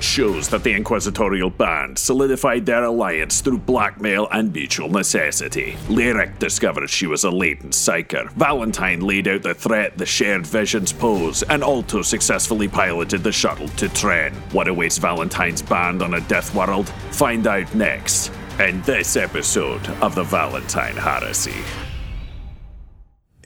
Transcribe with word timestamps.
shows 0.00 0.48
that 0.48 0.64
the 0.64 0.74
Inquisitorial 0.74 1.50
Band 1.50 1.96
solidified 1.96 2.66
their 2.66 2.82
alliance 2.82 3.40
through 3.40 3.58
blackmail 3.58 4.26
and 4.32 4.52
mutual 4.52 4.88
necessity. 4.88 5.76
Lyric 5.88 6.36
discovered 6.40 6.90
she 6.90 7.06
was 7.06 7.22
a 7.22 7.30
latent 7.30 7.74
psyker. 7.74 8.28
Valentyne 8.32 9.00
laid 9.00 9.28
out 9.28 9.44
the 9.44 9.54
threat 9.54 9.96
the 9.96 10.04
shared 10.04 10.44
visions 10.44 10.92
pose, 10.92 11.44
and 11.44 11.62
Alto 11.62 12.02
successfully 12.02 12.66
piloted 12.66 13.22
the 13.22 13.30
shuttle 13.30 13.68
to 13.68 13.86
Tren. 13.90 14.34
What 14.52 14.66
awaits 14.66 14.98
Valentyne's 14.98 15.62
band 15.62 16.02
on 16.02 16.14
a 16.14 16.20
death 16.22 16.52
world? 16.56 16.88
Find 17.12 17.46
out 17.46 17.72
next 17.72 18.32
in 18.58 18.82
this 18.82 19.16
episode 19.16 19.86
of 20.02 20.16
the 20.16 20.24
Valentyne 20.24 20.96
Heresy. 20.96 21.54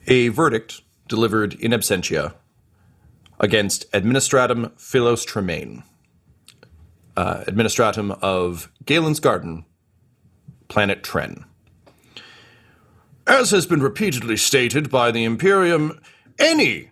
A 0.07 0.29
verdict 0.29 0.81
delivered 1.07 1.53
in 1.53 1.73
absentia 1.73 2.33
against 3.39 3.91
Administratum 3.91 4.71
Philos 4.79 5.23
Tremaine 5.23 5.83
uh, 7.15 7.43
administratum 7.47 8.17
of 8.21 8.71
Galen's 8.85 9.19
Garden, 9.19 9.65
planet 10.67 11.03
Tren. 11.03 11.45
As 13.25 13.51
has 13.51 13.65
been 13.65 13.81
repeatedly 13.81 14.37
stated 14.37 14.89
by 14.89 15.11
the 15.11 15.23
Imperium, 15.23 15.99
any, 16.39 16.91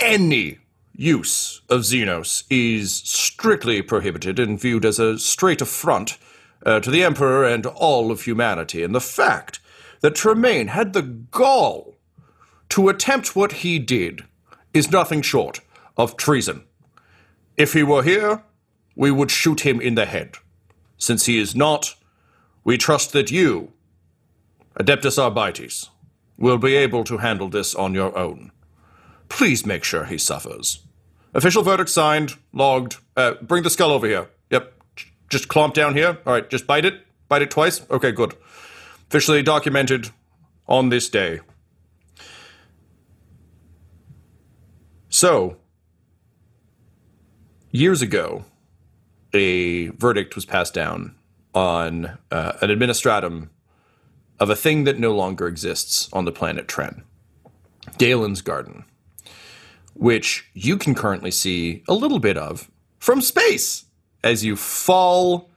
any 0.00 0.58
use 0.92 1.60
of 1.68 1.82
Xenos 1.82 2.44
is 2.50 2.94
strictly 2.94 3.82
prohibited 3.82 4.38
and 4.38 4.60
viewed 4.60 4.84
as 4.84 4.98
a 4.98 5.18
straight 5.18 5.60
affront 5.60 6.18
uh, 6.64 6.80
to 6.80 6.90
the 6.90 7.04
Emperor 7.04 7.44
and 7.44 7.66
all 7.66 8.10
of 8.10 8.22
humanity. 8.22 8.82
And 8.82 8.94
the 8.94 9.00
fact 9.00 9.60
that 10.00 10.14
Tremaine 10.14 10.68
had 10.68 10.92
the 10.92 11.02
gall 11.02 11.96
to 12.70 12.88
attempt 12.88 13.36
what 13.36 13.52
he 13.52 13.78
did 13.78 14.24
is 14.72 14.90
nothing 14.90 15.22
short 15.22 15.60
of 15.96 16.16
treason. 16.16 16.64
If 17.56 17.72
he 17.72 17.82
were 17.82 18.02
here, 18.02 18.42
we 18.96 19.10
would 19.10 19.30
shoot 19.30 19.60
him 19.60 19.80
in 19.80 19.94
the 19.94 20.06
head. 20.06 20.36
Since 20.96 21.26
he 21.26 21.38
is 21.38 21.54
not, 21.54 21.94
we 22.62 22.78
trust 22.78 23.12
that 23.12 23.30
you, 23.30 23.72
Adeptus 24.78 25.18
Arbites, 25.18 25.90
will 26.36 26.58
be 26.58 26.74
able 26.76 27.04
to 27.04 27.18
handle 27.18 27.48
this 27.48 27.74
on 27.74 27.94
your 27.94 28.16
own. 28.16 28.50
Please 29.28 29.66
make 29.66 29.84
sure 29.84 30.04
he 30.04 30.18
suffers. 30.18 30.80
Official 31.32 31.62
verdict 31.62 31.90
signed, 31.90 32.34
logged. 32.52 32.96
Uh, 33.16 33.34
bring 33.42 33.62
the 33.62 33.70
skull 33.70 33.90
over 33.90 34.06
here. 34.06 34.28
Yep. 34.50 34.72
Just 35.28 35.48
clomp 35.48 35.74
down 35.74 35.94
here. 35.94 36.18
All 36.26 36.32
right, 36.32 36.48
just 36.48 36.66
bite 36.66 36.84
it. 36.84 37.04
Bite 37.28 37.42
it 37.42 37.50
twice. 37.50 37.88
Okay, 37.90 38.12
good. 38.12 38.34
Officially 39.08 39.42
documented 39.42 40.10
on 40.68 40.88
this 40.88 41.08
day. 41.08 41.40
So, 45.08 45.56
years 47.70 48.02
ago, 48.02 48.44
a 49.34 49.88
verdict 49.88 50.34
was 50.34 50.44
passed 50.44 50.74
down 50.74 51.14
on 51.54 52.18
uh, 52.30 52.52
an 52.60 52.70
administratum 52.70 53.48
of 54.40 54.50
a 54.50 54.56
thing 54.56 54.84
that 54.84 54.98
no 54.98 55.14
longer 55.14 55.46
exists 55.46 56.08
on 56.12 56.24
the 56.24 56.32
planet 56.32 56.66
Tren, 56.66 57.02
Galen's 57.98 58.42
Garden, 58.42 58.84
which 59.94 60.48
you 60.54 60.76
can 60.76 60.94
currently 60.94 61.30
see 61.30 61.82
a 61.88 61.94
little 61.94 62.18
bit 62.18 62.36
of 62.36 62.70
from 62.98 63.20
space 63.20 63.84
as 64.22 64.44
you 64.44 64.56
fall 64.56 65.50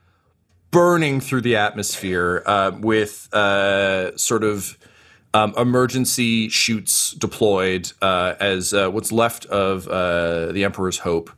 burning 0.70 1.20
through 1.20 1.40
the 1.40 1.56
atmosphere 1.56 2.42
uh, 2.46 2.70
with 2.78 3.32
uh, 3.34 4.16
sort 4.16 4.44
of 4.44 4.78
um, 5.34 5.54
emergency 5.56 6.48
chutes 6.48 7.12
deployed 7.12 7.90
uh, 8.02 8.34
as 8.40 8.72
uh, 8.72 8.90
what's 8.90 9.12
left 9.12 9.46
of 9.46 9.88
uh, 9.88 10.52
the 10.52 10.64
Emperor's 10.64 10.98
Hope 10.98 11.30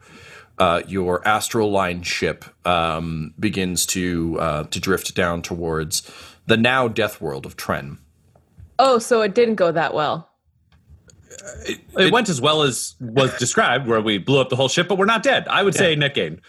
uh, 0.61 0.83
your 0.87 1.27
astral 1.27 1.73
line 1.73 2.03
ship 2.03 2.45
um, 2.67 3.33
begins 3.41 3.87
to 3.87 4.39
uh, 4.39 4.65
to 4.65 4.79
drift 4.79 5.15
down 5.15 5.41
towards 5.41 6.09
the 6.47 6.57
now 6.57 6.87
death 6.87 7.21
world 7.21 7.47
of 7.47 7.57
Tren. 7.57 7.97
Oh, 8.79 8.99
so 8.99 9.23
it 9.23 9.35
didn't 9.35 9.57
go 9.57 9.73
that 9.73 9.95
well. 9.95 10.29
It, 11.67 11.81
it, 11.99 12.13
went 12.13 12.29
as 12.29 12.41
well 12.41 12.63
as 12.63 12.95
was 13.01 13.37
described, 13.39 13.87
where 13.87 14.01
we 14.01 14.19
blew 14.19 14.41
up 14.41 14.51
the 14.51 14.57
whole 14.57 14.69
ship, 14.69 14.89
but 14.89 14.99
we're 14.99 15.07
not 15.07 15.23
dead. 15.23 15.49
I 15.49 15.63
would 15.63 15.75
yeah. 15.75 15.81
say 15.81 15.97
net 15.97 16.15
gain. 16.15 16.41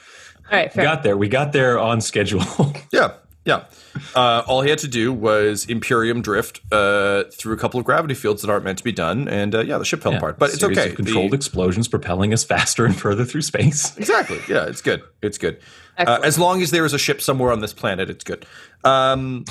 All 0.51 0.57
right, 0.57 0.73
fair. 0.73 0.83
we 0.83 0.85
got 0.85 1.03
there. 1.03 1.17
We 1.17 1.29
got 1.29 1.53
there 1.53 1.79
on 1.79 2.01
schedule. 2.01 2.43
yeah, 2.91 3.13
yeah. 3.45 3.65
Uh, 4.15 4.43
all 4.47 4.61
he 4.61 4.69
had 4.69 4.79
to 4.79 4.87
do 4.87 5.11
was 5.11 5.65
Imperium 5.65 6.21
drift 6.21 6.61
uh, 6.71 7.23
through 7.33 7.53
a 7.53 7.57
couple 7.57 7.79
of 7.79 7.85
gravity 7.85 8.13
fields 8.13 8.41
that 8.41 8.51
aren't 8.51 8.63
meant 8.63 8.77
to 8.77 8.83
be 8.83 8.91
done, 8.91 9.27
and 9.27 9.55
uh, 9.55 9.61
yeah, 9.61 9.77
the 9.77 9.85
ship 9.85 10.01
fell 10.01 10.11
yeah, 10.11 10.19
apart. 10.19 10.37
But 10.37 10.53
it's 10.53 10.63
okay. 10.63 10.93
controlled 10.93 11.31
the, 11.31 11.35
explosions 11.35 11.87
propelling 11.87 12.33
us 12.33 12.43
faster 12.51 12.85
and 12.85 12.95
further 12.95 13.25
through 13.25 13.41
space. 13.41 13.97
Exactly. 13.97 14.39
Yeah, 14.47 14.65
it's 14.65 14.81
good. 14.81 15.01
It's 15.21 15.37
good. 15.37 15.59
Uh, 15.97 16.19
as 16.23 16.39
long 16.39 16.61
as 16.61 16.71
there 16.71 16.85
is 16.85 16.93
a 16.93 16.99
ship 16.99 17.21
somewhere 17.21 17.51
on 17.51 17.61
this 17.61 17.73
planet, 17.73 18.09
it's 18.09 18.23
good. 18.23 18.45
Um, 18.83 19.45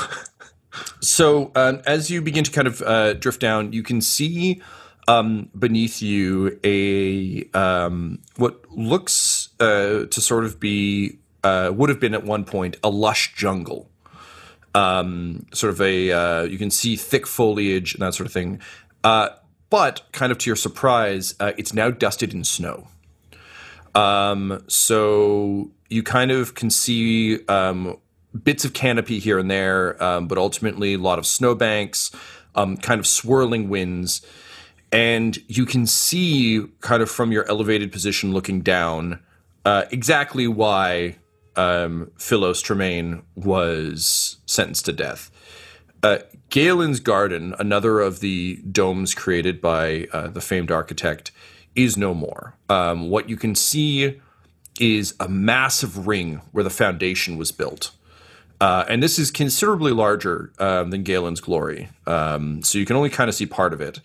so 1.00 1.50
um, 1.54 1.82
as 1.86 2.10
you 2.10 2.22
begin 2.22 2.44
to 2.44 2.50
kind 2.50 2.66
of 2.66 2.82
uh, 2.82 3.14
drift 3.14 3.40
down, 3.40 3.72
you 3.72 3.82
can 3.82 4.00
see 4.00 4.62
um, 5.08 5.50
beneath 5.58 6.00
you 6.00 6.58
a 6.64 7.44
um, 7.54 8.20
what 8.36 8.70
looks 8.70 9.48
uh, 9.60 10.06
to 10.06 10.20
sort 10.20 10.44
of 10.44 10.60
be 10.60 11.18
would 11.44 11.88
have 11.88 12.00
been 12.00 12.14
at 12.14 12.24
one 12.24 12.44
point 12.44 12.76
a 12.82 12.90
lush 12.90 13.34
jungle 13.34 13.90
um, 14.74 15.46
sort 15.52 15.72
of 15.72 15.80
a 15.80 16.12
uh, 16.12 16.42
you 16.42 16.58
can 16.58 16.70
see 16.70 16.96
thick 16.96 17.26
foliage 17.26 17.94
and 17.94 18.02
that 18.02 18.14
sort 18.14 18.26
of 18.26 18.32
thing. 18.32 18.60
Uh, 19.02 19.30
but 19.68 20.02
kind 20.12 20.32
of 20.32 20.38
to 20.38 20.50
your 20.50 20.56
surprise, 20.56 21.34
uh, 21.40 21.52
it's 21.56 21.72
now 21.72 21.90
dusted 21.90 22.34
in 22.34 22.44
snow. 22.44 22.88
Um, 23.94 24.62
so 24.66 25.70
you 25.88 26.02
kind 26.02 26.30
of 26.30 26.54
can 26.54 26.70
see 26.70 27.44
um, 27.46 27.98
bits 28.42 28.64
of 28.64 28.72
canopy 28.72 29.18
here 29.18 29.38
and 29.38 29.50
there, 29.50 30.00
um, 30.02 30.28
but 30.28 30.38
ultimately 30.38 30.94
a 30.94 30.98
lot 30.98 31.18
of 31.18 31.26
snowbanks, 31.26 32.10
um, 32.54 32.76
kind 32.76 32.98
of 32.98 33.06
swirling 33.06 33.68
winds. 33.68 34.26
And 34.92 35.38
you 35.46 35.66
can 35.66 35.86
see, 35.86 36.66
kind 36.80 37.00
of 37.00 37.08
from 37.08 37.30
your 37.30 37.48
elevated 37.48 37.92
position 37.92 38.32
looking 38.32 38.60
down, 38.60 39.20
uh, 39.64 39.84
exactly 39.92 40.48
why 40.48 41.16
um, 41.60 42.10
Philos 42.16 42.62
Tremaine 42.62 43.22
was 43.34 44.38
sentenced 44.46 44.86
to 44.86 44.92
death. 44.92 45.30
Uh, 46.02 46.18
Galen's 46.48 47.00
Garden, 47.00 47.54
another 47.58 48.00
of 48.00 48.20
the 48.20 48.56
domes 48.72 49.14
created 49.14 49.60
by 49.60 50.06
uh, 50.12 50.28
the 50.28 50.40
famed 50.40 50.70
architect, 50.70 51.30
is 51.74 51.98
no 51.98 52.14
more. 52.14 52.56
Um, 52.70 53.10
what 53.10 53.28
you 53.28 53.36
can 53.36 53.54
see 53.54 54.20
is 54.80 55.14
a 55.20 55.28
massive 55.28 56.06
ring 56.06 56.40
where 56.52 56.64
the 56.64 56.70
foundation 56.70 57.36
was 57.36 57.52
built. 57.52 57.90
Uh, 58.62 58.86
and 58.88 59.02
this 59.02 59.18
is 59.18 59.30
considerably 59.30 59.92
larger 59.92 60.52
um, 60.58 60.90
than 60.90 61.02
Galen's 61.02 61.40
Glory. 61.40 61.90
Um, 62.06 62.62
so 62.62 62.78
you 62.78 62.86
can 62.86 62.96
only 62.96 63.10
kind 63.10 63.28
of 63.28 63.34
see 63.34 63.46
part 63.46 63.74
of 63.74 63.82
it. 63.82 64.00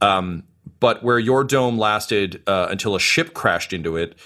Um, 0.00 0.44
but 0.80 1.02
where 1.02 1.18
your 1.18 1.44
dome 1.44 1.78
lasted 1.78 2.42
uh, 2.46 2.68
until 2.70 2.94
a 2.94 3.00
ship 3.00 3.34
crashed 3.34 3.72
into 3.74 3.96
it, 3.96 4.16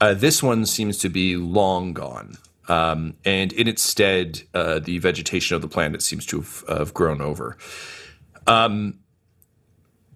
uh, 0.00 0.14
this 0.14 0.42
one 0.42 0.66
seems 0.66 0.98
to 0.98 1.08
be 1.08 1.36
long 1.36 1.92
gone. 1.92 2.38
Um, 2.68 3.14
and 3.24 3.52
in 3.52 3.68
its 3.68 3.82
stead, 3.82 4.42
uh, 4.52 4.80
the 4.80 4.98
vegetation 4.98 5.54
of 5.54 5.62
the 5.62 5.68
planet 5.68 6.02
seems 6.02 6.26
to 6.26 6.38
have, 6.38 6.64
have 6.68 6.94
grown 6.94 7.20
over. 7.20 7.56
Um, 8.46 8.98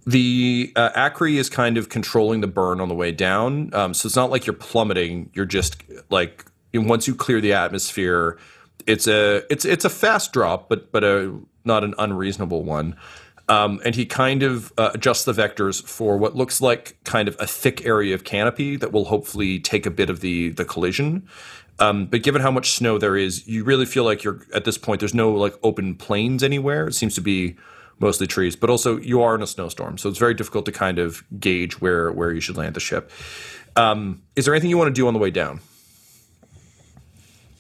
the 0.07 0.73
uh, 0.77 0.91
Acri 0.95 1.39
is 1.39 1.49
kind 1.49 1.77
of 1.77 1.89
controlling 1.89 2.41
the 2.41 2.47
burn 2.47 2.81
on 2.81 2.89
the 2.89 2.95
way 2.95 3.13
down, 3.13 3.73
um, 3.75 3.95
so 3.95 4.07
it's 4.07 4.17
not 4.17 4.31
like 4.31 4.47
you're 4.47 4.55
plummeting. 4.55 5.31
You're 5.35 5.47
just 5.47 5.83
like 6.09 6.45
once 6.75 7.07
you 7.07 7.15
clear 7.15 7.41
the 7.41 7.53
atmosphere, 7.53 8.39
it's 8.87 9.07
a 9.07 9.45
it's 9.51 9.65
it's 9.65 9.85
a 9.85 9.91
fast 9.91 10.33
drop, 10.33 10.69
but 10.69 10.91
but 10.91 11.05
a 11.05 11.39
not 11.65 11.85
an 11.85 11.95
unreasonable 11.99 12.65
one. 12.65 12.97
Um, 13.51 13.81
and 13.85 13.97
he 13.97 14.07
kind 14.07 14.45
of 14.45 14.73
uh, 14.79 14.93
adjusts 14.95 15.25
the 15.25 15.33
vectors 15.33 15.83
for 15.83 16.17
what 16.17 16.37
looks 16.37 16.61
like 16.61 16.97
kind 17.03 17.27
of 17.27 17.37
a 17.41 17.49
thick 17.49 17.85
area 17.85 18.15
of 18.15 18.23
canopy 18.23 18.77
that 18.77 18.93
will 18.93 19.07
hopefully 19.07 19.59
take 19.59 19.87
a 19.87 19.91
bit 19.91 20.09
of 20.09 20.21
the 20.21 20.51
the 20.51 20.65
collision. 20.65 21.27
Um, 21.81 22.07
but 22.07 22.23
given 22.23 22.43
how 22.43 22.53
much 22.53 22.71
snow 22.73 22.97
there 22.97 23.17
is, 23.17 23.49
you 23.49 23.65
really 23.65 23.87
feel 23.87 24.05
like 24.05 24.23
you're 24.23 24.43
at 24.55 24.65
this 24.65 24.79
point. 24.79 25.01
There's 25.01 25.15
no 25.15 25.33
like 25.33 25.55
open 25.65 25.97
plains 25.97 26.45
anywhere. 26.45 26.87
It 26.87 26.95
seems 26.95 27.17
to 27.17 27.21
be 27.21 27.57
mostly 27.99 28.29
trees, 28.29 28.55
but 28.55 28.71
also 28.71 28.99
you 28.99 29.21
are 29.21 29.35
in 29.35 29.43
a 29.43 29.47
snowstorm, 29.49 29.99
so 29.99 30.09
it's 30.09 30.19
very 30.19 30.35
difficult 30.35 30.65
to 30.67 30.73
kind 30.73 31.01
of 31.01 31.25
gauge 31.41 31.81
where 31.81 32.13
where 32.13 32.33
you 32.33 32.41
should 32.41 32.57
land 32.57 32.77
the 32.77 32.81
ship. 32.81 33.11
Um, 33.75 34.23
is 34.37 34.45
there 34.45 34.55
anything 34.55 34.71
you 34.71 34.79
want 34.79 34.95
to 34.95 34.99
do 34.99 35.09
on 35.09 35.15
the 35.15 35.21
way 35.21 35.33
down? 35.33 35.61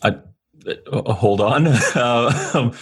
Uh, 0.02 0.12
uh, 0.66 1.14
hold 1.14 1.40
on, 1.40 1.66
uh, 1.96 2.72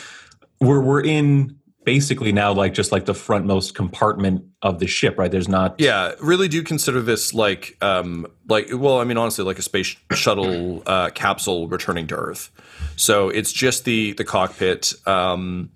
we're 0.60 0.82
we're 0.82 1.02
in 1.02 1.57
basically 1.88 2.32
now 2.32 2.52
like 2.52 2.74
just 2.74 2.92
like 2.92 3.06
the 3.06 3.14
frontmost 3.14 3.72
compartment 3.72 4.44
of 4.60 4.78
the 4.78 4.86
ship, 4.86 5.16
right? 5.16 5.30
There's 5.30 5.48
not. 5.48 5.76
Yeah, 5.78 6.12
really 6.20 6.46
do 6.46 6.62
consider 6.62 7.00
this 7.00 7.32
like 7.32 7.78
um 7.80 8.26
like 8.46 8.68
well, 8.70 9.00
I 9.00 9.04
mean 9.04 9.16
honestly 9.16 9.42
like 9.42 9.58
a 9.58 9.62
space 9.62 9.96
shuttle 10.12 10.82
uh, 10.84 11.08
capsule 11.08 11.66
returning 11.66 12.06
to 12.08 12.14
Earth. 12.14 12.50
So 12.96 13.30
it's 13.30 13.52
just 13.52 13.86
the 13.86 14.12
the 14.12 14.24
cockpit. 14.24 14.92
Um, 15.06 15.70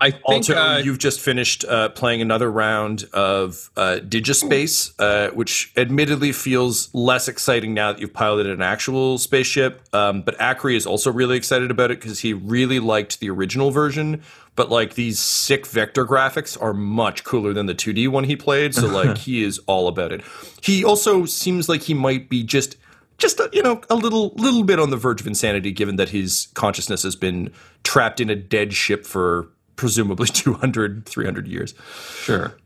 I 0.00 0.12
think 0.12 0.24
also, 0.24 0.54
uh, 0.54 0.78
you've 0.78 0.98
just 0.98 1.20
finished 1.20 1.64
uh, 1.64 1.88
playing 1.88 2.22
another 2.22 2.50
round 2.50 3.04
of 3.12 3.70
uh, 3.76 3.98
Digispace, 4.00 4.92
uh, 4.98 5.32
which 5.34 5.72
admittedly 5.76 6.30
feels 6.30 6.88
less 6.94 7.26
exciting 7.26 7.74
now 7.74 7.92
that 7.92 8.00
you've 8.00 8.12
piloted 8.12 8.52
an 8.52 8.62
actual 8.62 9.18
spaceship. 9.18 9.82
Um, 9.92 10.22
but 10.22 10.40
Acri 10.40 10.76
is 10.76 10.86
also 10.86 11.10
really 11.10 11.36
excited 11.36 11.72
about 11.72 11.90
it 11.90 12.00
because 12.00 12.20
he 12.20 12.32
really 12.32 12.78
liked 12.78 13.18
the 13.18 13.28
original 13.28 13.72
version. 13.72 14.22
But 14.58 14.70
like 14.70 14.94
these 14.94 15.20
sick 15.20 15.68
vector 15.68 16.04
graphics 16.04 16.60
are 16.60 16.74
much 16.74 17.22
cooler 17.22 17.52
than 17.52 17.66
the 17.66 17.76
2D 17.76 18.08
one 18.08 18.24
he 18.24 18.34
played. 18.34 18.74
So 18.74 18.88
like 18.88 19.16
he 19.26 19.44
is 19.44 19.60
all 19.68 19.86
about 19.86 20.10
it. 20.10 20.20
He 20.62 20.84
also 20.84 21.26
seems 21.26 21.68
like 21.68 21.82
he 21.82 21.94
might 21.94 22.28
be 22.28 22.42
just 22.42 22.76
just 23.18 23.38
a, 23.38 23.48
you 23.52 23.62
know 23.62 23.80
a 23.88 23.94
little 23.94 24.32
little 24.34 24.64
bit 24.64 24.80
on 24.80 24.90
the 24.90 24.96
verge 24.96 25.20
of 25.20 25.28
insanity 25.28 25.70
given 25.70 25.94
that 25.94 26.08
his 26.08 26.48
consciousness 26.54 27.04
has 27.04 27.14
been 27.14 27.52
trapped 27.84 28.18
in 28.18 28.30
a 28.30 28.34
dead 28.34 28.72
ship 28.72 29.06
for 29.06 29.48
presumably 29.76 30.26
200 30.32 31.06
300 31.06 31.46
years 31.46 31.74
Sure. 32.22 32.56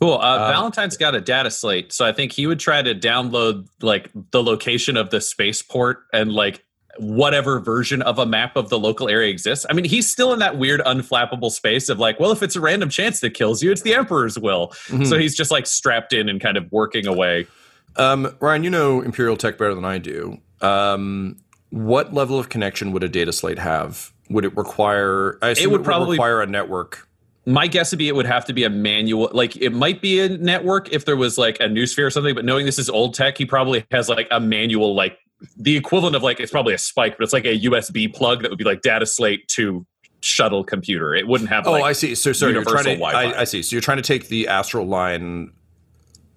Cool. 0.00 0.18
Uh, 0.18 0.52
Valentyne's 0.52 0.98
got 0.98 1.14
a 1.14 1.20
data 1.22 1.50
slate, 1.50 1.90
so 1.90 2.04
I 2.04 2.12
think 2.12 2.30
he 2.30 2.46
would 2.46 2.60
try 2.60 2.82
to 2.82 2.94
download 2.94 3.66
like 3.80 4.10
the 4.30 4.42
location 4.42 4.96
of 4.96 5.10
the 5.10 5.20
spaceport 5.22 6.04
and 6.12 6.30
like 6.30 6.65
whatever 6.98 7.60
version 7.60 8.02
of 8.02 8.18
a 8.18 8.26
map 8.26 8.56
of 8.56 8.68
the 8.68 8.78
local 8.78 9.08
area 9.08 9.30
exists. 9.30 9.66
I 9.68 9.72
mean, 9.72 9.84
he's 9.84 10.08
still 10.08 10.32
in 10.32 10.38
that 10.40 10.58
weird 10.58 10.80
unflappable 10.80 11.50
space 11.50 11.88
of 11.88 11.98
like, 11.98 12.18
well, 12.20 12.32
if 12.32 12.42
it's 12.42 12.56
a 12.56 12.60
random 12.60 12.88
chance 12.90 13.20
that 13.20 13.30
kills 13.34 13.62
you, 13.62 13.70
it's 13.72 13.82
the 13.82 13.94
Emperor's 13.94 14.38
will. 14.38 14.72
So 15.04 15.18
he's 15.18 15.34
just 15.36 15.50
like 15.50 15.66
strapped 15.66 16.12
in 16.12 16.28
and 16.28 16.40
kind 16.40 16.56
of 16.56 16.70
working 16.72 17.06
away. 17.06 17.46
um, 17.96 18.34
ryan 18.40 18.62
you 18.64 18.70
know 18.70 19.00
imperial 19.00 19.36
tech 19.36 19.56
better 19.56 19.74
than 19.74 19.84
i 19.84 19.96
do 19.98 20.38
um, 20.60 21.36
what 21.70 22.12
level 22.12 22.38
of 22.38 22.48
connection 22.48 22.92
would 22.92 23.02
a 23.02 23.08
data 23.08 23.32
slate 23.32 23.58
have 23.58 24.12
would 24.28 24.44
it 24.44 24.54
require 24.56 25.38
i 25.42 25.48
assume 25.50 25.72
would 25.72 25.84
probably- 25.84 26.16
require 26.16 26.42
a 26.42 26.46
network 26.46 27.08
My 27.46 27.66
guess 27.68 27.92
would 27.92 27.98
be 27.98 28.08
it 28.08 28.14
would 28.14 28.26
have 28.26 28.44
to 28.46 28.52
be 28.52 28.64
a 28.64 28.70
manual. 28.70 29.30
Like 29.32 29.56
it 29.56 29.70
might 29.72 30.02
be 30.02 30.18
a 30.20 30.28
network 30.28 30.92
if 30.92 31.04
there 31.04 31.16
was 31.16 31.38
like 31.38 31.58
a 31.60 31.68
noosphere 31.68 32.06
or 32.08 32.10
something. 32.10 32.34
But 32.34 32.44
knowing 32.44 32.66
this 32.66 32.76
is 32.78 32.90
old 32.90 33.14
tech, 33.14 33.38
he 33.38 33.46
probably 33.46 33.84
has 33.92 34.08
like 34.08 34.26
a 34.32 34.40
manual, 34.40 34.96
like 34.96 35.16
the 35.56 35.76
equivalent 35.76 36.16
of 36.16 36.22
like 36.22 36.40
it's 36.40 36.52
probably 36.52 36.74
a 36.74 36.78
spike, 36.78 37.16
but 37.18 37.24
it's 37.24 37.32
like 37.32 37.44
a 37.44 37.58
USB 37.60 38.12
plug 38.12 38.42
that 38.42 38.50
would 38.50 38.58
be 38.58 38.64
like 38.64 38.82
data 38.82 39.06
slate 39.06 39.46
to 39.48 39.86
shuttle 40.22 40.64
computer. 40.64 41.14
It 41.14 41.26
wouldn't 41.28 41.50
have. 41.50 41.66
oh 41.66 41.72
like, 41.72 41.84
i 41.84 41.92
see 41.92 42.14
so 42.14 42.32
sorry 42.32 42.52
you're 42.52 42.62
universal 42.62 42.82
trying 42.84 42.96
to 42.96 43.00
Wi-Fi. 43.00 43.36
I, 43.38 43.40
I 43.42 43.44
see 43.44 43.62
so 43.62 43.74
you're 43.76 43.80
trying 43.82 43.98
to 43.98 44.02
take 44.02 44.28
the 44.28 44.48
astral 44.48 44.86
line 44.86 45.52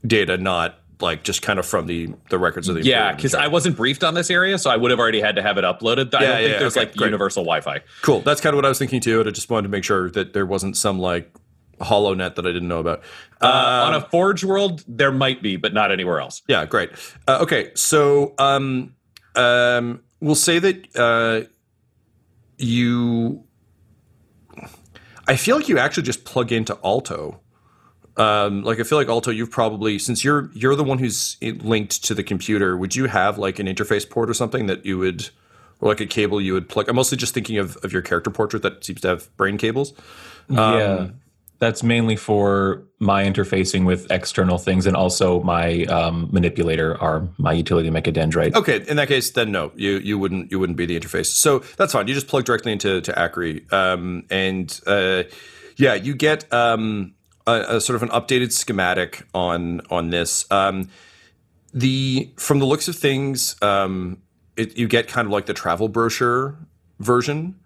data 0.05 0.37
not 0.37 0.79
like 1.01 1.23
just 1.23 1.41
kind 1.41 1.59
of 1.59 1.65
from 1.65 1.87
the 1.87 2.13
the 2.29 2.37
records 2.37 2.67
of 2.67 2.75
the 2.75 2.83
Yeah, 2.83 3.13
because 3.15 3.33
I 3.33 3.47
wasn't 3.47 3.77
briefed 3.77 4.03
on 4.03 4.15
this 4.15 4.29
area, 4.29 4.57
so 4.57 4.69
I 4.69 4.75
would 4.75 4.91
have 4.91 4.99
already 4.99 5.21
had 5.21 5.37
to 5.37 5.41
have 5.41 5.57
it 5.57 5.63
uploaded. 5.63 6.13
I 6.13 6.21
Yeah, 6.21 6.27
don't 6.27 6.37
think 6.37 6.51
yeah, 6.51 6.59
there's 6.59 6.77
okay, 6.77 6.85
like 6.87 6.95
great. 6.95 7.07
universal 7.07 7.43
Wi-Fi. 7.43 7.79
Cool. 8.01 8.19
That's 8.19 8.41
kind 8.41 8.53
of 8.53 8.57
what 8.57 8.65
I 8.65 8.69
was 8.69 8.79
thinking 8.79 8.99
too. 8.99 9.21
And 9.21 9.29
I 9.29 9.31
just 9.31 9.49
wanted 9.49 9.63
to 9.63 9.69
make 9.69 9.85
sure 9.85 10.09
that 10.11 10.33
there 10.33 10.45
wasn't 10.45 10.75
some 10.75 10.99
like 10.99 11.31
hollow 11.81 12.13
net 12.13 12.35
that 12.35 12.45
I 12.45 12.51
didn't 12.51 12.67
know 12.67 12.79
about. 12.79 13.01
Uh, 13.41 13.85
on 13.87 13.95
a 13.95 14.01
Forge 14.01 14.43
world, 14.43 14.83
there 14.87 15.11
might 15.11 15.41
be, 15.41 15.55
but 15.55 15.73
not 15.73 15.91
anywhere 15.91 16.19
else. 16.19 16.41
Yeah, 16.47 16.65
great. 16.65 16.91
Uh, 17.27 17.39
okay, 17.41 17.71
so 17.75 18.33
um, 18.37 18.95
um, 19.35 20.01
we'll 20.19 20.35
say 20.35 20.59
that 20.59 20.95
uh, 20.95 21.49
you. 22.57 23.43
I 25.27 25.35
feel 25.35 25.57
like 25.57 25.69
you 25.69 25.77
actually 25.77 26.03
just 26.03 26.25
plug 26.25 26.51
into 26.51 26.77
Alto. 26.83 27.39
Um, 28.17 28.63
like 28.63 28.79
I 28.79 28.83
feel 28.83 28.97
like 28.97 29.07
Alto, 29.07 29.31
you've 29.31 29.51
probably 29.51 29.97
since 29.99 30.23
you're 30.23 30.49
you're 30.53 30.75
the 30.75 30.83
one 30.83 30.97
who's 30.97 31.37
linked 31.41 32.03
to 32.05 32.13
the 32.13 32.23
computer. 32.23 32.75
Would 32.75 32.95
you 32.95 33.05
have 33.05 33.37
like 33.37 33.59
an 33.59 33.67
interface 33.67 34.09
port 34.09 34.29
or 34.29 34.33
something 34.33 34.65
that 34.65 34.85
you 34.85 34.97
would, 34.97 35.29
or 35.79 35.87
like 35.87 36.01
a 36.01 36.05
cable 36.05 36.41
you 36.41 36.53
would 36.53 36.67
plug? 36.67 36.89
I'm 36.89 36.97
mostly 36.97 37.17
just 37.17 37.33
thinking 37.33 37.57
of 37.57 37.77
of 37.77 37.93
your 37.93 38.01
character 38.01 38.29
portrait 38.29 38.63
that 38.63 38.83
seems 38.83 38.99
to 39.01 39.07
have 39.07 39.35
brain 39.37 39.57
cables. 39.57 39.93
yeah. 40.49 41.07
That's 41.59 41.83
mainly 41.83 42.15
for 42.15 42.83
my 42.99 43.25
interfacing 43.25 43.85
with 43.85 44.09
external 44.09 44.57
things 44.57 44.85
and 44.85 44.95
also 44.95 45.41
my 45.43 45.83
um, 45.83 46.29
manipulator 46.31 46.97
or 47.01 47.27
my 47.37 47.51
utility 47.51 47.89
mechadendrite. 47.89 48.55
Okay, 48.55 48.83
in 48.87 48.95
that 48.95 49.09
case, 49.09 49.31
then 49.31 49.51
no, 49.51 49.71
you 49.75 49.97
you 49.97 50.17
wouldn't 50.17 50.51
you 50.51 50.59
wouldn't 50.59 50.77
be 50.77 50.85
the 50.85 50.97
interface. 50.97 51.27
So 51.27 51.59
that's 51.77 51.93
fine. 51.93 52.07
You 52.07 52.13
just 52.13 52.27
plug 52.27 52.45
directly 52.45 52.71
into 52.71 53.01
to 53.01 53.19
Acri, 53.19 53.65
um, 53.71 54.23
and 54.29 54.79
uh, 54.87 55.23
yeah, 55.75 55.95
you 55.95 56.15
get 56.15 56.51
um, 56.53 57.13
a, 57.45 57.77
a 57.77 57.81
sort 57.81 57.95
of 57.95 58.03
an 58.03 58.09
updated 58.09 58.51
schematic 58.51 59.25
on 59.33 59.81
on 59.89 60.09
this. 60.11 60.49
Um, 60.51 60.89
the 61.73 62.31
from 62.37 62.59
the 62.59 62.65
looks 62.65 62.87
of 62.87 62.95
things, 62.95 63.55
um, 63.61 64.21
it, 64.55 64.77
you 64.77 64.87
get 64.87 65.07
kind 65.07 65.25
of 65.25 65.31
like 65.31 65.45
the 65.45 65.53
travel 65.53 65.87
brochure 65.89 66.55
version. 66.99 67.59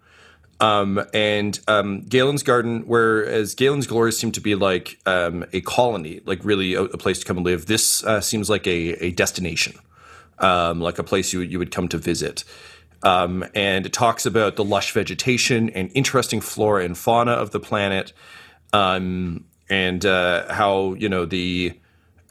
Um, 0.60 1.04
and 1.12 1.58
um, 1.66 2.02
Galen's 2.02 2.42
Garden, 2.42 2.84
whereas 2.86 3.54
Galen's 3.54 3.86
Glory 3.86 4.12
seemed 4.12 4.34
to 4.34 4.40
be 4.40 4.54
like 4.54 4.98
um, 5.04 5.44
a 5.52 5.60
colony, 5.62 6.20
like 6.24 6.44
really 6.44 6.74
a, 6.74 6.82
a 6.82 6.98
place 6.98 7.18
to 7.18 7.24
come 7.26 7.38
and 7.38 7.46
live. 7.46 7.66
This 7.66 8.04
uh, 8.04 8.20
seems 8.20 8.48
like 8.48 8.66
a, 8.66 9.04
a 9.04 9.10
destination, 9.12 9.74
um, 10.38 10.80
like 10.80 10.98
a 10.98 11.04
place 11.04 11.32
you 11.32 11.40
you 11.40 11.58
would 11.58 11.70
come 11.70 11.88
to 11.88 11.98
visit. 11.98 12.44
Um, 13.02 13.44
and 13.54 13.84
it 13.84 13.92
talks 13.92 14.24
about 14.24 14.56
the 14.56 14.64
lush 14.64 14.92
vegetation 14.92 15.68
and 15.70 15.90
interesting 15.94 16.40
flora 16.40 16.84
and 16.84 16.96
fauna 16.96 17.32
of 17.32 17.50
the 17.50 17.60
planet, 17.60 18.14
um, 18.72 19.44
and 19.68 20.06
uh, 20.06 20.52
how 20.52 20.94
you 20.94 21.08
know 21.08 21.26
the, 21.26 21.78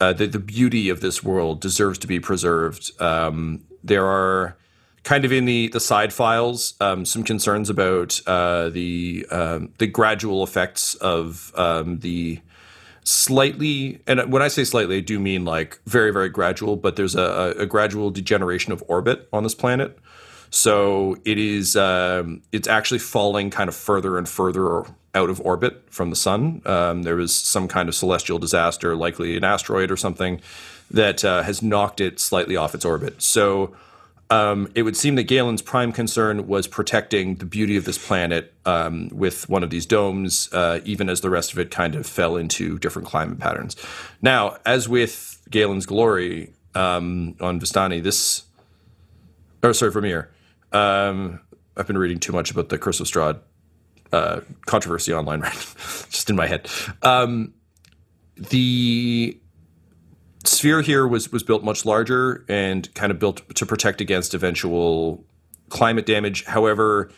uh, 0.00 0.12
the 0.12 0.26
the 0.26 0.40
beauty 0.40 0.88
of 0.88 1.00
this 1.00 1.22
world 1.22 1.60
deserves 1.60 1.98
to 1.98 2.06
be 2.06 2.18
preserved. 2.18 2.90
Um, 3.00 3.64
there 3.84 4.06
are 4.06 4.56
kind 5.04 5.24
of 5.24 5.32
in 5.32 5.44
the 5.44 5.68
the 5.68 5.80
side 5.80 6.12
files 6.12 6.74
um, 6.80 7.04
some 7.04 7.22
concerns 7.22 7.70
about 7.70 8.20
uh, 8.26 8.68
the 8.70 9.26
um, 9.30 9.72
the 9.78 9.86
gradual 9.86 10.42
effects 10.42 10.94
of 10.96 11.52
um, 11.56 12.00
the 12.00 12.40
slightly, 13.04 14.00
and 14.06 14.32
when 14.32 14.42
I 14.42 14.48
say 14.48 14.64
slightly, 14.64 14.96
I 14.96 15.00
do 15.00 15.20
mean 15.20 15.44
like 15.44 15.78
very, 15.86 16.10
very 16.10 16.30
gradual, 16.30 16.76
but 16.76 16.96
there's 16.96 17.14
a, 17.14 17.54
a 17.58 17.66
gradual 17.66 18.10
degeneration 18.10 18.72
of 18.72 18.82
orbit 18.88 19.28
on 19.32 19.42
this 19.42 19.54
planet. 19.54 19.98
So 20.50 21.16
it 21.24 21.38
is, 21.38 21.76
um, 21.76 22.42
it's 22.52 22.68
actually 22.68 23.00
falling 23.00 23.50
kind 23.50 23.68
of 23.68 23.74
further 23.74 24.16
and 24.18 24.28
further 24.28 24.84
out 25.14 25.30
of 25.30 25.40
orbit 25.40 25.82
from 25.90 26.10
the 26.10 26.16
sun. 26.16 26.62
Um, 26.64 27.02
there 27.02 27.16
was 27.16 27.34
some 27.34 27.68
kind 27.68 27.88
of 27.88 27.94
celestial 27.94 28.38
disaster, 28.38 28.96
likely 28.96 29.36
an 29.36 29.44
asteroid 29.44 29.90
or 29.90 29.96
something, 29.96 30.40
that 30.90 31.24
uh, 31.24 31.42
has 31.42 31.60
knocked 31.60 32.00
it 32.00 32.20
slightly 32.20 32.56
off 32.56 32.74
its 32.74 32.84
orbit. 32.84 33.22
So 33.22 33.74
um, 34.30 34.70
it 34.74 34.82
would 34.82 34.96
seem 34.96 35.16
that 35.16 35.24
Galen's 35.24 35.62
prime 35.62 35.92
concern 35.92 36.46
was 36.46 36.66
protecting 36.66 37.36
the 37.36 37.44
beauty 37.44 37.76
of 37.76 37.84
this 37.84 37.98
planet 37.98 38.54
um, 38.64 39.08
with 39.12 39.48
one 39.48 39.62
of 39.62 39.70
these 39.70 39.86
domes, 39.86 40.48
uh, 40.52 40.80
even 40.84 41.08
as 41.08 41.20
the 41.20 41.30
rest 41.30 41.52
of 41.52 41.58
it 41.58 41.70
kind 41.70 41.94
of 41.94 42.06
fell 42.06 42.36
into 42.36 42.78
different 42.78 43.06
climate 43.06 43.38
patterns. 43.38 43.76
Now, 44.22 44.56
as 44.64 44.88
with 44.88 45.42
Galen's 45.50 45.86
glory 45.86 46.52
um, 46.74 47.36
on 47.40 47.60
Vistani, 47.60 48.02
this, 48.02 48.44
or 49.62 49.74
sorry, 49.74 49.92
Vermeer, 49.92 50.30
um, 50.72 51.40
I've 51.76 51.86
been 51.86 51.98
reading 51.98 52.18
too 52.18 52.32
much 52.32 52.50
about 52.50 52.70
the 52.70 52.78
Curse 52.78 53.00
of 53.00 53.06
Strahd 53.06 53.40
uh, 54.12 54.40
controversy 54.66 55.12
online, 55.12 55.40
right? 55.42 55.52
Just 55.52 56.30
in 56.30 56.36
my 56.36 56.46
head. 56.46 56.68
Um, 57.02 57.52
the 58.36 59.38
sphere 60.44 60.82
here 60.82 61.06
was 61.06 61.32
was 61.32 61.42
built 61.42 61.64
much 61.64 61.84
larger 61.84 62.44
and 62.48 62.92
kind 62.94 63.10
of 63.10 63.18
built 63.18 63.42
to 63.56 63.66
protect 63.66 64.00
against 64.00 64.34
eventual 64.34 65.24
climate 65.68 66.06
damage. 66.06 66.44
However, 66.44 67.10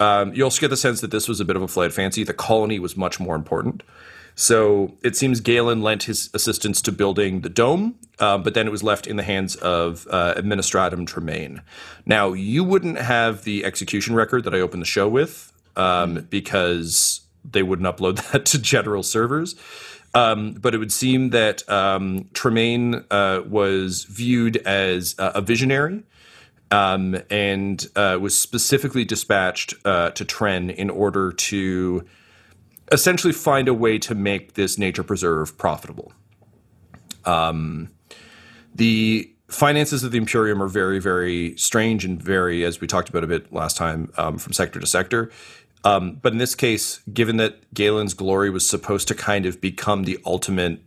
um, 0.00 0.34
you 0.34 0.44
also 0.44 0.60
get 0.60 0.68
the 0.68 0.76
sense 0.76 1.00
that 1.00 1.10
this 1.10 1.28
was 1.28 1.40
a 1.40 1.44
bit 1.44 1.56
of 1.56 1.62
a 1.62 1.68
flight 1.68 1.86
of 1.86 1.94
fancy. 1.94 2.24
The 2.24 2.34
colony 2.34 2.78
was 2.78 2.96
much 2.96 3.20
more 3.20 3.34
important. 3.34 3.82
So 4.34 4.96
it 5.04 5.14
seems 5.14 5.40
Galen 5.40 5.82
lent 5.82 6.04
his 6.04 6.30
assistance 6.32 6.80
to 6.82 6.92
building 6.92 7.42
the 7.42 7.48
dome, 7.48 7.96
uh, 8.18 8.38
but 8.38 8.54
then 8.54 8.66
it 8.66 8.70
was 8.70 8.82
left 8.82 9.06
in 9.06 9.16
the 9.16 9.22
hands 9.22 9.56
of 9.56 10.06
uh, 10.10 10.34
Administratum 10.36 11.06
Tremaine. 11.06 11.60
Now, 12.06 12.32
you 12.32 12.64
wouldn't 12.64 12.98
have 12.98 13.44
the 13.44 13.64
execution 13.64 14.14
record 14.14 14.44
that 14.44 14.54
I 14.54 14.60
opened 14.60 14.82
the 14.82 14.86
show 14.86 15.06
with 15.06 15.52
um, 15.76 16.26
because 16.30 17.20
they 17.44 17.62
wouldn't 17.62 17.86
upload 17.86 18.16
that 18.32 18.46
to 18.46 18.58
general 18.58 19.02
servers. 19.02 19.54
Um, 20.14 20.52
but 20.52 20.74
it 20.74 20.78
would 20.78 20.92
seem 20.92 21.30
that 21.30 21.66
um, 21.70 22.28
Tremaine 22.34 23.04
uh, 23.10 23.42
was 23.46 24.04
viewed 24.04 24.58
as 24.58 25.14
uh, 25.18 25.32
a 25.34 25.40
visionary 25.40 26.02
um, 26.70 27.16
and 27.30 27.86
uh, 27.96 28.18
was 28.20 28.38
specifically 28.38 29.04
dispatched 29.04 29.74
uh, 29.84 30.10
to 30.10 30.24
Tren 30.24 30.74
in 30.74 30.90
order 30.90 31.32
to 31.32 32.04
essentially 32.90 33.32
find 33.32 33.68
a 33.68 33.74
way 33.74 33.98
to 33.98 34.14
make 34.14 34.54
this 34.54 34.78
nature 34.78 35.02
preserve 35.02 35.56
profitable. 35.56 36.12
Um, 37.24 37.90
the 38.74 39.32
finances 39.48 40.02
of 40.02 40.12
the 40.12 40.18
Imperium 40.18 40.62
are 40.62 40.68
very, 40.68 40.98
very 40.98 41.56
strange 41.56 42.04
and 42.04 42.22
vary, 42.22 42.64
as 42.64 42.80
we 42.80 42.86
talked 42.86 43.08
about 43.08 43.22
a 43.22 43.26
bit 43.26 43.52
last 43.52 43.76
time, 43.76 44.10
um, 44.16 44.38
from 44.38 44.52
sector 44.52 44.80
to 44.80 44.86
sector. 44.86 45.30
Um, 45.84 46.18
but 46.22 46.32
in 46.32 46.38
this 46.38 46.54
case, 46.54 47.00
given 47.12 47.36
that 47.38 47.72
Galen's 47.74 48.14
glory 48.14 48.50
was 48.50 48.68
supposed 48.68 49.08
to 49.08 49.14
kind 49.14 49.46
of 49.46 49.60
become 49.60 50.04
the 50.04 50.18
ultimate 50.24 50.80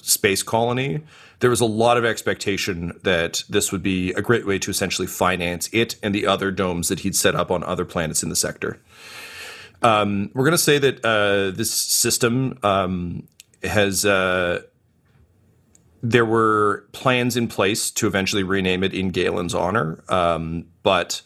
space 0.00 0.42
colony, 0.42 1.02
there 1.40 1.50
was 1.50 1.60
a 1.60 1.66
lot 1.66 1.96
of 1.96 2.04
expectation 2.04 2.98
that 3.02 3.44
this 3.48 3.70
would 3.70 3.82
be 3.82 4.12
a 4.12 4.22
great 4.22 4.46
way 4.46 4.58
to 4.58 4.70
essentially 4.70 5.06
finance 5.06 5.68
it 5.72 5.96
and 6.02 6.14
the 6.14 6.26
other 6.26 6.50
domes 6.50 6.88
that 6.88 7.00
he'd 7.00 7.16
set 7.16 7.34
up 7.34 7.50
on 7.50 7.62
other 7.64 7.84
planets 7.84 8.22
in 8.22 8.28
the 8.28 8.36
sector. 8.36 8.80
Um, 9.82 10.30
we're 10.32 10.44
going 10.44 10.52
to 10.52 10.58
say 10.58 10.78
that 10.78 11.04
uh, 11.04 11.54
this 11.54 11.70
system 11.70 12.58
um, 12.62 13.28
has. 13.62 14.04
Uh, 14.06 14.62
there 16.02 16.26
were 16.26 16.86
plans 16.92 17.34
in 17.34 17.48
place 17.48 17.90
to 17.90 18.06
eventually 18.06 18.42
rename 18.42 18.84
it 18.84 18.92
in 18.92 19.08
Galen's 19.08 19.54
honor, 19.54 20.04
um, 20.10 20.66
but 20.82 21.22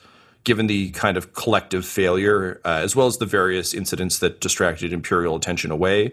given 0.49 0.67
the 0.67 0.89
kind 0.93 1.19
of 1.19 1.35
collective 1.35 1.85
failure, 1.85 2.59
uh, 2.65 2.81
as 2.83 2.97
well 2.97 3.07
as 3.07 3.19
the 3.19 3.27
various 3.27 3.75
incidents 3.75 4.19
that 4.21 4.41
distracted 4.41 4.95
imperial 4.95 5.37
attention 5.37 5.71
away. 5.71 6.11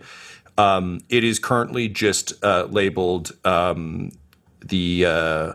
Um, 0.58 1.00
it 1.08 1.24
is 1.24 1.40
currently 1.40 1.88
just 1.88 2.34
uh, 2.44 2.68
labeled 2.70 3.32
um, 3.46 4.12
the, 4.60 5.06
uh, 5.06 5.54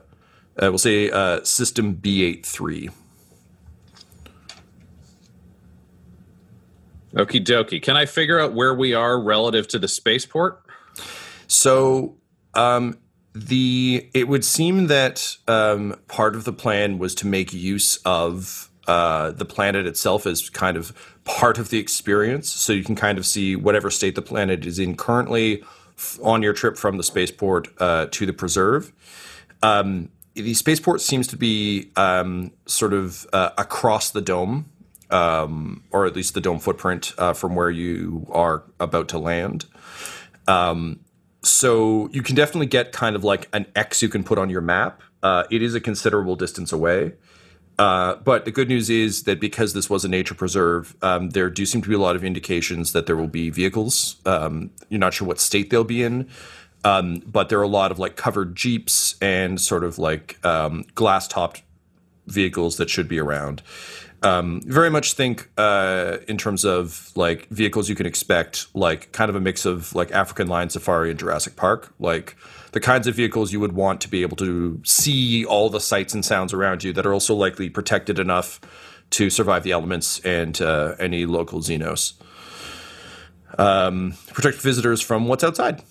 we'll 0.59 0.79
say, 0.79 1.11
uh, 1.11 1.45
System 1.45 1.95
B83. 1.95 2.91
Okie 7.13 7.45
dokie. 7.45 7.83
Can 7.83 7.99
I 7.99 8.07
figure 8.07 8.41
out 8.41 8.55
where 8.55 8.75
we 8.75 8.95
are 8.95 9.21
relative 9.21 9.69
to 9.69 9.79
the 9.79 9.89
spaceport? 9.89 10.65
So, 11.49 12.17
um, 12.55 12.97
the 13.35 14.09
it 14.15 14.27
would 14.27 14.45
seem 14.45 14.87
that 14.87 15.37
um, 15.47 15.97
part 16.09 16.35
of 16.35 16.45
the 16.45 16.53
plan 16.53 16.99
was 16.99 17.15
to 17.17 17.27
make 17.27 17.53
use 17.53 17.99
of 18.07 18.70
uh, 18.91 19.31
the 19.31 19.45
planet 19.45 19.87
itself 19.87 20.27
is 20.27 20.51
kind 20.51 20.77
of 20.77 20.93
part 21.25 21.59
of 21.59 21.71
the 21.71 21.79
experience, 21.79 22.51
so 22.51 22.73
you 22.73 22.83
can 22.83 22.97
kind 22.97 23.19
of 23.19 23.25
see 23.25 23.55
whatever 23.55 23.89
state 23.89 24.17
the 24.17 24.23
planet 24.23 24.67
is 24.67 24.81
in 24.81 24.97
currently 24.97 25.63
on 26.23 26.43
your 26.43 26.53
trip 26.53 26.77
from 26.77 26.97
the 26.97 27.05
spaceport 27.05 27.69
uh, 27.79 28.07
to 28.11 28.27
the 28.27 28.33
preserve. 28.33 28.93
Um, 29.63 30.09
the 30.35 30.55
spaceport 30.55 31.01
seems 31.01 31.29
to 31.29 31.37
be 31.37 31.93
um, 31.95 32.51
sort 32.67 32.93
of 32.93 33.29
uh, 33.33 33.51
across 33.57 34.11
the 34.11 34.21
dome, 34.21 34.69
um, 35.11 35.85
or 35.93 36.05
at 36.07 36.17
least 36.17 36.35
the 36.35 36.41
dome 36.41 36.59
footprint 36.59 37.13
uh, 37.17 37.33
from 37.33 37.55
where 37.55 37.71
you 37.71 38.27
are 38.33 38.65
about 38.81 39.09
to 39.11 39.19
land. 39.19 39.67
Um, 40.49 40.99
so 41.43 42.09
you 42.13 42.23
can 42.23 42.35
definitely 42.35 42.67
get 42.67 42.91
kind 42.91 43.15
of 43.15 43.23
like 43.23 43.49
an 43.53 43.67
X 43.77 44.03
you 44.03 44.09
can 44.09 44.25
put 44.25 44.37
on 44.37 44.51
your 44.51 44.63
map. 44.63 45.01
Uh, 45.23 45.45
it 45.49 45.63
is 45.63 45.77
a 45.77 45.81
considerable 45.81 46.35
distance 46.35 46.73
away. 46.73 47.13
Uh, 47.81 48.17
but 48.17 48.45
the 48.45 48.51
good 48.51 48.69
news 48.69 48.91
is 48.91 49.23
that 49.23 49.41
because 49.41 49.73
this 49.73 49.89
was 49.89 50.05
a 50.05 50.09
nature 50.09 50.35
preserve, 50.35 50.95
um, 51.01 51.31
there 51.31 51.49
do 51.49 51.65
seem 51.65 51.81
to 51.81 51.89
be 51.89 51.95
a 51.95 51.99
lot 51.99 52.15
of 52.15 52.23
indications 52.23 52.93
that 52.93 53.07
there 53.07 53.17
will 53.17 53.27
be 53.27 53.49
vehicles. 53.49 54.17
Um, 54.27 54.71
you're 54.91 55.01
not 55.01 55.15
sure 55.15 55.27
what 55.27 55.41
state 55.41 55.71
they'll 55.71 55.83
be 55.83 56.03
in, 56.03 56.29
um, 56.85 57.23
but 57.25 57.49
there 57.49 57.59
are 57.59 57.63
a 57.63 57.69
lot 57.69 57.91
of 57.91 57.99
like 57.99 58.17
covered 58.17 58.55
jeeps 58.55 59.15
and 59.23 59.59
sort 59.59 59.83
of 59.83 59.99
like 59.99 60.39
um, 60.45 60.85
glass 60.95 61.27
topped 61.27 61.63
vehicles 62.27 62.77
that 62.77 62.91
should 62.91 63.09
be 63.09 63.19
around. 63.19 63.63
Um, 64.23 64.61
very 64.67 64.91
much 64.91 65.15
think 65.15 65.49
uh, 65.57 66.19
in 66.29 66.37
terms 66.37 66.67
of 66.67 67.11
like 67.15 67.49
vehicles 67.49 67.89
you 67.89 67.95
can 67.95 68.05
expect, 68.05 68.67
like 68.75 69.11
kind 69.13 69.31
of 69.31 69.37
a 69.37 69.41
mix 69.41 69.65
of 69.65 69.95
like 69.95 70.13
African 70.13 70.49
Lion 70.49 70.69
Safari 70.69 71.09
and 71.09 71.19
Jurassic 71.19 71.57
Park, 71.57 71.95
like 71.99 72.37
the 72.73 72.81
kinds 72.81 73.07
of 73.07 73.15
vehicles 73.15 73.53
you 73.53 73.61
would 73.61 73.73
want 73.73 74.01
to 74.03 74.09
be 74.09 74.23
able 74.23 74.37
to 74.37 74.81
see 74.85 75.45
all 75.45 75.71
the 75.71 75.81
sights 75.81 76.15
and 76.15 76.25
sounds 76.25 76.53
around 76.53 76.85
you 76.85 76.93
that 76.93 77.07
are 77.07 77.13
also 77.13 77.35
likely 77.35 77.69
protected 77.69 78.19
enough 78.19 78.61
to 79.11 79.29
survive 79.29 79.65
the 79.65 79.73
elements 79.73 80.21
and 80.21 80.61
uh, 80.61 80.95
any 80.99 81.27
local 81.27 81.61
xenos. 81.61 82.15
Um, 83.59 84.15
protect 84.29 84.59
visitors 84.59 85.01
from 85.01 85.27
what's 85.27 85.43
outside. 85.43 85.83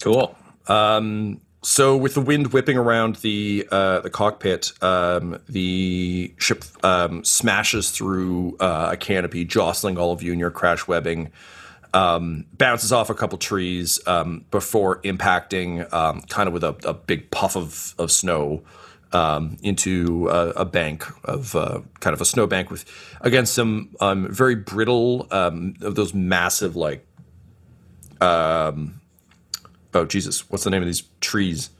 Cool. 0.00 0.36
Um, 0.66 1.40
so, 1.62 1.96
with 1.96 2.14
the 2.14 2.20
wind 2.20 2.52
whipping 2.52 2.78
around 2.78 3.16
the 3.16 3.66
uh, 3.70 4.00
the 4.00 4.10
cockpit, 4.10 4.72
um, 4.82 5.38
the 5.48 6.32
ship 6.38 6.64
um, 6.84 7.24
smashes 7.24 7.90
through 7.90 8.56
uh, 8.60 8.90
a 8.92 8.96
canopy, 8.96 9.44
jostling 9.44 9.98
all 9.98 10.12
of 10.12 10.22
you 10.22 10.32
in 10.32 10.38
your 10.38 10.50
crash 10.50 10.86
webbing 10.86 11.30
um, 11.98 12.44
bounces 12.52 12.92
off 12.92 13.10
a 13.10 13.14
couple 13.14 13.38
trees 13.38 13.98
um, 14.06 14.44
before 14.52 15.02
impacting 15.02 15.92
um, 15.92 16.20
kind 16.22 16.46
of 16.46 16.52
with 16.52 16.62
a, 16.62 16.76
a, 16.88 16.94
big 16.94 17.28
puff 17.32 17.56
of, 17.56 17.96
of 17.98 18.12
snow 18.12 18.62
um, 19.12 19.56
into 19.64 20.28
a, 20.28 20.50
a, 20.50 20.64
bank 20.64 21.04
of 21.24 21.56
uh, 21.56 21.80
kind 21.98 22.14
of 22.14 22.20
a 22.20 22.24
snow 22.24 22.46
bank 22.46 22.70
with 22.70 22.84
against 23.20 23.52
some 23.52 23.96
um, 23.98 24.32
very 24.32 24.54
brittle 24.54 25.26
um, 25.32 25.74
of 25.80 25.96
those 25.96 26.14
massive 26.14 26.76
like 26.76 27.04
oh 28.20 28.84
Jesus 30.06 30.48
what's 30.50 30.62
the 30.62 30.70
name 30.70 30.82
of 30.82 30.86
these 30.86 31.02
trees? 31.20 31.70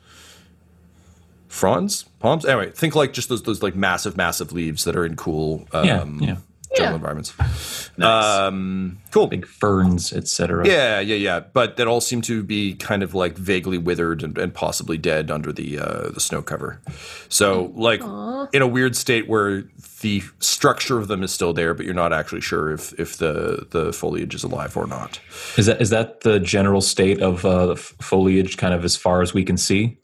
Fronds? 1.46 2.06
Palms? 2.18 2.44
Anyway 2.44 2.72
think 2.72 2.96
like 2.96 3.12
just 3.12 3.28
those 3.28 3.44
those 3.44 3.62
like 3.62 3.76
massive 3.76 4.16
massive 4.16 4.50
leaves 4.50 4.82
that 4.82 4.96
are 4.96 5.06
in 5.06 5.14
cool 5.14 5.68
yeah, 5.72 6.04
yeah 6.18 6.37
jungle 6.76 6.92
yeah. 6.92 6.96
environments. 6.96 7.88
Nice. 7.96 8.38
Um, 8.38 8.98
cool. 9.10 9.26
Big 9.26 9.46
ferns, 9.46 10.12
etc. 10.12 10.66
Yeah, 10.66 11.00
yeah, 11.00 11.16
yeah. 11.16 11.40
But 11.40 11.76
that 11.76 11.87
all 11.87 12.00
seem 12.00 12.20
to 12.22 12.42
be 12.42 12.75
kind 12.75 13.02
of 13.02 13.14
like 13.14 13.37
vaguely 13.37 13.78
withered 13.78 14.22
and, 14.22 14.37
and 14.37 14.52
possibly 14.52 14.98
dead 14.98 15.30
under 15.30 15.52
the 15.52 15.78
uh, 15.78 16.10
the 16.10 16.20
snow 16.20 16.42
cover. 16.42 16.80
So, 17.28 17.72
like 17.75 18.00
Aww. 18.00 18.54
in 18.54 18.62
a 18.62 18.66
weird 18.66 18.96
state 18.96 19.28
where 19.28 19.64
the 20.00 20.22
structure 20.40 20.98
of 20.98 21.08
them 21.08 21.22
is 21.22 21.32
still 21.32 21.52
there, 21.52 21.75
but 21.75 21.84
you're 21.87 21.94
not 21.94 22.12
actually 22.12 22.42
sure 22.42 22.70
if 22.70 22.98
if 22.98 23.16
the 23.16 23.66
the 23.70 23.92
foliage 23.92 24.34
is 24.34 24.44
alive 24.44 24.76
or 24.76 24.87
not. 24.87 25.20
Is 25.56 25.66
that 25.66 25.80
is 25.80 25.90
that 25.90 26.20
the 26.20 26.38
general 26.38 26.80
state 26.80 27.20
of 27.20 27.44
uh, 27.44 27.66
the 27.66 27.76
foliage, 27.76 28.56
kind 28.56 28.75
of 28.75 28.84
as 28.84 28.94
far 28.96 29.22
as 29.22 29.32
we 29.32 29.44
can 29.44 29.56
see? 29.56 29.98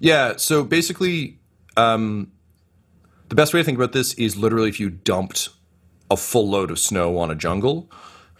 Yeah. 0.00 0.36
So 0.36 0.64
basically. 0.64 1.40
Um, 1.78 2.32
the 3.28 3.34
best 3.34 3.52
way 3.52 3.60
to 3.60 3.64
think 3.64 3.76
about 3.76 3.92
this 3.92 4.14
is 4.14 4.36
literally 4.36 4.68
if 4.68 4.78
you 4.78 4.88
dumped 4.88 5.48
a 6.10 6.16
full 6.16 6.48
load 6.48 6.70
of 6.70 6.78
snow 6.78 7.18
on 7.18 7.30
a 7.30 7.34
jungle, 7.34 7.88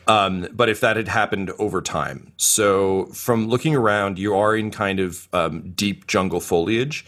Um, 0.08 0.46
but 0.52 0.68
if 0.68 0.80
that 0.80 0.96
had 0.96 1.08
happened 1.08 1.50
over 1.58 1.82
time, 1.82 2.32
so 2.36 3.06
from 3.06 3.48
looking 3.48 3.74
around, 3.74 4.18
you 4.18 4.36
are 4.36 4.56
in 4.56 4.70
kind 4.70 5.00
of 5.00 5.28
um, 5.32 5.72
deep 5.74 6.06
jungle 6.06 6.40
foliage. 6.40 7.04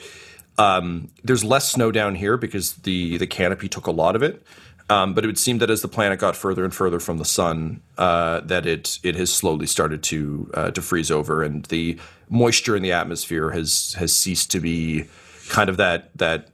Um, 0.59 1.09
there's 1.23 1.45
less 1.45 1.69
snow 1.69 1.93
down 1.93 2.17
here 2.17 2.37
because 2.37 2.75
the 2.83 3.17
the 3.19 3.27
canopy 3.27 3.69
took 3.69 3.87
a 3.87 3.93
lot 3.93 4.17
of 4.17 4.23
it. 4.23 4.43
Um, 4.91 5.13
but 5.15 5.23
it 5.23 5.27
would 5.27 5.39
seem 5.39 5.59
that 5.59 5.71
as 5.71 5.83
the 5.83 5.89
planet 5.89 6.19
got 6.19 6.35
further 6.35 6.65
and 6.65 6.75
further 6.75 6.99
from 6.99 7.19
the 7.19 7.25
sun, 7.25 7.83
uh, 7.99 8.41
that 8.41 8.67
it 8.67 8.99
it 9.03 9.17
has 9.17 9.33
slowly 9.33 9.67
started 9.67 10.03
to 10.05 10.51
uh, 10.55 10.71
to 10.73 10.83
freeze 10.83 11.11
over, 11.11 11.45
and 11.45 11.67
the 11.67 11.99
moisture 12.29 12.75
in 12.75 12.83
the 12.83 12.93
atmosphere 12.93 13.51
has 13.51 13.95
has 13.99 14.17
ceased 14.17 14.51
to 14.51 14.61
be 14.61 15.05
kind 15.51 15.69
of 15.69 15.77
that 15.77 16.11
that 16.17 16.49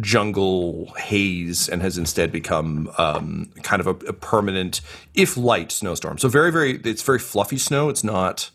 jungle 0.00 0.92
haze 0.96 1.68
and 1.68 1.82
has 1.82 1.98
instead 1.98 2.32
become 2.32 2.90
um, 2.98 3.50
kind 3.62 3.80
of 3.80 3.86
a, 3.86 4.06
a 4.06 4.12
permanent, 4.12 4.80
if 5.14 5.36
light, 5.36 5.70
snowstorm. 5.72 6.18
So 6.18 6.28
very 6.28 6.50
very, 6.50 6.80
it's 6.84 7.02
very 7.02 7.18
fluffy 7.18 7.58
snow. 7.58 7.88
It's 7.88 8.04
not 8.04 8.50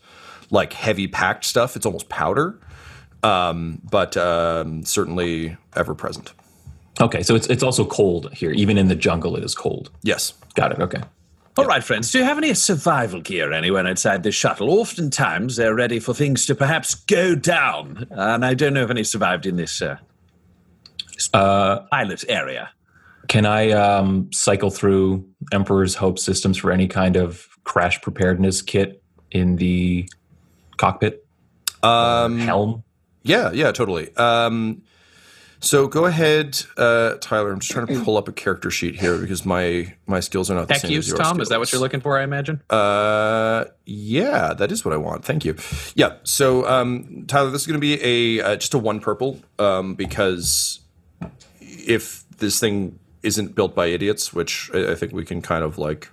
like 0.50 0.72
heavy 0.72 1.08
packed 1.08 1.44
stuff. 1.44 1.76
It's 1.76 1.86
almost 1.86 2.08
powder, 2.08 2.58
um, 3.22 3.80
but 3.90 4.16
um, 4.16 4.84
certainly 4.84 5.56
ever 5.74 5.94
present. 5.94 6.32
Okay, 7.00 7.22
so 7.22 7.34
it's 7.34 7.46
it's 7.46 7.62
also 7.62 7.86
cold 7.86 8.32
here. 8.34 8.50
Even 8.50 8.76
in 8.76 8.88
the 8.88 8.94
jungle, 8.94 9.36
it 9.36 9.44
is 9.44 9.54
cold. 9.54 9.90
Yes. 10.02 10.34
Got 10.54 10.72
it. 10.72 10.80
Okay. 10.80 11.00
All 11.56 11.66
right, 11.66 11.82
friends, 11.82 12.10
do 12.10 12.18
you 12.18 12.24
have 12.24 12.38
any 12.38 12.54
survival 12.54 13.20
gear 13.20 13.52
anywhere 13.52 13.86
inside 13.86 14.22
this 14.22 14.34
shuttle? 14.34 14.70
Oftentimes 14.70 15.56
they're 15.56 15.74
ready 15.74 15.98
for 15.98 16.14
things 16.14 16.46
to 16.46 16.54
perhaps 16.54 16.94
go 16.94 17.34
down, 17.34 18.06
and 18.10 18.44
I 18.44 18.54
don't 18.54 18.72
know 18.72 18.84
if 18.84 18.90
any 18.90 19.04
survived 19.04 19.46
in 19.46 19.56
this, 19.56 19.82
uh, 19.82 19.96
this 19.96 20.09
Uh, 21.32 21.80
pilot 21.90 22.24
area. 22.28 22.70
Can 23.28 23.46
I 23.46 23.70
um, 23.70 24.32
cycle 24.32 24.70
through 24.70 25.28
Emperor's 25.52 25.94
Hope 25.94 26.18
systems 26.18 26.56
for 26.56 26.72
any 26.72 26.88
kind 26.88 27.16
of 27.16 27.46
crash 27.64 28.00
preparedness 28.00 28.62
kit 28.62 29.02
in 29.30 29.56
the 29.56 30.08
cockpit? 30.76 31.26
Um, 31.82 32.38
Helm? 32.38 32.84
Yeah, 33.22 33.52
yeah, 33.52 33.70
totally. 33.72 34.14
Um, 34.16 34.82
so 35.60 35.86
go 35.86 36.06
ahead, 36.06 36.62
uh, 36.78 37.16
Tyler. 37.20 37.52
I'm 37.52 37.60
just 37.60 37.70
trying 37.70 37.86
to 37.86 38.02
pull 38.02 38.16
up 38.16 38.28
a 38.28 38.32
character 38.32 38.70
sheet 38.70 38.98
here 38.98 39.18
because 39.18 39.44
my 39.44 39.94
my 40.06 40.20
skills 40.20 40.50
are 40.50 40.54
not 40.54 40.68
the 40.68 40.74
Tech 40.74 40.82
same 40.82 40.92
use, 40.92 41.04
as 41.04 41.10
your 41.10 41.18
Tom? 41.18 41.38
Is 41.40 41.50
that 41.50 41.58
what 41.58 41.70
you're 41.70 41.80
looking 41.80 42.00
for? 42.00 42.18
I 42.18 42.22
imagine. 42.22 42.62
Uh, 42.70 43.66
yeah, 43.84 44.54
that 44.54 44.72
is 44.72 44.84
what 44.86 44.94
I 44.94 44.96
want. 44.96 45.24
Thank 45.24 45.44
you. 45.44 45.56
Yeah. 45.94 46.14
So, 46.22 46.66
um, 46.66 47.26
Tyler, 47.28 47.50
this 47.50 47.60
is 47.60 47.66
going 47.66 47.78
to 47.78 47.80
be 47.80 48.02
a 48.02 48.44
uh, 48.44 48.56
just 48.56 48.72
a 48.72 48.78
one 48.78 49.00
purple 49.00 49.38
um, 49.58 49.94
because 49.94 50.79
if 51.86 52.24
this 52.38 52.58
thing 52.60 52.98
isn't 53.22 53.54
built 53.54 53.74
by 53.74 53.86
idiots, 53.86 54.32
which 54.32 54.70
I, 54.74 54.92
I 54.92 54.94
think 54.94 55.12
we 55.12 55.24
can 55.24 55.42
kind 55.42 55.64
of 55.64 55.78
like 55.78 56.08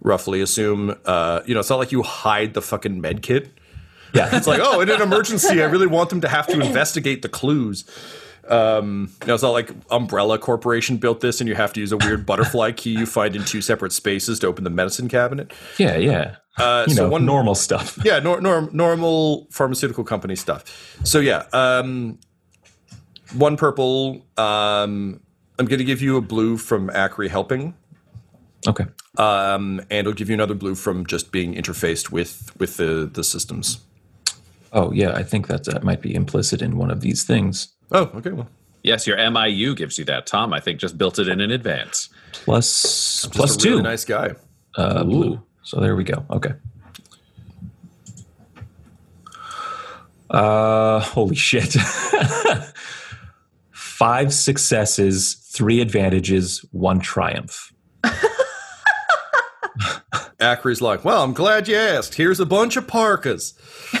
roughly 0.00 0.40
assume, 0.40 0.96
uh, 1.04 1.40
you 1.46 1.54
know, 1.54 1.60
it's 1.60 1.70
not 1.70 1.78
like 1.78 1.92
you 1.92 2.02
hide 2.02 2.54
the 2.54 2.62
fucking 2.62 3.00
med 3.00 3.22
kit. 3.22 3.50
Yeah. 4.14 4.28
It's 4.36 4.46
like, 4.46 4.60
oh, 4.62 4.80
in 4.80 4.90
an 4.90 5.00
emergency, 5.00 5.62
I 5.62 5.66
really 5.66 5.86
want 5.86 6.10
them 6.10 6.20
to 6.20 6.28
have 6.28 6.46
to 6.48 6.60
investigate 6.66 7.22
the 7.22 7.28
clues. 7.28 7.84
Um, 8.48 9.12
you 9.22 9.28
know, 9.28 9.34
it's 9.34 9.42
not 9.42 9.50
like 9.50 9.70
Umbrella 9.90 10.38
Corporation 10.38 10.96
built 10.96 11.20
this, 11.20 11.40
and 11.40 11.48
you 11.48 11.54
have 11.54 11.72
to 11.74 11.80
use 11.80 11.92
a 11.92 11.96
weird 11.96 12.26
butterfly 12.26 12.72
key 12.72 12.90
you 12.90 13.06
find 13.06 13.36
in 13.36 13.44
two 13.44 13.62
separate 13.62 13.92
spaces 13.92 14.38
to 14.40 14.48
open 14.48 14.64
the 14.64 14.70
medicine 14.70 15.08
cabinet. 15.08 15.52
yeah, 15.78 15.96
yeah. 15.96 16.36
Uh, 16.58 16.84
you 16.86 16.94
so 16.94 17.04
know, 17.04 17.08
one 17.08 17.24
normal 17.24 17.54
stuff. 17.54 17.98
yeah, 18.04 18.18
nor- 18.18 18.40
norm- 18.40 18.68
normal 18.72 19.46
pharmaceutical 19.50 20.04
company 20.04 20.36
stuff. 20.36 20.98
So 21.04 21.18
yeah, 21.18 21.44
um, 21.54 22.18
one 23.34 23.56
purple. 23.56 24.24
Um, 24.36 25.20
I'm 25.58 25.66
going 25.66 25.78
to 25.78 25.84
give 25.84 26.02
you 26.02 26.16
a 26.16 26.20
blue 26.20 26.56
from 26.56 26.90
Acri 26.90 27.28
helping, 27.28 27.74
Okay. 28.66 28.86
um, 29.18 29.80
and 29.90 30.06
I'll 30.06 30.12
give 30.14 30.28
you 30.28 30.34
another 30.34 30.54
blue 30.54 30.74
from 30.74 31.06
just 31.06 31.30
being 31.32 31.54
interfaced 31.54 32.10
with 32.10 32.50
with 32.58 32.76
the 32.78 33.08
the 33.12 33.22
systems. 33.24 33.80
Oh, 34.72 34.90
yeah. 34.92 35.12
I 35.12 35.22
think 35.22 35.48
that 35.48 35.64
that 35.64 35.82
might 35.84 36.00
be 36.00 36.14
implicit 36.14 36.62
in 36.62 36.78
one 36.78 36.90
of 36.90 37.00
these 37.02 37.24
things. 37.24 37.68
Oh, 37.92 38.10
okay. 38.14 38.30
Well, 38.30 38.48
Yes, 38.84 39.06
your 39.06 39.16
MIU 39.18 39.76
gives 39.76 39.96
you 39.98 40.04
that. 40.06 40.26
Tom, 40.26 40.52
I 40.52 40.58
think, 40.58 40.80
just 40.80 40.98
built 40.98 41.18
it 41.20 41.28
in 41.28 41.40
in 41.40 41.50
advance. 41.52 42.08
Plus, 42.32 42.66
just 43.22 43.32
plus 43.32 43.54
a 43.54 43.58
two. 43.58 43.70
really 43.70 43.82
nice 43.82 44.04
guy. 44.04 44.34
uh, 44.76 45.04
blue. 45.04 45.40
So 45.62 45.78
there 45.78 45.94
we 45.94 46.02
go. 46.04 46.24
Okay. 46.30 46.52
Uh, 50.30 51.00
holy 51.00 51.36
shit. 51.36 51.76
Five 54.02 54.34
successes, 54.34 55.34
three 55.34 55.80
advantages, 55.80 56.64
one 56.72 56.98
triumph. 56.98 57.72
Acri's 60.40 60.80
like, 60.82 61.04
well, 61.04 61.22
I'm 61.22 61.32
glad 61.32 61.68
you 61.68 61.76
asked. 61.76 62.16
Here's 62.16 62.40
a 62.40 62.44
bunch 62.44 62.76
of 62.76 62.88
parkas. 62.88 63.54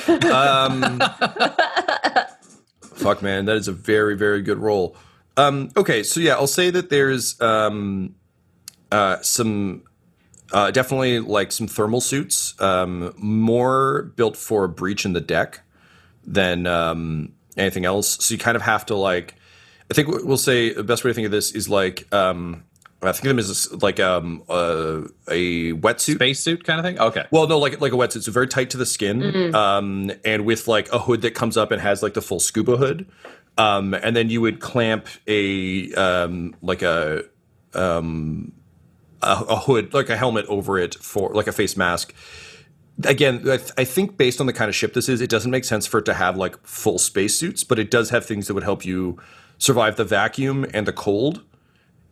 Um, 0.08 1.00
fuck, 2.80 3.22
man, 3.22 3.44
that 3.44 3.54
is 3.54 3.68
a 3.68 3.72
very, 3.72 4.16
very 4.16 4.42
good 4.42 4.58
roll. 4.58 4.96
Um, 5.36 5.70
okay, 5.76 6.02
so 6.02 6.18
yeah, 6.18 6.34
I'll 6.34 6.48
say 6.48 6.70
that 6.70 6.90
there's 6.90 7.40
um, 7.40 8.16
uh, 8.90 9.20
some 9.22 9.84
uh, 10.52 10.72
definitely 10.72 11.20
like 11.20 11.52
some 11.52 11.68
thermal 11.68 12.00
suits, 12.00 12.60
um, 12.60 13.14
more 13.18 14.12
built 14.16 14.36
for 14.36 14.64
a 14.64 14.68
breach 14.68 15.04
in 15.04 15.12
the 15.12 15.20
deck 15.20 15.60
than 16.26 16.66
um, 16.66 17.34
anything 17.56 17.84
else. 17.84 18.24
So 18.24 18.34
you 18.34 18.38
kind 18.40 18.56
of 18.56 18.62
have 18.62 18.84
to 18.86 18.96
like, 18.96 19.36
I 19.92 19.94
think 19.94 20.08
we'll 20.08 20.38
say 20.38 20.72
the 20.72 20.82
best 20.82 21.04
way 21.04 21.10
to 21.10 21.14
think 21.14 21.26
of 21.26 21.32
this 21.32 21.52
is 21.52 21.68
like, 21.68 22.10
um, 22.14 22.64
I 23.02 23.12
think 23.12 23.26
of 23.26 23.28
them 23.28 23.38
as 23.40 23.70
like 23.82 24.00
um, 24.00 24.42
uh, 24.48 25.02
a 25.28 25.74
wetsuit. 25.74 26.14
Spacesuit 26.14 26.64
kind 26.64 26.80
of 26.80 26.86
thing? 26.86 26.98
Okay. 26.98 27.26
Well, 27.30 27.46
no, 27.46 27.58
like 27.58 27.78
like 27.82 27.92
a 27.92 27.96
wetsuit, 27.96 28.22
so 28.22 28.32
very 28.32 28.48
tight 28.48 28.70
to 28.70 28.78
the 28.78 28.86
skin, 28.86 29.54
um, 29.54 30.10
and 30.24 30.46
with 30.46 30.66
like 30.66 30.90
a 30.94 30.98
hood 30.98 31.20
that 31.20 31.34
comes 31.34 31.58
up 31.58 31.72
and 31.72 31.82
has 31.82 32.02
like 32.02 32.14
the 32.14 32.22
full 32.22 32.40
scuba 32.40 32.78
hood, 32.78 33.06
um, 33.58 33.92
and 33.92 34.16
then 34.16 34.30
you 34.30 34.40
would 34.40 34.60
clamp 34.60 35.08
a 35.26 35.92
um, 35.92 36.56
like 36.62 36.80
a 36.80 37.24
um, 37.74 38.52
a, 39.20 39.44
a 39.46 39.56
hood, 39.56 39.92
like 39.92 40.08
a 40.08 40.16
helmet 40.16 40.46
over 40.46 40.78
it 40.78 40.94
for 40.94 41.34
like 41.34 41.48
a 41.48 41.52
face 41.52 41.76
mask. 41.76 42.14
Again, 43.04 43.40
I, 43.40 43.58
th- 43.58 43.72
I 43.76 43.84
think 43.84 44.16
based 44.16 44.40
on 44.40 44.46
the 44.46 44.54
kind 44.54 44.70
of 44.70 44.74
ship 44.74 44.94
this 44.94 45.10
is, 45.10 45.20
it 45.20 45.28
doesn't 45.28 45.50
make 45.50 45.64
sense 45.64 45.86
for 45.86 45.98
it 45.98 46.06
to 46.06 46.14
have 46.14 46.38
like 46.38 46.66
full 46.66 46.98
spacesuits, 46.98 47.62
but 47.62 47.78
it 47.78 47.90
does 47.90 48.08
have 48.08 48.24
things 48.24 48.46
that 48.46 48.54
would 48.54 48.64
help 48.64 48.86
you 48.86 49.18
survive 49.62 49.94
the 49.94 50.04
vacuum 50.04 50.66
and 50.74 50.88
the 50.88 50.92
cold 50.92 51.42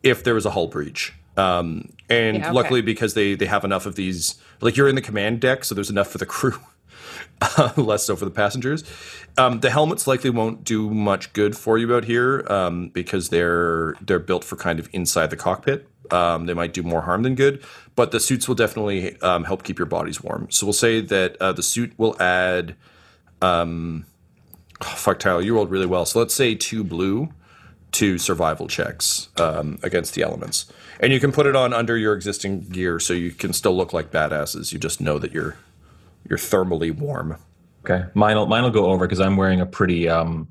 if 0.04 0.22
there 0.22 0.34
was 0.34 0.46
a 0.46 0.50
hull 0.50 0.68
breach. 0.68 1.12
Um, 1.36 1.92
and 2.08 2.38
Yeah, 2.38 2.44
okay. 2.46 2.52
luckily, 2.52 2.80
because 2.80 3.14
they 3.14 3.34
they 3.34 3.46
have 3.46 3.64
enough 3.64 3.86
of 3.86 3.96
these, 3.96 4.36
like 4.60 4.76
you're 4.76 4.88
in 4.88 4.94
the 4.94 5.02
command 5.02 5.40
deck, 5.40 5.64
so 5.64 5.74
there's 5.74 5.90
enough 5.90 6.08
for 6.08 6.18
the 6.18 6.26
crew, 6.26 6.58
less 7.76 8.04
so 8.04 8.14
for 8.14 8.24
the 8.24 8.30
passengers. 8.30 8.84
Um, 9.36 9.60
the 9.60 9.70
helmets 9.70 10.06
likely 10.06 10.30
won't 10.30 10.62
do 10.64 10.90
much 10.90 11.32
good 11.32 11.56
for 11.56 11.76
you 11.76 11.94
out 11.94 12.04
here 12.04 12.46
um, 12.48 12.88
because 12.90 13.30
they're 13.30 13.94
they're 14.00 14.18
built 14.20 14.44
for 14.44 14.56
kind 14.56 14.78
of 14.78 14.88
inside 14.92 15.30
the 15.30 15.36
cockpit. 15.36 15.88
Um, 16.12 16.46
they 16.46 16.54
might 16.54 16.72
do 16.72 16.82
more 16.82 17.02
harm 17.02 17.22
than 17.22 17.34
good, 17.34 17.62
but 17.96 18.10
the 18.12 18.20
suits 18.20 18.46
will 18.46 18.56
definitely 18.56 19.20
um, 19.22 19.44
help 19.44 19.62
keep 19.64 19.78
your 19.78 19.86
bodies 19.86 20.22
warm. 20.22 20.48
So 20.50 20.66
we'll 20.66 20.72
say 20.72 21.00
that 21.00 21.36
uh, 21.40 21.52
the 21.52 21.62
suit 21.62 21.92
will 21.98 22.20
add. 22.22 22.76
Um, 23.42 24.06
oh, 24.82 24.94
fuck, 24.96 25.18
Tyler, 25.18 25.40
you 25.40 25.54
rolled 25.54 25.70
really 25.70 25.86
well. 25.86 26.04
So 26.04 26.18
let's 26.18 26.34
say 26.34 26.54
two 26.54 26.84
blue 26.84 27.30
to 27.92 28.18
survival 28.18 28.68
checks 28.68 29.28
um, 29.38 29.78
against 29.82 30.14
the 30.14 30.22
elements. 30.22 30.70
And 31.00 31.12
you 31.12 31.20
can 31.20 31.32
put 31.32 31.46
it 31.46 31.56
on 31.56 31.72
under 31.72 31.96
your 31.96 32.14
existing 32.14 32.60
gear 32.60 33.00
so 33.00 33.12
you 33.14 33.30
can 33.30 33.52
still 33.52 33.76
look 33.76 33.92
like 33.92 34.10
badasses. 34.10 34.72
You 34.72 34.78
just 34.78 35.00
know 35.00 35.18
that 35.18 35.32
you're 35.32 35.56
you're 36.28 36.38
thermally 36.38 36.94
warm. 36.96 37.36
Okay. 37.84 38.04
Mine 38.14 38.36
will, 38.36 38.46
mine 38.46 38.62
will 38.62 38.70
go 38.70 38.86
over 38.86 39.06
because 39.06 39.20
I'm 39.20 39.36
wearing 39.36 39.60
a 39.60 39.66
pretty 39.66 40.08
um, 40.08 40.48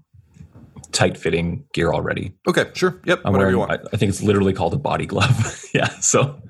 tight 0.91 1.15
fitting 1.17 1.63
gear 1.73 1.93
already. 1.93 2.33
Okay, 2.47 2.65
sure. 2.73 2.99
Yep, 3.05 3.21
I'm 3.23 3.33
whatever 3.33 3.37
wearing, 3.37 3.53
you 3.53 3.59
want. 3.59 3.71
I, 3.71 3.75
I 3.93 3.97
think 3.97 4.09
it's 4.09 4.23
literally 4.23 4.53
called 4.53 4.73
a 4.73 4.77
body 4.77 5.05
glove. 5.05 5.63
yeah. 5.73 5.89
So 5.99 6.41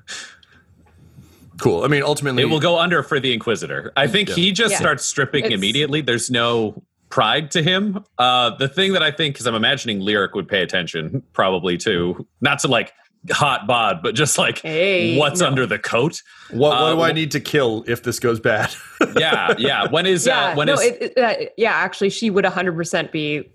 cool. 1.58 1.84
I 1.84 1.88
mean, 1.88 2.02
ultimately, 2.02 2.42
It 2.42 2.46
will 2.46 2.60
go 2.60 2.78
under 2.78 3.02
for 3.02 3.20
the 3.20 3.32
Inquisitor. 3.34 3.92
I 3.96 4.06
think 4.06 4.30
he 4.30 4.52
just 4.52 4.72
Yeah. 4.72 4.78
starts 4.78 5.04
stripping 5.04 5.44
It's- 5.44 5.58
immediately. 5.58 6.00
There's 6.00 6.30
no 6.30 6.82
pride 7.10 7.50
to 7.50 7.62
him. 7.62 8.04
Uh, 8.18 8.50
the 8.56 8.68
thing 8.68 8.92
that 8.94 9.02
I 9.02 9.10
think, 9.10 9.34
because 9.34 9.46
I'm 9.46 9.54
imagining 9.54 10.00
Lyric 10.00 10.34
would 10.34 10.48
pay 10.48 10.62
attention 10.62 11.22
probably 11.32 11.76
to, 11.78 12.26
not 12.40 12.60
to 12.60 12.68
like 12.68 12.92
hot 13.30 13.66
bod, 13.66 14.00
but 14.02 14.14
just 14.14 14.38
like 14.38 14.60
Hey, 14.60 15.18
what's 15.18 15.40
no. 15.40 15.46
under 15.48 15.66
the 15.66 15.78
coat. 15.78 16.22
What, 16.50 16.70
what 16.70 16.82
Uh, 16.82 16.94
do 16.94 17.00
I 17.02 17.12
need 17.12 17.30
to 17.32 17.40
kill 17.40 17.84
if 17.86 18.02
this 18.02 18.18
goes 18.18 18.40
bad? 18.40 18.74
Yeah, 19.18 19.54
yeah. 19.58 19.88
When 19.90 20.06
is 20.06 20.26
Yeah, 20.26 20.50
uh, 20.50 20.54
when 20.56 20.66
no, 20.68 20.74
is- 20.74 20.80
it, 20.82 21.02
it, 21.02 21.18
uh, 21.18 21.50
yeah. 21.56 21.72
Actually, 21.72 22.10
she 22.10 22.30
would 22.30 22.44
100% 22.44 23.10
be 23.12 23.50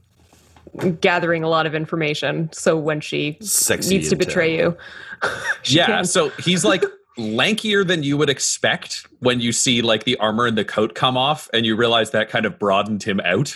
gathering 0.99 1.43
a 1.43 1.47
lot 1.49 1.65
of 1.65 1.73
information. 1.73 2.49
So 2.51 2.77
when 2.77 2.99
she 2.99 3.37
Sexy 3.41 3.97
needs 3.97 4.09
to 4.09 4.15
intel. 4.15 4.19
betray 4.19 4.57
you, 4.57 4.77
she 5.61 5.77
yeah. 5.77 5.85
can. 5.87 6.05
So 6.05 6.29
he's 6.39 6.65
like 6.65 6.83
lankier 7.17 7.87
than 7.87 8.03
you 8.03 8.17
would 8.17 8.29
expect 8.29 9.07
when 9.19 9.39
you 9.39 9.51
see 9.51 9.81
like 9.81 10.03
the 10.03 10.17
armor 10.17 10.45
and 10.45 10.57
the 10.57 10.65
coat 10.65 10.95
come 10.95 11.17
off, 11.17 11.49
and 11.53 11.65
you 11.65 11.75
realize 11.75 12.11
that 12.11 12.29
kind 12.29 12.45
of 12.45 12.59
broadened 12.59 13.03
him 13.03 13.19
out. 13.21 13.55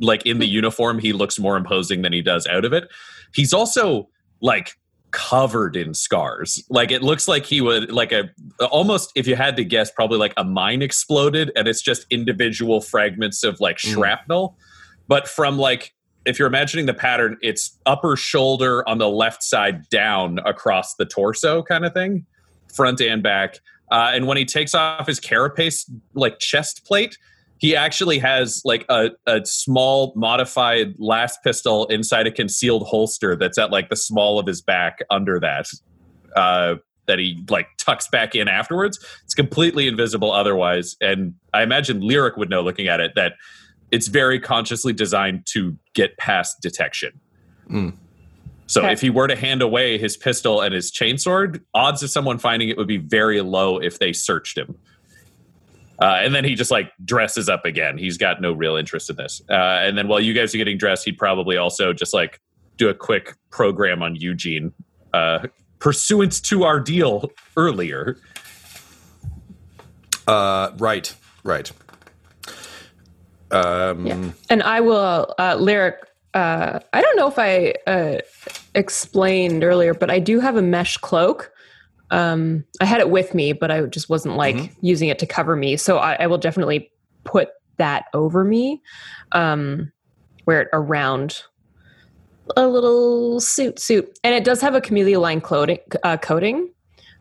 Like 0.00 0.26
in 0.26 0.38
the 0.38 0.46
uniform, 0.48 0.98
he 0.98 1.12
looks 1.12 1.38
more 1.38 1.56
imposing 1.56 2.02
than 2.02 2.12
he 2.12 2.22
does 2.22 2.46
out 2.46 2.64
of 2.64 2.72
it. 2.72 2.88
He's 3.34 3.52
also 3.52 4.08
like 4.40 4.76
covered 5.10 5.76
in 5.76 5.94
scars. 5.94 6.62
Like 6.68 6.90
it 6.90 7.02
looks 7.02 7.28
like 7.28 7.46
he 7.46 7.60
would 7.60 7.90
like 7.90 8.12
a 8.12 8.30
almost 8.70 9.12
if 9.14 9.26
you 9.26 9.36
had 9.36 9.56
to 9.56 9.64
guess, 9.64 9.90
probably 9.90 10.18
like 10.18 10.34
a 10.36 10.44
mine 10.44 10.82
exploded 10.82 11.50
and 11.56 11.66
it's 11.66 11.82
just 11.82 12.06
individual 12.10 12.80
fragments 12.80 13.42
of 13.44 13.60
like 13.60 13.78
mm. 13.78 13.92
shrapnel. 13.92 14.56
But 15.06 15.28
from 15.28 15.58
like 15.58 15.94
if 16.24 16.38
you're 16.38 16.48
imagining 16.48 16.86
the 16.86 16.94
pattern, 16.94 17.38
it's 17.40 17.78
upper 17.86 18.16
shoulder 18.16 18.86
on 18.88 18.98
the 18.98 19.08
left 19.08 19.42
side 19.42 19.88
down 19.88 20.40
across 20.44 20.94
the 20.96 21.06
torso 21.06 21.62
kind 21.62 21.86
of 21.86 21.94
thing, 21.94 22.26
front 22.72 23.00
and 23.00 23.22
back. 23.22 23.58
Uh, 23.90 24.10
and 24.12 24.26
when 24.26 24.36
he 24.36 24.44
takes 24.44 24.74
off 24.74 25.06
his 25.06 25.18
carapace 25.18 25.90
like 26.14 26.38
chest 26.38 26.84
plate, 26.84 27.16
he 27.58 27.74
actually 27.74 28.18
has 28.18 28.62
like 28.64 28.86
a, 28.88 29.10
a 29.26 29.44
small 29.44 30.12
modified 30.16 30.96
laspistol 30.98 31.90
inside 31.90 32.26
a 32.26 32.30
concealed 32.30 32.86
holster 32.86 33.36
that's 33.36 33.58
at 33.58 33.70
like 33.70 33.90
the 33.90 33.96
small 33.96 34.38
of 34.38 34.46
his 34.46 34.62
back 34.62 35.00
under 35.10 35.38
that 35.40 35.66
uh, 36.36 36.76
that 37.06 37.18
he 37.18 37.44
like 37.50 37.66
tucks 37.78 38.06
back 38.08 38.34
in 38.34 38.48
afterwards 38.48 39.04
it's 39.24 39.34
completely 39.34 39.88
invisible 39.88 40.30
otherwise 40.30 40.94
and 41.00 41.34
i 41.54 41.62
imagine 41.62 42.00
lyric 42.00 42.36
would 42.36 42.50
know 42.50 42.60
looking 42.60 42.86
at 42.86 43.00
it 43.00 43.12
that 43.16 43.32
it's 43.90 44.08
very 44.08 44.38
consciously 44.38 44.92
designed 44.92 45.46
to 45.46 45.76
get 45.94 46.16
past 46.18 46.60
detection 46.60 47.18
so 48.68 48.82
Okay. 48.82 48.92
if 48.92 49.00
he 49.00 49.10
were 49.10 49.26
to 49.26 49.34
hand 49.34 49.60
away 49.62 49.98
his 49.98 50.16
pistol 50.16 50.60
and 50.60 50.72
his 50.72 50.92
chainsword 50.92 51.60
odds 51.74 52.02
of 52.04 52.10
someone 52.10 52.38
finding 52.38 52.68
it 52.68 52.76
would 52.76 52.86
be 52.86 52.98
very 52.98 53.40
low 53.40 53.78
if 53.78 53.98
they 53.98 54.12
searched 54.12 54.56
him 54.56 54.76
uh, 56.00 56.20
and 56.22 56.32
then 56.32 56.44
he 56.44 56.54
just 56.54 56.70
like 56.70 56.92
dresses 57.04 57.48
up 57.48 57.64
again. 57.64 57.98
He's 57.98 58.16
got 58.16 58.40
no 58.40 58.52
real 58.52 58.76
interest 58.76 59.10
in 59.10 59.16
this. 59.16 59.42
Uh, 59.50 59.54
and 59.82 59.98
then 59.98 60.06
while 60.06 60.20
you 60.20 60.32
guys 60.32 60.54
are 60.54 60.58
getting 60.58 60.78
dressed, 60.78 61.04
he'd 61.04 61.18
probably 61.18 61.56
also 61.56 61.92
just 61.92 62.14
like 62.14 62.40
do 62.76 62.88
a 62.88 62.94
quick 62.94 63.34
program 63.50 64.00
on 64.00 64.14
Eugene, 64.14 64.72
uh, 65.12 65.40
pursuant 65.80 66.40
to 66.44 66.62
our 66.62 66.78
deal 66.78 67.32
earlier. 67.56 68.16
Uh, 70.28 70.70
right, 70.78 71.12
right. 71.42 71.72
Um, 73.50 74.06
Yeah. 74.06 74.30
And 74.50 74.62
I 74.62 74.80
will, 74.80 75.34
uh, 75.38 75.56
lyric, 75.58 75.96
uh, 76.38 76.80
I 76.92 77.02
don't 77.02 77.16
know 77.16 77.26
if 77.28 77.38
I 77.38 77.74
uh, 77.86 78.18
explained 78.74 79.64
earlier, 79.64 79.92
but 79.94 80.10
I 80.10 80.18
do 80.20 80.38
have 80.40 80.56
a 80.56 80.62
mesh 80.62 80.96
cloak. 80.96 81.50
Um, 82.10 82.64
I 82.80 82.84
had 82.84 83.00
it 83.00 83.10
with 83.10 83.34
me, 83.34 83.52
but 83.52 83.70
I 83.70 83.82
just 83.86 84.08
wasn't 84.08 84.36
like 84.36 84.72
using 84.80 85.08
it 85.08 85.18
to 85.18 85.26
cover 85.26 85.56
me. 85.56 85.76
So 85.76 85.98
I, 85.98 86.14
I 86.14 86.26
will 86.26 86.38
definitely 86.38 86.90
put 87.24 87.48
that 87.78 88.04
over 88.14 88.44
me, 88.44 88.80
um, 89.32 89.92
wear 90.46 90.62
it 90.62 90.68
around 90.72 91.42
a 92.56 92.66
little 92.66 93.40
suit 93.40 93.78
suit. 93.78 94.18
And 94.24 94.34
it 94.34 94.44
does 94.44 94.60
have 94.60 94.74
a 94.74 94.80
chameleoline 94.80 95.42
clothing, 95.42 95.80
uh, 96.02 96.16
coating. 96.18 96.70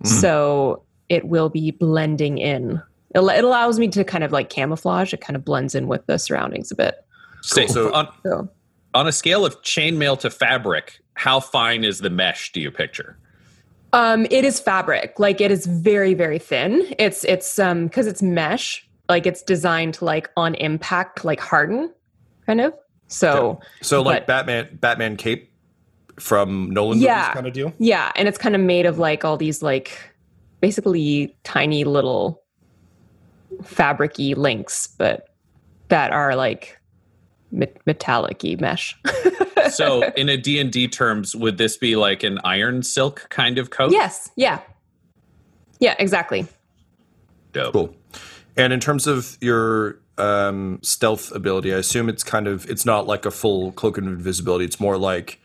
So 0.03 0.83
it 1.09 1.25
will 1.25 1.49
be 1.49 1.71
blending 1.71 2.37
in. 2.37 2.81
It, 3.15 3.19
it 3.19 3.43
allows 3.43 3.79
me 3.79 3.87
to 3.89 4.03
kind 4.03 4.23
of 4.23 4.31
like 4.31 4.49
camouflage. 4.51 5.11
It 5.11 5.21
kind 5.21 5.35
of 5.35 5.43
blends 5.43 5.73
in 5.73 5.87
with 5.87 6.05
the 6.05 6.19
surroundings 6.19 6.71
a 6.71 6.75
bit. 6.75 6.95
Say, 7.41 7.65
So- 7.65 7.91
on, 7.93 8.07
So 8.23 8.47
on 8.93 9.07
a 9.07 9.11
scale 9.11 9.45
of 9.45 9.61
chainmail 9.61 10.19
to 10.19 10.29
fabric, 10.29 10.99
how 11.13 11.39
fine 11.39 11.83
is 11.83 11.99
the 11.99 12.09
mesh? 12.09 12.51
Do 12.51 12.59
you 12.61 12.71
picture? 12.71 13.17
um 13.93 14.25
it 14.29 14.43
is 14.43 14.59
fabric. 14.59 15.17
Like 15.17 15.39
it 15.39 15.49
is 15.49 15.65
very, 15.65 16.13
very 16.13 16.39
thin. 16.39 16.83
It's 16.99 17.23
it's 17.23 17.57
um 17.57 17.85
because 17.87 18.05
it's 18.05 18.21
mesh, 18.21 18.85
like 19.07 19.25
it's 19.25 19.41
designed 19.41 19.93
to 19.95 20.05
like 20.05 20.29
on 20.35 20.55
impact, 20.55 21.23
like 21.23 21.39
harden, 21.39 21.93
kind 22.45 22.59
of. 22.61 22.73
So 23.07 23.59
so 23.81 24.01
like 24.01 24.21
but- 24.21 24.27
Batman, 24.27 24.77
Batman 24.81 25.15
cape 25.15 25.51
from 26.19 26.69
Nolan 26.71 26.99
Yeah. 26.99 27.15
movies 27.19 27.33
kind 27.33 27.47
of 27.47 27.53
deal. 27.53 27.73
yeah, 27.79 28.11
and 28.15 28.27
it's 28.27 28.37
kind 28.37 28.55
of 28.55 28.61
made 28.61 28.85
of 28.85 28.97
like 28.99 29.23
all 29.23 29.37
these 29.37 29.61
like 29.63 29.97
basically 30.59 31.37
tiny 31.43 31.83
little 31.85 32.41
fabricy 33.63 34.35
links, 34.35 34.87
but 34.97 35.29
that 35.89 36.11
are 36.11 36.35
like 36.35 36.77
met- 37.51 37.77
metallic-y 37.85 38.55
mesh. 38.59 38.97
So 39.71 40.03
in 40.15 40.29
a 40.29 40.37
D&D 40.37 40.87
terms, 40.87 41.35
would 41.35 41.57
this 41.57 41.75
be 41.75 41.97
like 41.97 42.23
an 42.23 42.39
iron 42.45 42.83
silk 42.83 43.27
kind 43.29 43.57
of 43.57 43.69
coat? 43.69 43.91
yes, 43.91 44.29
yeah. 44.37 44.61
Yeah, 45.79 45.95
exactly. 45.99 46.47
Dope. 47.51 47.73
Cool. 47.73 47.95
And 48.55 48.71
in 48.71 48.79
terms 48.79 49.07
of 49.07 49.37
your 49.41 49.99
um, 50.17 50.79
stealth 50.83 51.31
ability, 51.33 51.73
I 51.73 51.77
assume 51.77 52.07
it's 52.07 52.23
kind 52.23 52.47
of 52.47 52.69
it's 52.69 52.85
not 52.85 53.07
like 53.07 53.25
a 53.25 53.31
full 53.31 53.71
cloak 53.73 53.97
of 53.97 54.05
invisibility. 54.05 54.63
It's 54.63 54.79
more 54.79 54.97
like 54.97 55.39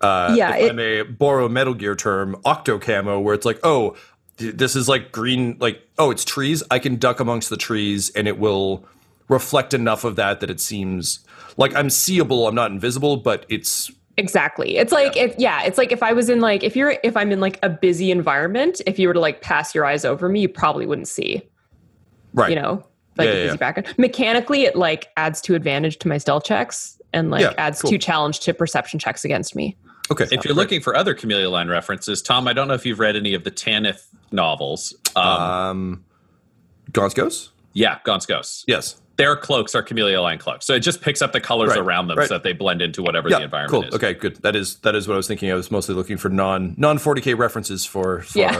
uh, 0.00 0.34
Yeah, 0.36 0.54
if 0.56 0.70
I 0.70 0.74
may 0.74 1.02
borrow 1.02 1.46
a 1.46 1.48
Metal 1.48 1.74
Gear 1.74 1.96
term, 1.96 2.36
octo 2.44 2.78
camo, 2.78 3.18
where 3.18 3.34
it's 3.34 3.44
like, 3.44 3.58
oh, 3.64 3.96
th- 4.36 4.54
this 4.54 4.76
is 4.76 4.88
like 4.88 5.10
green, 5.10 5.56
like 5.58 5.82
oh, 5.98 6.10
it's 6.10 6.24
trees. 6.24 6.62
I 6.70 6.78
can 6.78 6.96
duck 6.96 7.18
amongst 7.18 7.50
the 7.50 7.56
trees, 7.56 8.10
and 8.10 8.28
it 8.28 8.38
will 8.38 8.84
reflect 9.28 9.74
enough 9.74 10.04
of 10.04 10.16
that 10.16 10.40
that 10.40 10.50
it 10.50 10.60
seems 10.60 11.23
like 11.56 11.74
I'm 11.74 11.90
seeable. 11.90 12.46
I'm 12.48 12.54
not 12.54 12.70
invisible, 12.70 13.16
but 13.18 13.46
it's 13.48 13.90
Exactly. 14.16 14.76
It's 14.76 14.92
like 14.92 15.16
if 15.16 15.34
yeah, 15.38 15.62
it's 15.64 15.76
like 15.76 15.90
if 15.90 16.00
I 16.02 16.12
was 16.12 16.28
in 16.28 16.40
like 16.40 16.62
if 16.62 16.76
you're 16.76 16.96
if 17.02 17.16
I'm 17.16 17.32
in 17.32 17.40
like 17.40 17.58
a 17.64 17.68
busy 17.68 18.10
environment, 18.12 18.80
if 18.86 18.98
you 18.98 19.08
were 19.08 19.14
to 19.14 19.20
like 19.20 19.40
pass 19.42 19.74
your 19.74 19.84
eyes 19.84 20.04
over 20.04 20.28
me, 20.28 20.40
you 20.42 20.48
probably 20.48 20.86
wouldn't 20.86 21.08
see, 21.08 21.42
right. 22.32 22.48
you 22.50 22.54
know, 22.56 22.86
like 23.16 23.26
Yeah, 23.26 23.32
a 23.32 23.34
yeah, 23.36 23.42
busy 23.42 23.46
yeah. 23.54 23.56
background. 23.56 23.94
Mechanically, 23.98 24.62
it 24.62 24.76
like 24.76 25.08
adds 25.16 25.40
to 25.42 25.56
advantage 25.56 25.98
to 25.98 26.08
my 26.08 26.18
stealth 26.18 26.44
checks 26.44 27.00
and 27.12 27.30
like 27.32 27.42
Yeah, 27.42 27.54
adds 27.58 27.82
cool. 27.82 27.90
two 27.90 27.98
challenge 27.98 28.38
to 28.40 28.54
perception 28.54 29.00
checks 29.00 29.24
against 29.24 29.56
me. 29.56 29.76
okay. 30.12 30.26
If 30.30 30.44
you're 30.44 30.54
looking 30.54 30.80
for 30.80 30.94
other 30.94 31.12
Chameleoline 31.14 31.68
references, 31.68 32.22
Tom, 32.22 32.46
I 32.46 32.52
don't 32.52 32.68
know 32.68 32.74
if 32.74 32.86
you've 32.86 33.00
read 33.00 33.16
any 33.16 33.34
of 33.34 33.42
the 33.42 33.50
Tanith 33.50 34.06
novels. 34.30 34.94
Um, 35.16 35.26
um, 35.26 36.04
Gaunt's 36.92 37.14
Ghosts? 37.14 37.50
yeah, 37.72 37.98
Gaunt's 38.04 38.26
Ghosts. 38.26 38.64
Yes. 38.68 39.00
Their 39.16 39.36
cloaks 39.36 39.74
are 39.76 39.82
Chameleoline 39.82 40.40
cloaks. 40.40 40.66
So 40.66 40.74
it 40.74 40.80
just 40.80 41.00
picks 41.00 41.22
up 41.22 41.32
the 41.32 41.40
colors 41.40 41.70
Right, 41.70 41.78
around 41.78 42.08
them 42.08 42.18
right. 42.18 42.26
so 42.28 42.34
that 42.34 42.42
they 42.42 42.52
blend 42.52 42.82
into 42.82 43.00
whatever 43.02 43.28
Yeah, 43.28 43.38
the 43.38 43.44
environment 43.44 43.70
cool. 43.84 43.88
is. 43.88 43.94
Okay, 43.94 44.14
good. 44.14 44.36
That 44.42 44.56
is 44.56 44.76
that 44.80 44.94
is 44.96 45.06
what 45.06 45.14
I 45.14 45.16
was 45.18 45.28
thinking. 45.28 45.50
I 45.50 45.54
was 45.54 45.70
mostly 45.70 45.94
looking 45.94 46.16
for 46.16 46.28
non 46.28 46.74
non 46.76 46.98
40k 46.98 47.38
references 47.38 47.84
for, 47.84 48.22
for 48.22 48.38
Yeah. 48.38 48.50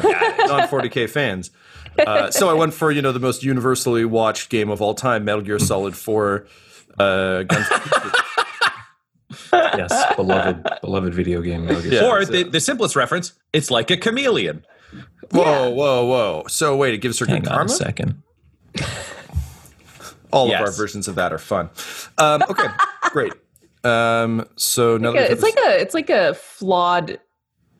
non 0.46 0.68
40k 0.68 1.10
fans. 1.10 1.50
Uh, 1.98 2.30
so 2.30 2.48
I 2.48 2.54
went 2.54 2.72
for 2.74 2.90
you 2.92 3.02
know 3.02 3.10
the 3.12 3.18
most 3.20 3.42
universally 3.42 4.04
watched 4.04 4.48
game 4.50 4.70
of 4.70 4.80
all 4.80 4.94
time, 4.94 5.24
Metal 5.24 5.40
Gear 5.42 5.58
Solid 5.58 5.96
4. 5.96 6.46
Uh, 6.98 7.42
Guns. 7.42 7.66
yes, 9.52 10.14
beloved, 10.16 10.64
beloved 10.82 11.14
video 11.14 11.42
game. 11.42 11.66
Metal 11.66 11.82
Gear 11.82 11.92
Yeah. 11.94 12.00
Solid. 12.00 12.22
Or 12.22 12.24
the, 12.24 12.42
the 12.44 12.60
simplest 12.60 12.94
reference, 12.96 13.32
it's 13.52 13.70
like 13.70 13.90
a 13.90 13.96
chameleon. 13.96 14.64
whoa, 15.32 15.70
whoa, 15.70 16.04
whoa! 16.04 16.44
So 16.48 16.76
wait, 16.76 16.94
it 16.94 16.98
gives 16.98 17.18
her 17.18 17.26
Hang 17.26 17.40
good 17.42 17.48
on 17.48 17.54
a 17.54 17.56
karma. 17.56 17.68
second. 17.70 18.22
All 20.34 20.52
of 20.52 20.60
our 20.60 20.70
versions 20.72 21.08
of 21.08 21.14
that 21.14 21.32
are 21.32 21.38
fun. 21.38 21.70
Um, 22.18 22.42
okay, 22.50 22.66
great. 23.10 23.32
Um, 23.84 24.46
so 24.56 24.96
now 24.96 25.12
that 25.12 25.16
Yeah, 25.16 25.32
it's 25.32 25.42
had 25.42 25.54
like 25.54 25.58
a 25.66 25.80
it's 25.80 25.94
like 25.94 26.10
a 26.10 26.34
flawed 26.34 27.18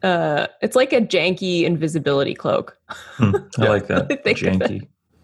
uh 0.03 0.47
it's 0.61 0.77
like 0.77 0.93
a 0.93 1.01
janky 1.01 1.62
invisibility 1.64 2.35
cloak. 2.35 2.77
Hmm, 2.90 3.37
I 3.59 3.64
like 3.69 3.87
that. 3.88 4.12
I 4.12 4.17
think 4.23 4.43
of 4.43 4.49
Janky. 4.55 4.81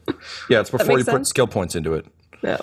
this- 0.07 0.17
yeah, 0.49 0.61
it's 0.61 0.71
before 0.71 0.87
you 0.93 0.97
makes 1.05 1.09
put 1.09 1.27
skill 1.27 1.47
points 1.47 1.75
into 1.77 1.95
it. 1.95 2.05
Yeah. 2.43 2.57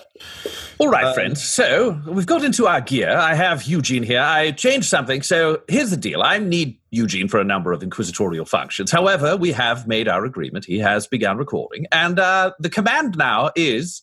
All 0.80 0.90
right, 0.90 1.14
friends. 1.14 1.42
So 1.44 2.02
we've 2.08 2.26
got 2.26 2.44
into 2.44 2.66
our 2.68 2.82
gear. 2.82 3.16
I 3.16 3.36
have 3.36 3.64
Eugene 3.64 4.02
here. 4.04 4.22
I 4.22 4.52
changed 4.52 4.88
something. 4.88 5.22
So 5.22 5.62
here's 5.70 5.92
the 5.92 5.98
deal. 5.98 6.24
I 6.24 6.40
need 6.40 6.80
Eugene 6.90 7.28
for 7.28 7.40
a 7.40 7.44
number 7.44 7.72
of 7.72 7.84
inquisitorial 7.84 8.46
functions. 8.46 8.92
However, 8.92 9.38
we 9.38 9.52
have 9.52 9.88
made 9.88 10.08
our 10.08 10.26
agreement. 10.26 10.66
He 10.66 10.80
has 10.80 11.06
begun 11.08 11.38
recording. 11.38 11.86
And 11.92 12.20
uh, 12.20 12.52
the 12.60 12.70
command 12.70 13.18
now 13.18 13.52
is 13.56 14.02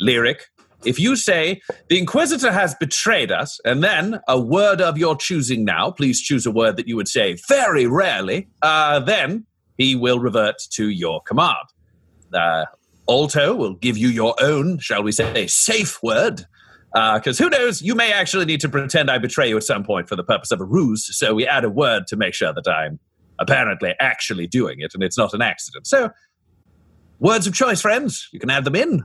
Lyric. 0.00 0.46
If 0.84 0.98
you 1.00 1.16
say, 1.16 1.60
the 1.88 1.98
Inquisitor 1.98 2.52
has 2.52 2.74
betrayed 2.76 3.32
us, 3.32 3.60
and 3.64 3.82
then 3.82 4.20
a 4.28 4.38
word 4.38 4.80
of 4.80 4.96
your 4.96 5.16
choosing 5.16 5.64
now, 5.64 5.90
please 5.90 6.20
choose 6.20 6.46
a 6.46 6.52
word 6.52 6.76
that 6.76 6.86
you 6.86 6.94
would 6.94 7.08
say 7.08 7.36
very 7.48 7.86
rarely, 7.86 8.48
uh, 8.62 9.00
then 9.00 9.44
he 9.76 9.96
will 9.96 10.20
revert 10.20 10.58
to 10.70 10.88
your 10.88 11.20
command. 11.22 11.56
Uh, 12.32 12.66
Alto 13.08 13.54
will 13.54 13.74
give 13.74 13.96
you 13.96 14.08
your 14.08 14.34
own, 14.40 14.78
shall 14.78 15.02
we 15.02 15.12
say, 15.12 15.46
safe 15.46 16.00
word. 16.02 16.46
Because 16.92 17.38
who 17.38 17.48
knows, 17.50 17.82
you 17.82 17.94
may 17.94 18.12
actually 18.12 18.44
need 18.44 18.60
to 18.60 18.68
pretend 18.68 19.10
I 19.10 19.18
betray 19.18 19.48
you 19.48 19.56
at 19.56 19.62
some 19.62 19.84
point 19.84 20.08
for 20.08 20.16
the 20.16 20.24
purpose 20.24 20.50
of 20.50 20.60
a 20.60 20.64
ruse. 20.64 21.08
So 21.16 21.34
we 21.34 21.46
add 21.46 21.64
a 21.64 21.70
word 21.70 22.06
to 22.08 22.16
make 22.16 22.34
sure 22.34 22.52
that 22.52 22.68
I'm 22.68 22.98
apparently 23.38 23.94
actually 24.00 24.46
doing 24.46 24.80
it 24.80 24.94
and 24.94 25.02
it's 25.02 25.18
not 25.18 25.32
an 25.32 25.42
accident. 25.42 25.86
So, 25.86 26.10
words 27.18 27.46
of 27.46 27.54
choice, 27.54 27.80
friends. 27.80 28.28
You 28.32 28.40
can 28.40 28.50
add 28.50 28.64
them 28.64 28.74
in. 28.74 29.04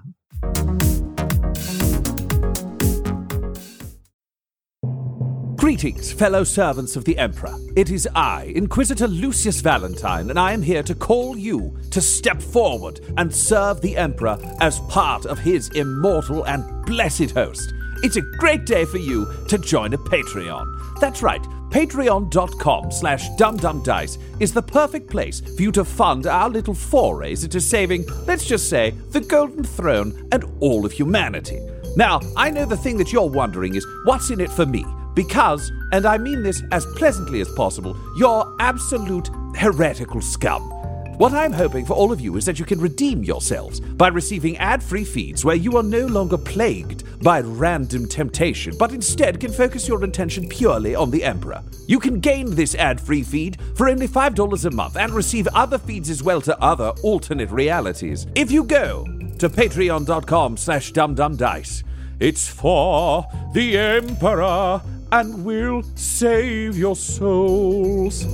Greetings, 5.63 6.11
fellow 6.11 6.43
servants 6.43 6.97
of 6.97 7.05
the 7.05 7.17
Emperor. 7.17 7.55
It 7.77 7.89
is 7.89 8.05
I, 8.13 8.51
Inquisitor 8.53 9.07
Lucius 9.07 9.61
Valentyne, 9.61 10.29
and 10.29 10.37
I 10.37 10.51
am 10.51 10.61
here 10.61 10.83
to 10.83 10.93
call 10.93 11.37
you 11.37 11.73
to 11.91 12.01
step 12.01 12.41
forward 12.41 12.99
and 13.15 13.33
serve 13.33 13.79
the 13.79 13.95
Emperor 13.95 14.37
as 14.59 14.81
part 14.89 15.25
of 15.25 15.39
his 15.39 15.69
immortal 15.69 16.43
and 16.43 16.85
blessed 16.85 17.31
host. 17.31 17.73
It's 18.03 18.17
a 18.17 18.29
great 18.39 18.65
day 18.65 18.83
for 18.83 18.97
you 18.97 19.25
to 19.47 19.57
join 19.57 19.93
a 19.93 19.97
Patreon. 19.97 20.99
That's 20.99 21.23
right, 21.23 21.41
Patreon.com 21.69 22.91
slash 22.91 23.29
dumbdumbdice 23.37 24.17
is 24.41 24.51
the 24.51 24.61
perfect 24.61 25.09
place 25.09 25.39
for 25.39 25.61
you 25.61 25.71
to 25.71 25.85
fund 25.85 26.27
our 26.27 26.49
little 26.49 26.75
forays 26.75 27.45
into 27.45 27.61
saving, 27.61 28.03
let's 28.27 28.45
just 28.45 28.67
say, 28.69 28.89
the 29.11 29.21
Golden 29.21 29.63
Throne 29.63 30.27
and 30.33 30.43
all 30.59 30.85
of 30.85 30.91
humanity. 30.91 31.61
Now, 31.95 32.19
I 32.35 32.49
know 32.49 32.65
the 32.65 32.75
thing 32.75 32.97
that 32.97 33.13
you're 33.13 33.29
wondering 33.29 33.75
is 33.75 33.87
what's 34.03 34.29
in 34.29 34.41
it 34.41 34.51
for 34.51 34.65
me? 34.65 34.83
Because, 35.15 35.71
and 35.91 36.05
I 36.05 36.17
mean 36.17 36.43
this 36.43 36.63
as 36.71 36.85
pleasantly 36.97 37.41
as 37.41 37.49
possible, 37.51 37.97
you're 38.17 38.55
absolute 38.59 39.29
heretical 39.55 40.21
scum. 40.21 40.73
What 41.17 41.33
I'm 41.33 41.53
hoping 41.53 41.85
for 41.85 41.93
all 41.93 42.11
of 42.11 42.19
you 42.19 42.37
is 42.37 42.45
that 42.45 42.57
you 42.57 42.65
can 42.65 42.81
redeem 42.81 43.23
yourselves 43.23 43.79
by 43.79 44.07
receiving 44.07 44.57
ad 44.57 44.81
free 44.81 45.05
feeds 45.05 45.45
where 45.45 45.55
you 45.55 45.77
are 45.77 45.83
no 45.83 46.07
longer 46.07 46.39
plagued 46.39 47.03
by 47.23 47.41
random 47.41 48.07
temptation, 48.07 48.75
but 48.79 48.93
instead 48.93 49.39
can 49.39 49.51
focus 49.51 49.87
your 49.87 50.03
attention 50.03 50.49
purely 50.49 50.95
on 50.95 51.11
the 51.11 51.23
Emperor. 51.23 51.61
You 51.85 51.99
can 51.99 52.19
gain 52.19 52.55
this 52.55 52.73
ad 52.73 52.99
free 52.99 53.21
feed 53.21 53.59
for 53.75 53.89
only 53.89 54.07
$5 54.07 54.65
a 54.65 54.71
month 54.71 54.97
and 54.97 55.13
receive 55.13 55.47
other 55.53 55.77
feeds 55.77 56.09
as 56.09 56.23
well 56.23 56.41
to 56.41 56.59
other 56.59 56.91
alternate 57.03 57.51
realities. 57.51 58.25
If 58.33 58.51
you 58.51 58.63
go 58.63 59.05
to 59.37 59.49
patreon.com 59.49 60.57
slash 60.57 60.93
dumbdumbdice, 60.93 61.83
it's 62.19 62.47
for 62.47 63.27
the 63.53 63.77
Emperor 63.77 64.81
and 65.13 65.45
we'll 65.45 65.83
save 65.95 66.75
your 66.75 66.95
souls. 66.95 68.25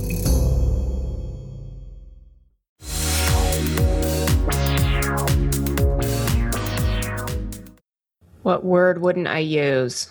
What 8.42 8.64
word 8.64 9.00
wouldn't 9.00 9.26
I 9.28 9.40
use? 9.40 10.08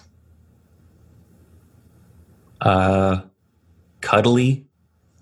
Uh, 2.62 3.22
cuddly. 4.02 4.66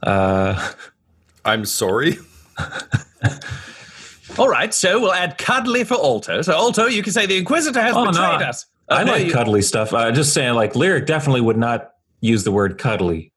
Uh, 0.03 0.73
I'm 1.45 1.65
sorry. 1.65 2.17
All 4.37 4.49
right, 4.49 4.73
so 4.73 4.99
we'll 4.99 5.13
add 5.13 5.37
cuddly 5.37 5.83
for 5.83 5.95
Alto. 5.95 6.41
So, 6.41 6.53
Alto, 6.53 6.85
you 6.85 7.01
can 7.01 7.13
say 7.13 7.25
the 7.25 7.37
Inquisitor 7.37 7.81
has 7.81 7.95
Oh, 7.95 8.03
no, 8.03 8.11
betrayed 8.11 8.41
I- 8.41 8.49
us. 8.49 8.65
I 8.89 9.01
Uh, 9.03 9.07
like 9.07 9.25
you- 9.27 9.31
cuddly 9.33 9.61
stuff. 9.61 9.93
Uh, 9.93 10.11
just 10.11 10.33
saying, 10.33 10.53
like 10.55 10.75
lyric 10.75 11.05
definitely 11.05 11.41
would 11.41 11.57
not 11.57 11.91
use 12.21 12.43
the 12.43 12.51
word 12.51 12.77
cuddly. 12.77 13.31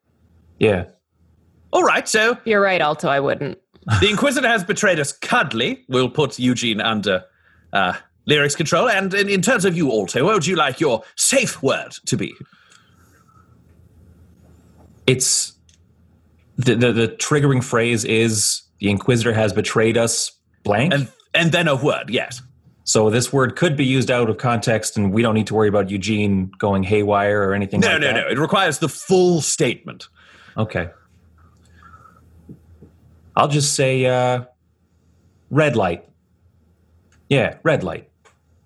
Yeah. 0.58 0.84
All 1.72 1.82
right, 1.84 2.08
so 2.08 2.36
You're 2.44 2.60
right, 2.60 2.80
Alto. 2.80 3.08
I 3.08 3.20
wouldn't. 3.20 3.58
the 4.00 4.08
Inquisitor 4.10 4.46
has 4.48 4.62
betrayed 4.64 4.98
us. 5.00 5.12
Cuddly. 5.12 5.84
We'll 5.88 6.10
put 6.10 6.38
Eugene 6.38 6.80
under 6.80 7.24
uh, 7.72 7.94
lyrics 8.26 8.54
control. 8.56 8.88
And 8.88 9.12
in, 9.14 9.28
in 9.28 9.40
terms 9.42 9.64
of 9.64 9.76
you, 9.76 9.90
Alto, 9.90 10.24
what 10.24 10.34
would 10.34 10.46
you 10.46 10.56
like 10.56 10.80
your 10.80 11.02
safe 11.16 11.62
word 11.62 11.92
to 12.06 12.16
be? 12.16 12.34
It's 15.06 15.52
the, 16.56 16.74
the 16.74 16.92
the 16.92 17.08
triggering 17.08 17.64
phrase 17.64 18.04
is 18.04 18.62
the 18.80 18.90
Inquisitor 18.90 19.32
has 19.32 19.52
betrayed 19.52 19.96
us. 19.96 20.32
Blank. 20.64 20.92
And 20.92 21.08
and 21.34 21.52
then 21.52 21.68
a 21.68 21.74
word, 21.76 22.10
yes. 22.10 22.42
So 22.90 23.08
this 23.08 23.32
word 23.32 23.54
could 23.54 23.76
be 23.76 23.84
used 23.84 24.10
out 24.10 24.28
of 24.28 24.38
context, 24.38 24.96
and 24.96 25.12
we 25.12 25.22
don't 25.22 25.36
need 25.36 25.46
to 25.46 25.54
worry 25.54 25.68
about 25.68 25.90
Eugene 25.90 26.50
going 26.58 26.82
haywire 26.82 27.48
or 27.48 27.54
anything. 27.54 27.78
No, 27.78 27.86
like 27.86 28.00
no, 28.00 28.06
that. 28.08 28.16
no. 28.16 28.28
It 28.28 28.36
requires 28.36 28.80
the 28.80 28.88
full 28.88 29.40
statement. 29.40 30.08
Okay. 30.56 30.90
I'll 33.36 33.46
just 33.46 33.76
say 33.76 34.06
uh, 34.06 34.42
red 35.50 35.76
light. 35.76 36.08
Yeah, 37.28 37.58
red 37.62 37.84
light. 37.84 38.10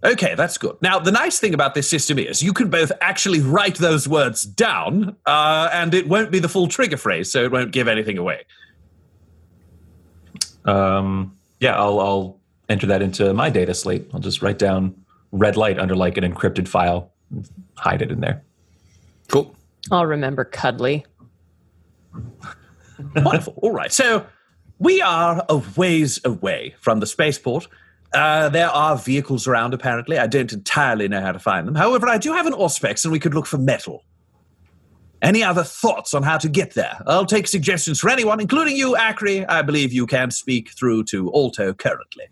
Okay, 0.03 0.35
that's 0.35 0.57
good. 0.57 0.79
Now, 0.81 0.99
the 0.99 1.13
nice 1.13 1.39
thing 1.39 1.53
about 1.53 1.75
this 1.75 1.87
system 1.87 2.19
is 2.19 2.43
you 2.43 2.55
can 2.55 2.71
both 2.71 2.93
actually 3.03 3.41
write 3.41 3.77
those 3.77 4.09
words 4.09 4.45
down, 4.45 5.17
uh, 5.27 5.69
and 5.71 5.93
it 5.93 6.09
won't 6.09 6.31
be 6.31 6.39
the 6.39 6.49
full 6.49 6.69
trigger 6.69 6.97
phrase, 6.97 7.31
so 7.31 7.45
it 7.45 7.53
won't 7.53 7.73
give 7.73 7.89
anything 7.89 8.17
away. 8.17 8.47
Um, 10.65 11.37
yeah, 11.61 11.79
I'll, 11.79 12.01
I'll 12.01 12.41
enter 12.69 12.87
that 12.87 13.03
into 13.03 13.33
my 13.35 13.51
data 13.51 13.75
slate. 13.75 14.09
I'll 14.13 14.21
just 14.21 14.43
write 14.43 14.59
down 14.59 14.95
red 15.33 15.57
light 15.57 15.79
under 15.79 15.97
like 15.97 16.17
an 16.17 16.25
encrypted 16.25 16.69
file, 16.69 17.13
and 17.31 17.49
hide 17.77 18.03
it 18.03 18.11
in 18.11 18.21
there. 18.21 18.43
Cool. 19.29 19.55
I'll 19.91 20.07
remember 20.07 20.45
cuddly. 20.45 21.05
Wonderful. 23.17 23.55
All 23.59 23.73
right. 23.73 23.93
So 23.93 24.27
we 24.79 25.03
are 25.03 25.45
a 25.49 25.63
ways 25.77 26.21
away 26.25 26.75
from 26.81 27.01
the 27.01 27.07
spaceport. 27.07 27.69
Uh, 28.13 28.49
there 28.49 28.69
are 28.69 28.97
vehicles 28.97 29.49
around, 29.49 29.75
apparently. 29.75 30.19
I 30.19 30.29
don't 30.29 30.53
entirely 30.53 31.09
know 31.09 31.21
how 31.21 31.33
to 31.33 31.41
find 31.41 31.67
them. 31.67 31.75
However, 31.75 32.09
I 32.09 32.17
do 32.17 32.33
have 32.33 32.47
an 32.47 32.53
Auspex, 32.53 33.05
and 33.05 33.11
we 33.11 33.19
could 33.19 33.35
look 33.35 33.47
for 33.47 33.59
metal. 33.59 34.05
Any 35.21 35.43
other 35.43 35.65
thoughts 35.65 36.15
on 36.15 36.23
how 36.23 36.39
to 36.39 36.49
get 36.49 36.75
there? 36.75 37.01
I'll 37.07 37.27
take 37.27 37.49
suggestions 37.49 37.99
for 37.99 38.11
anyone, 38.11 38.41
including 38.41 38.77
you, 38.77 38.95
Acri. 38.95 39.45
I 39.47 39.63
believe 39.63 39.93
you 39.93 40.07
can 40.07 40.31
speak 40.31 40.71
through 40.71 41.05
to 41.05 41.33
Alto 41.35 41.73
currently. 41.73 42.25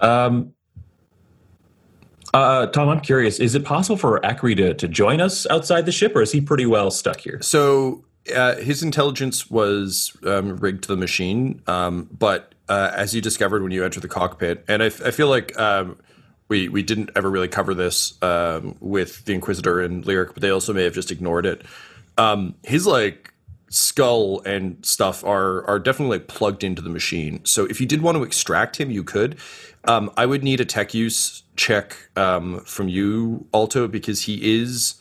Um, 0.00 0.52
uh, 2.34 2.66
Tom, 2.66 2.88
I'm 2.88 3.00
curious. 3.00 3.40
Is 3.40 3.54
it 3.54 3.64
possible 3.64 3.96
for 3.96 4.24
Acri 4.24 4.54
to, 4.56 4.74
to 4.74 4.88
join 4.88 5.20
us 5.20 5.46
outside 5.46 5.86
the 5.86 5.92
ship, 5.92 6.14
or 6.14 6.22
is 6.22 6.32
he 6.32 6.40
pretty 6.40 6.66
well 6.66 6.90
stuck 6.90 7.20
here? 7.20 7.40
So 7.40 8.04
uh, 8.34 8.56
his 8.56 8.82
intelligence 8.82 9.50
was 9.50 10.16
um, 10.24 10.56
rigged 10.56 10.82
to 10.82 10.88
the 10.88 10.96
machine, 10.96 11.62
um, 11.66 12.08
but 12.18 12.54
uh, 12.68 12.90
as 12.94 13.14
you 13.14 13.20
discovered 13.20 13.62
when 13.62 13.72
you 13.72 13.84
entered 13.84 14.02
the 14.02 14.08
cockpit, 14.08 14.64
and 14.68 14.82
I, 14.82 14.86
f- 14.86 15.02
I 15.02 15.12
feel 15.12 15.28
like 15.28 15.58
um, 15.58 15.98
we 16.48 16.68
we 16.68 16.82
didn't 16.82 17.10
ever 17.16 17.30
really 17.30 17.48
cover 17.48 17.74
this 17.74 18.20
um, 18.22 18.76
with 18.80 19.24
the 19.24 19.32
Inquisitor 19.32 19.80
and 19.80 20.04
Lyric, 20.04 20.34
but 20.34 20.42
they 20.42 20.50
also 20.50 20.72
may 20.72 20.84
have 20.84 20.94
just 20.94 21.10
ignored 21.10 21.46
it. 21.46 21.62
Um, 22.18 22.54
his 22.64 22.86
like 22.86 23.32
skull 23.68 24.40
and 24.42 24.84
stuff 24.84 25.24
are 25.24 25.64
are 25.66 25.78
definitely 25.78 26.18
plugged 26.18 26.62
into 26.62 26.82
the 26.82 26.90
machine. 26.90 27.44
So 27.44 27.64
if 27.66 27.80
you 27.80 27.86
did 27.86 28.02
want 28.02 28.16
to 28.16 28.22
extract 28.22 28.76
him, 28.76 28.90
you 28.90 29.04
could. 29.04 29.36
Um, 29.84 30.10
I 30.16 30.26
would 30.26 30.42
need 30.42 30.60
a 30.60 30.64
tech 30.64 30.94
use 30.94 31.44
check 31.56 31.96
um, 32.16 32.60
from 32.60 32.88
you, 32.88 33.46
Alto, 33.54 33.86
because 33.86 34.22
he 34.22 34.60
is 34.60 35.00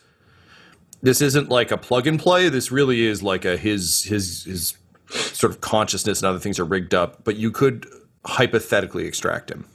this 1.02 1.22
isn't 1.22 1.50
like 1.50 1.72
a 1.72 1.78
plug 1.78 2.08
and 2.08 2.20
play. 2.20 2.50
This 2.50 2.72
really 2.72 3.06
is 3.06 3.22
like 3.22 3.46
a 3.46 3.58
his 3.58 4.04
his 4.04 4.44
his 4.44 4.74
sort 5.10 5.52
of 5.52 5.62
consciousness 5.62 6.22
and 6.22 6.28
other 6.28 6.40
things 6.40 6.60
are 6.60 6.66
rigged 6.66 6.94
up. 6.94 7.24
But 7.24 7.36
you 7.36 7.52
could 7.52 7.88
hypothetically 8.26 9.06
extract 9.06 9.52
him. 9.52 9.66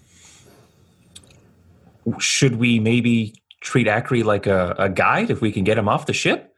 Should 2.18 2.57
we 2.57 2.81
maybe 2.81 3.35
treat 3.61 3.87
Acri 3.87 4.22
like 4.22 4.46
a, 4.46 4.74
a 4.79 4.88
guide 4.88 5.31
if 5.31 5.40
we 5.40 5.53
can 5.53 5.64
get 5.64 5.79
him 5.79 5.88
off 5.88 6.07
the 6.07 6.12
ship? 6.12 6.50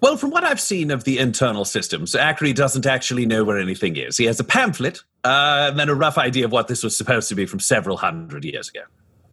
Well, 0.00 0.16
from 0.16 0.30
what 0.30 0.44
I've 0.44 0.60
seen 0.60 0.90
of 0.90 1.04
the 1.04 1.18
internal 1.18 1.64
systems, 1.64 2.14
Acri 2.14 2.52
doesn't 2.52 2.84
actually 2.84 3.24
know 3.24 3.44
where 3.44 3.58
anything 3.58 3.96
is. 3.96 4.16
He 4.16 4.26
has 4.26 4.38
a 4.38 4.44
pamphlet 4.44 5.02
uh, 5.24 5.68
and 5.70 5.78
then 5.78 5.88
a 5.88 5.94
rough 5.94 6.18
idea 6.18 6.44
of 6.44 6.52
what 6.52 6.68
this 6.68 6.82
was 6.82 6.94
supposed 6.94 7.28
to 7.30 7.34
be 7.34 7.46
from 7.46 7.60
several 7.60 7.96
hundred 7.96 8.44
years 8.44 8.68
ago. 8.68 8.82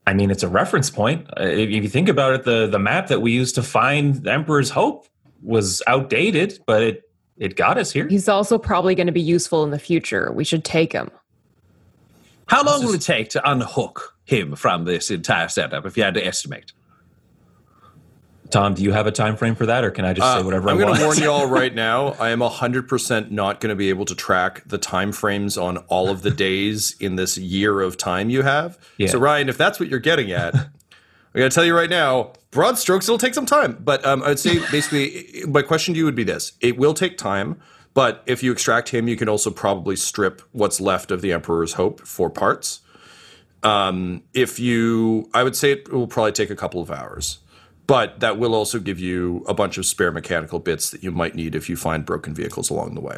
I 0.07 0.13
mean, 0.13 0.31
it's 0.31 0.43
a 0.43 0.47
reference 0.47 0.89
point. 0.89 1.27
Uh, 1.37 1.43
if, 1.43 1.69
if 1.69 1.83
you 1.83 1.89
think 1.89 2.07
about 2.07 2.33
it, 2.33 2.43
the, 2.43 2.67
the 2.67 2.79
map 2.79 3.07
that 3.07 3.21
we 3.21 3.31
used 3.31 3.55
to 3.55 3.63
find 3.63 4.15
the 4.15 4.31
Emperor's 4.31 4.69
Hope 4.69 5.07
was 5.41 5.81
outdated, 5.87 6.59
but 6.65 6.81
it, 6.81 7.03
it 7.37 7.55
got 7.57 7.77
us 7.77 7.91
here. 7.91 8.07
He's 8.07 8.29
also 8.29 8.57
probably 8.57 8.95
going 8.95 9.07
to 9.07 9.13
be 9.13 9.21
useful 9.21 9.63
in 9.65 9.71
the 9.71 9.79
future. 9.79 10.31
We 10.31 10.45
should 10.45 10.63
take 10.63 10.93
him. 10.93 11.11
How 12.47 12.63
long 12.63 12.85
will 12.85 12.93
it 12.93 13.01
take 13.01 13.29
to 13.31 13.49
unhook 13.49 14.15
him 14.25 14.55
from 14.55 14.85
this 14.85 15.11
entire 15.11 15.47
setup, 15.49 15.85
if 15.85 15.97
you 15.97 16.03
had 16.03 16.13
to 16.13 16.25
estimate? 16.25 16.71
Tom, 18.53 18.75
do 18.75 18.83
you 18.83 18.91
have 18.91 19.07
a 19.07 19.11
time 19.11 19.35
frame 19.35 19.55
for 19.55 19.65
that, 19.65 19.83
or 19.83 19.89
can 19.89 20.05
I 20.05 20.13
just 20.13 20.31
say 20.31 20.39
Uh, 20.39 20.43
whatever 20.43 20.69
I'm 20.69 20.75
I 20.75 20.77
going 20.77 20.89
want? 20.89 20.99
to 20.99 21.05
warn 21.05 21.17
you 21.23 21.31
all 21.31 21.47
right 21.47 21.73
now. 21.73 22.09
I 22.19 22.29
am 22.29 22.39
100% 22.39 23.31
not 23.31 23.59
going 23.59 23.69
to 23.71 23.75
be 23.75 23.89
able 23.89 24.05
to 24.05 24.13
track 24.13 24.61
the 24.67 24.77
time 24.77 25.11
frames 25.11 25.57
on 25.57 25.77
all 25.87 26.09
of 26.11 26.21
the 26.21 26.29
days 26.29 26.95
in 26.99 27.15
this 27.15 27.35
year 27.35 27.81
of 27.81 27.97
time 27.97 28.29
you 28.29 28.43
have. 28.43 28.77
Yeah. 28.97 29.07
So, 29.07 29.17
Ryan, 29.17 29.49
if 29.49 29.57
that's 29.57 29.79
what 29.79 29.89
you're 29.89 29.97
getting 29.99 30.31
at, 30.31 30.53
I 30.53 31.39
got 31.39 31.45
to 31.45 31.49
tell 31.49 31.65
you 31.65 31.75
right 31.75 31.89
now, 31.89 32.33
broad 32.51 32.77
strokes, 32.77 33.07
it'll 33.07 33.17
take 33.17 33.33
some 33.33 33.47
time. 33.47 33.75
But 33.83 34.05
um, 34.05 34.21
I 34.21 34.27
would 34.27 34.39
say 34.39 34.59
basically, 34.69 35.43
my 35.47 35.63
question 35.63 35.95
to 35.95 35.97
you 35.97 36.05
would 36.05 36.13
be 36.13 36.23
this 36.23 36.51
it 36.61 36.77
will 36.77 36.93
take 36.93 37.17
time. 37.17 37.59
But 37.95 38.21
if 38.27 38.43
you 38.43 38.51
extract 38.51 38.89
him, 38.89 39.07
you 39.07 39.15
can 39.15 39.29
also 39.29 39.49
probably 39.49 39.95
strip 39.95 40.43
what's 40.51 40.79
left 40.79 41.09
of 41.09 41.21
the 41.21 41.33
Emperor's 41.33 41.73
Hope 41.73 42.01
for 42.01 42.29
parts. 42.29 42.81
Um, 43.63 44.21
if 44.35 44.59
you, 44.59 45.27
I 45.33 45.41
would 45.41 45.55
say 45.55 45.71
it 45.71 45.91
will 45.91 46.05
probably 46.05 46.33
take 46.33 46.51
a 46.51 46.55
couple 46.55 46.79
of 46.79 46.91
hours 46.91 47.39
but 47.87 48.19
that 48.19 48.37
will 48.37 48.55
also 48.55 48.79
give 48.79 48.99
you 48.99 49.43
a 49.47 49.53
bunch 49.53 49.77
of 49.77 49.85
spare 49.85 50.11
mechanical 50.11 50.59
bits 50.59 50.89
that 50.91 51.03
you 51.03 51.11
might 51.11 51.35
need 51.35 51.55
if 51.55 51.69
you 51.69 51.75
find 51.77 52.05
broken 52.05 52.33
vehicles 52.33 52.69
along 52.69 52.95
the 52.95 53.01
way. 53.01 53.17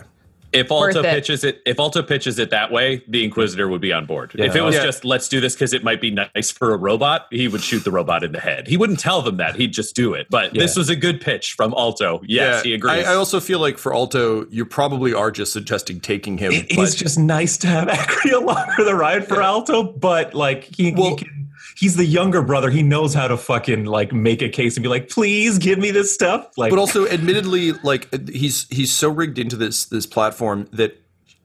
If 0.53 0.71
Alto 0.71 0.85
Worth 0.85 0.95
it. 0.95 1.03
pitches 1.05 1.43
it, 1.43 1.61
if 1.65 1.77
Alto 1.79 2.01
pitches 2.01 2.39
it 2.39 2.49
that 2.51 2.71
way, 2.71 3.03
the 3.09 3.25
Inquisitor 3.25 3.67
would 3.67 3.81
be 3.81 3.91
on 3.91 4.05
board. 4.05 4.31
if 4.35 4.55
it 4.55 4.61
was 4.61 4.75
Yeah. 4.75 4.85
just 4.85 5.03
let's 5.03 5.27
do 5.27 5.41
this 5.41 5.53
because 5.53 5.73
it 5.73 5.83
might 5.83 5.99
be 5.99 6.11
nice 6.11 6.49
for 6.49 6.73
a 6.73 6.77
robot, 6.77 7.27
he 7.29 7.49
would 7.49 7.61
shoot 7.61 7.83
the 7.83 7.91
robot 7.91 8.23
in 8.23 8.31
the 8.31 8.39
head. 8.39 8.65
He 8.69 8.77
wouldn't 8.77 8.99
tell 9.01 9.21
them 9.21 9.35
that; 9.35 9.57
he'd 9.57 9.73
just 9.73 9.97
do 9.97 10.13
it. 10.13 10.27
But 10.29 10.53
this 10.53 10.77
was 10.77 10.87
a 10.87 10.95
good 10.95 11.19
pitch 11.19 11.53
from 11.53 11.73
Alto. 11.77 12.21
Yes, 12.25 12.63
he 12.63 12.73
agrees. 12.73 13.05
I, 13.05 13.11
I 13.11 13.15
also 13.15 13.41
feel 13.41 13.59
like 13.59 13.77
for 13.77 13.93
Alto, 13.93 14.47
you 14.49 14.65
probably 14.65 15.13
are 15.13 15.29
just 15.29 15.51
suggesting 15.51 15.99
taking 15.99 16.37
him. 16.37 16.53
It 16.53 16.67
but 16.73 16.83
is 16.83 16.95
just 16.95 17.19
nice 17.19 17.57
to 17.57 17.67
have 17.67 17.89
Acri 17.89 18.31
along 18.31 18.71
for 18.77 18.85
the 18.85 18.95
ride 18.95 19.27
for 19.27 19.41
Alto, 19.41 19.83
but 19.83 20.33
like 20.33 20.73
he, 20.73 20.91
he 20.93 21.15
can 21.17 21.44
he's 21.75 21.95
the 21.95 22.05
younger 22.05 22.41
brother. 22.41 22.69
He 22.69 22.81
knows 22.81 23.13
how 23.13 23.27
to 23.27 23.37
fucking 23.37 23.85
like 23.85 24.11
make 24.13 24.41
a 24.41 24.49
case 24.49 24.75
and 24.75 24.83
be 24.83 24.89
like, 24.89 25.09
please 25.09 25.57
give 25.57 25.77
me 25.77 25.91
this 25.91 26.13
stuff. 26.13 26.57
Like, 26.57 26.71
but 26.71 26.79
also, 26.79 27.07
admittedly, 27.07 27.73
like 27.83 28.29
he's 28.29 28.67
he's 28.69 28.91
so 28.91 29.09
rigged 29.09 29.37
into 29.37 29.55
this 29.55 29.85
this 29.85 30.05
platform 30.05 30.67
that 30.73 31.01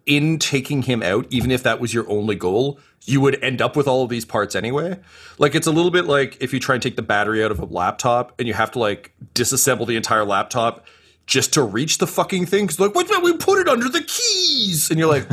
in 0.07 0.39
taking 0.39 0.83
him 0.83 1.03
out, 1.03 1.27
even 1.31 1.51
if 1.51 1.63
that 1.63 1.79
was 1.81 1.93
your 1.93 2.09
only 2.09 2.35
goal, 2.35 2.81
you 3.05 3.21
would 3.21 3.43
end 3.43 3.61
up 3.61 3.77
with 3.77 3.87
all 3.87 4.03
of 4.03 4.09
these 4.09 4.25
parts 4.25 4.55
anyway. 4.55 4.99
Like 5.39 5.55
it's 5.55 5.67
a 5.67 5.71
little 5.71 5.91
bit 5.91 6.07
like 6.07 6.37
if 6.41 6.53
you 6.53 6.61
try 6.61 6.75
and 6.75 6.83
take 6.83 6.97
the 6.97 7.03
battery 7.03 7.45
out 7.45 7.51
of 7.51 7.59
a 7.59 7.65
laptop 7.65 8.35
and 8.39 8.49
you 8.49 8.55
have 8.55 8.71
to 8.73 8.79
like 8.79 9.13
disassemble 9.35 9.87
the 9.87 9.97
entire 9.97 10.25
laptop 10.25 10.87
just 11.31 11.53
to 11.55 11.63
reach 11.63 11.99
the 11.99 12.07
fucking 12.09 12.45
thing. 12.45 12.67
Cause 12.67 12.81
like, 12.81 12.93
what? 12.95 13.09
We 13.23 13.37
put 13.37 13.61
it 13.61 13.69
under 13.69 13.89
the 13.89 14.03
keys, 14.03 14.91
and 14.91 14.99
you're 14.99 15.09
like, 15.09 15.27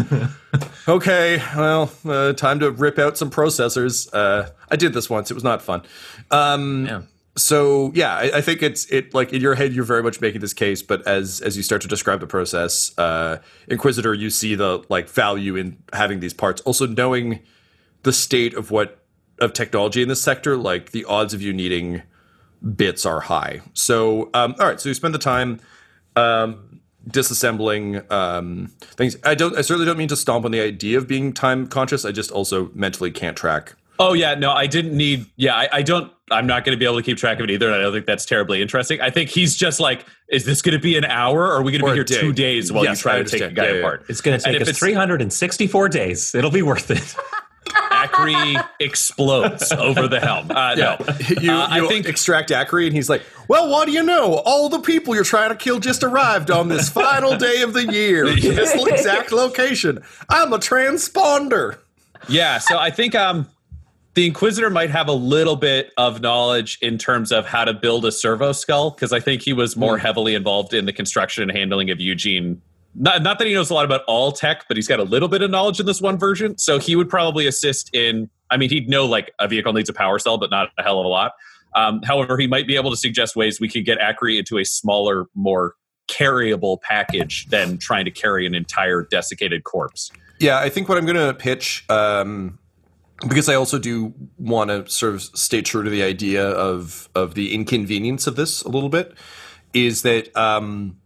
okay, 0.87 1.41
well, 1.55 1.91
uh, 2.05 2.33
time 2.33 2.59
to 2.59 2.69
rip 2.71 2.99
out 2.99 3.17
some 3.17 3.31
processors. 3.31 4.07
Uh, 4.13 4.49
I 4.69 4.75
did 4.75 4.93
this 4.93 5.09
once; 5.09 5.31
it 5.31 5.33
was 5.33 5.43
not 5.43 5.61
fun. 5.61 5.81
Um, 6.31 6.85
Yeah. 6.85 7.01
so 7.35 7.91
yeah, 7.95 8.13
I, 8.15 8.37
I 8.37 8.41
think 8.41 8.61
it's 8.61 8.85
it 8.91 9.13
like 9.15 9.33
in 9.33 9.41
your 9.41 9.55
head 9.55 9.73
you're 9.73 9.85
very 9.85 10.03
much 10.03 10.21
making 10.21 10.39
this 10.41 10.53
case, 10.53 10.83
but 10.83 11.05
as 11.07 11.41
as 11.41 11.57
you 11.57 11.63
start 11.63 11.81
to 11.81 11.87
describe 11.87 12.19
the 12.19 12.27
process, 12.27 12.97
uh, 12.99 13.39
Inquisitor, 13.67 14.13
you 14.13 14.29
see 14.29 14.53
the 14.55 14.83
like 14.89 15.09
value 15.09 15.55
in 15.55 15.77
having 15.93 16.19
these 16.19 16.33
parts. 16.33 16.61
Also 16.61 16.85
knowing 16.85 17.39
the 18.03 18.13
state 18.13 18.53
of 18.53 18.69
what 18.69 18.99
of 19.39 19.51
technology 19.53 20.03
in 20.03 20.09
this 20.09 20.21
sector, 20.21 20.55
like 20.57 20.91
the 20.91 21.05
odds 21.05 21.33
of 21.33 21.41
you 21.41 21.53
needing 21.53 22.03
bits 22.75 23.03
are 23.05 23.21
high. 23.21 23.61
So 23.73 24.29
um, 24.35 24.53
all 24.59 24.67
right, 24.67 24.79
so 24.79 24.89
you 24.89 24.93
spend 24.95 25.13
the 25.15 25.19
time 25.19 25.59
um, 26.17 26.81
disassembling 27.09 28.09
um, 28.11 28.67
things. 28.81 29.17
I 29.23 29.35
don't. 29.35 29.57
I 29.57 29.61
certainly 29.61 29.85
don't 29.85 29.97
mean 29.97 30.07
to 30.09 30.15
stomp 30.15 30.45
on 30.45 30.51
the 30.51 30.59
idea 30.61 30.97
of 30.97 31.07
being 31.07 31.33
time 31.33 31.67
conscious. 31.67 32.05
I 32.05 32.11
just 32.11 32.31
also 32.31 32.69
mentally 32.73 33.11
can't 33.11 33.37
track. 33.37 33.75
Oh 33.99 34.13
yeah, 34.13 34.35
no, 34.35 34.51
I 34.51 34.67
didn't 34.67 34.95
need. 34.95 35.25
Yeah, 35.37 35.55
I, 35.55 35.69
I 35.71 35.81
don't. 35.81 36.11
I'm 36.29 36.45
not 36.45 36.65
going 36.65 36.75
to 36.75 36.79
be 36.79 36.83
able 36.85 36.97
to 36.97 37.03
keep 37.03 37.17
track 37.17 37.39
of 37.39 37.45
it 37.45 37.51
either, 37.51 37.67
and 37.67 37.75
I 37.75 37.79
don't 37.79 37.93
think 37.93 38.05
that's 38.05 38.25
terribly 38.25 38.61
interesting. 38.61 38.99
I 38.99 39.09
think 39.09 39.29
he's 39.29 39.55
just 39.55 39.79
like, 39.79 40.05
is 40.29 40.43
this 40.45 40.61
going 40.61 40.73
to 40.77 40.81
be 40.81 40.97
an 40.97 41.05
hour, 41.05 41.39
or 41.43 41.53
are 41.53 41.61
we 41.63 41.71
going 41.71 41.81
to 41.81 41.87
be 41.87 41.93
here 41.93 42.03
day. 42.03 42.19
two 42.19 42.33
days 42.33 42.71
while 42.71 42.83
Yes, 42.83 42.97
you 42.99 43.01
try 43.03 43.23
to 43.23 43.23
take 43.23 43.41
a 43.41 43.49
guy 43.49 43.67
Yeah, 43.67 43.71
yeah, 43.71 43.79
apart? 43.79 44.05
it's 44.09 44.19
going 44.21 44.37
to 44.37 44.45
And 44.45 44.53
take 44.53 44.61
if 44.61 44.63
us 44.63 44.67
it's- 44.69 44.79
364 44.79 45.89
days. 45.89 46.35
It'll 46.35 46.51
be 46.51 46.61
worth 46.61 46.91
it. 46.91 47.15
Acri 47.91 48.55
explodes 48.79 49.71
over 49.71 50.07
the 50.07 50.19
helm. 50.19 50.49
Uh, 50.51 50.75
No, 50.75 50.97
you, 51.41 51.51
Uh, 51.51 51.67
I 51.69 51.87
think- 51.87 52.05
extract 52.07 52.51
Acri, 52.51 52.87
and 52.87 52.95
he's 52.95 53.09
like, 53.09 53.23
"Well, 53.47 53.69
what 53.69 53.85
do 53.85 53.91
you 53.91 54.03
know? 54.03 54.35
All 54.45 54.69
the 54.69 54.79
people 54.79 55.15
you're 55.15 55.23
trying 55.23 55.49
to 55.49 55.55
kill 55.55 55.79
just 55.79 56.03
arrived 56.03 56.51
on 56.51 56.67
this 56.67 56.89
final 56.89 57.35
day 57.47 57.61
of 57.61 57.73
the 57.73 57.85
year, 57.91 58.25
this 58.35 58.73
exact 58.85 59.31
location. 59.31 59.99
I'm 60.29 60.53
a 60.53 60.57
transponder." 60.59 61.77
Yeah, 62.27 62.57
so 62.59 62.77
I 62.77 62.89
think 62.89 63.13
um, 63.15 63.47
the 64.15 64.25
Inquisitor 64.25 64.69
might 64.69 64.89
have 64.89 65.07
a 65.07 65.13
little 65.13 65.55
bit 65.55 65.91
of 65.97 66.19
knowledge 66.21 66.77
in 66.81 66.97
terms 66.97 67.31
of 67.31 67.45
how 67.45 67.63
to 67.65 67.73
build 67.73 68.05
a 68.05 68.11
servo 68.11 68.51
skull 68.51 68.89
because 68.91 69.13
I 69.13 69.19
think 69.19 69.43
he 69.43 69.53
was 69.53 69.77
more 69.77 69.97
heavily 69.97 70.33
involved 70.33 70.73
in 70.73 70.85
the 70.85 70.93
construction 70.93 71.43
and 71.43 71.51
handling 71.57 71.89
of 71.91 71.99
Eugene. 71.99 72.61
Not, 72.99 73.21
not 73.21 73.37
that 73.37 73.47
he 73.47 73.53
knows 73.53 73.69
a 73.69 73.75
lot 73.75 73.85
about 73.85 74.01
all 74.07 74.31
tech, 74.31 74.65
but 74.67 74.75
he's 74.75 74.87
got 74.87 74.99
a 74.99 75.03
little 75.03 75.27
bit 75.27 75.43
of 75.43 75.51
knowledge 75.51 75.79
in 75.79 75.85
this 75.85 76.01
one 76.01 76.17
version. 76.17 76.57
So 76.57 76.79
he 76.79 76.95
would 76.95 77.09
probably 77.09 77.45
assist 77.45 77.93
in. 77.93 78.29
I 78.49 78.57
mean, 78.57 78.69
he'd 78.69 78.89
know 78.89 79.05
like 79.05 79.31
a 79.39 79.47
vehicle 79.47 79.73
needs 79.73 79.89
a 79.89 79.93
power 79.93 80.17
cell, 80.17 80.37
but 80.37 80.49
not 80.49 80.71
a 80.77 80.83
hell 80.83 80.99
of 80.99 81.05
a 81.05 81.09
lot. 81.09 81.33
Um, 81.75 82.01
however, 82.01 82.37
he 82.37 82.47
might 82.47 82.65
be 82.65 82.75
able 82.75 82.89
to 82.89 82.97
suggest 82.97 83.35
ways 83.35 83.59
we 83.59 83.69
could 83.69 83.85
get 83.85 83.99
Acri 83.99 84.39
into 84.39 84.57
a 84.57 84.65
smaller, 84.65 85.27
more 85.35 85.75
carryable 86.07 86.81
package 86.81 87.47
than 87.47 87.77
trying 87.77 88.05
to 88.05 88.11
carry 88.11 88.47
an 88.47 88.55
entire 88.55 89.07
desiccated 89.11 89.63
corpse. 89.63 90.11
Yeah, 90.39 90.57
I 90.57 90.69
think 90.69 90.89
what 90.89 90.97
I'm 90.97 91.05
going 91.05 91.17
to 91.17 91.33
pitch, 91.33 91.85
um, 91.89 92.57
because 93.27 93.49
I 93.49 93.55
also 93.55 93.77
do 93.77 94.13
want 94.37 94.69
to 94.69 94.89
sort 94.89 95.13
of 95.13 95.21
stay 95.21 95.61
true 95.61 95.83
to 95.83 95.89
the 95.89 96.03
idea 96.03 96.47
of 96.47 97.09
of 97.15 97.33
the 97.33 97.53
inconvenience 97.53 98.27
of 98.27 98.35
this 98.35 98.61
a 98.61 98.69
little 98.69 98.89
bit, 98.89 99.13
is 99.73 100.03
that 100.03 100.35
um, 100.37 100.97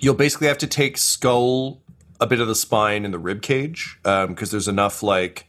you'll 0.00 0.14
basically 0.14 0.48
have 0.48 0.58
to 0.58 0.66
take 0.66 0.98
skull, 0.98 1.80
a 2.20 2.26
bit 2.26 2.40
of 2.40 2.48
the 2.48 2.54
spine, 2.54 3.04
and 3.04 3.12
the 3.12 3.18
rib 3.18 3.42
cage, 3.42 3.98
because 4.02 4.50
there's 4.50 4.68
enough 4.68 5.02
like 5.02 5.48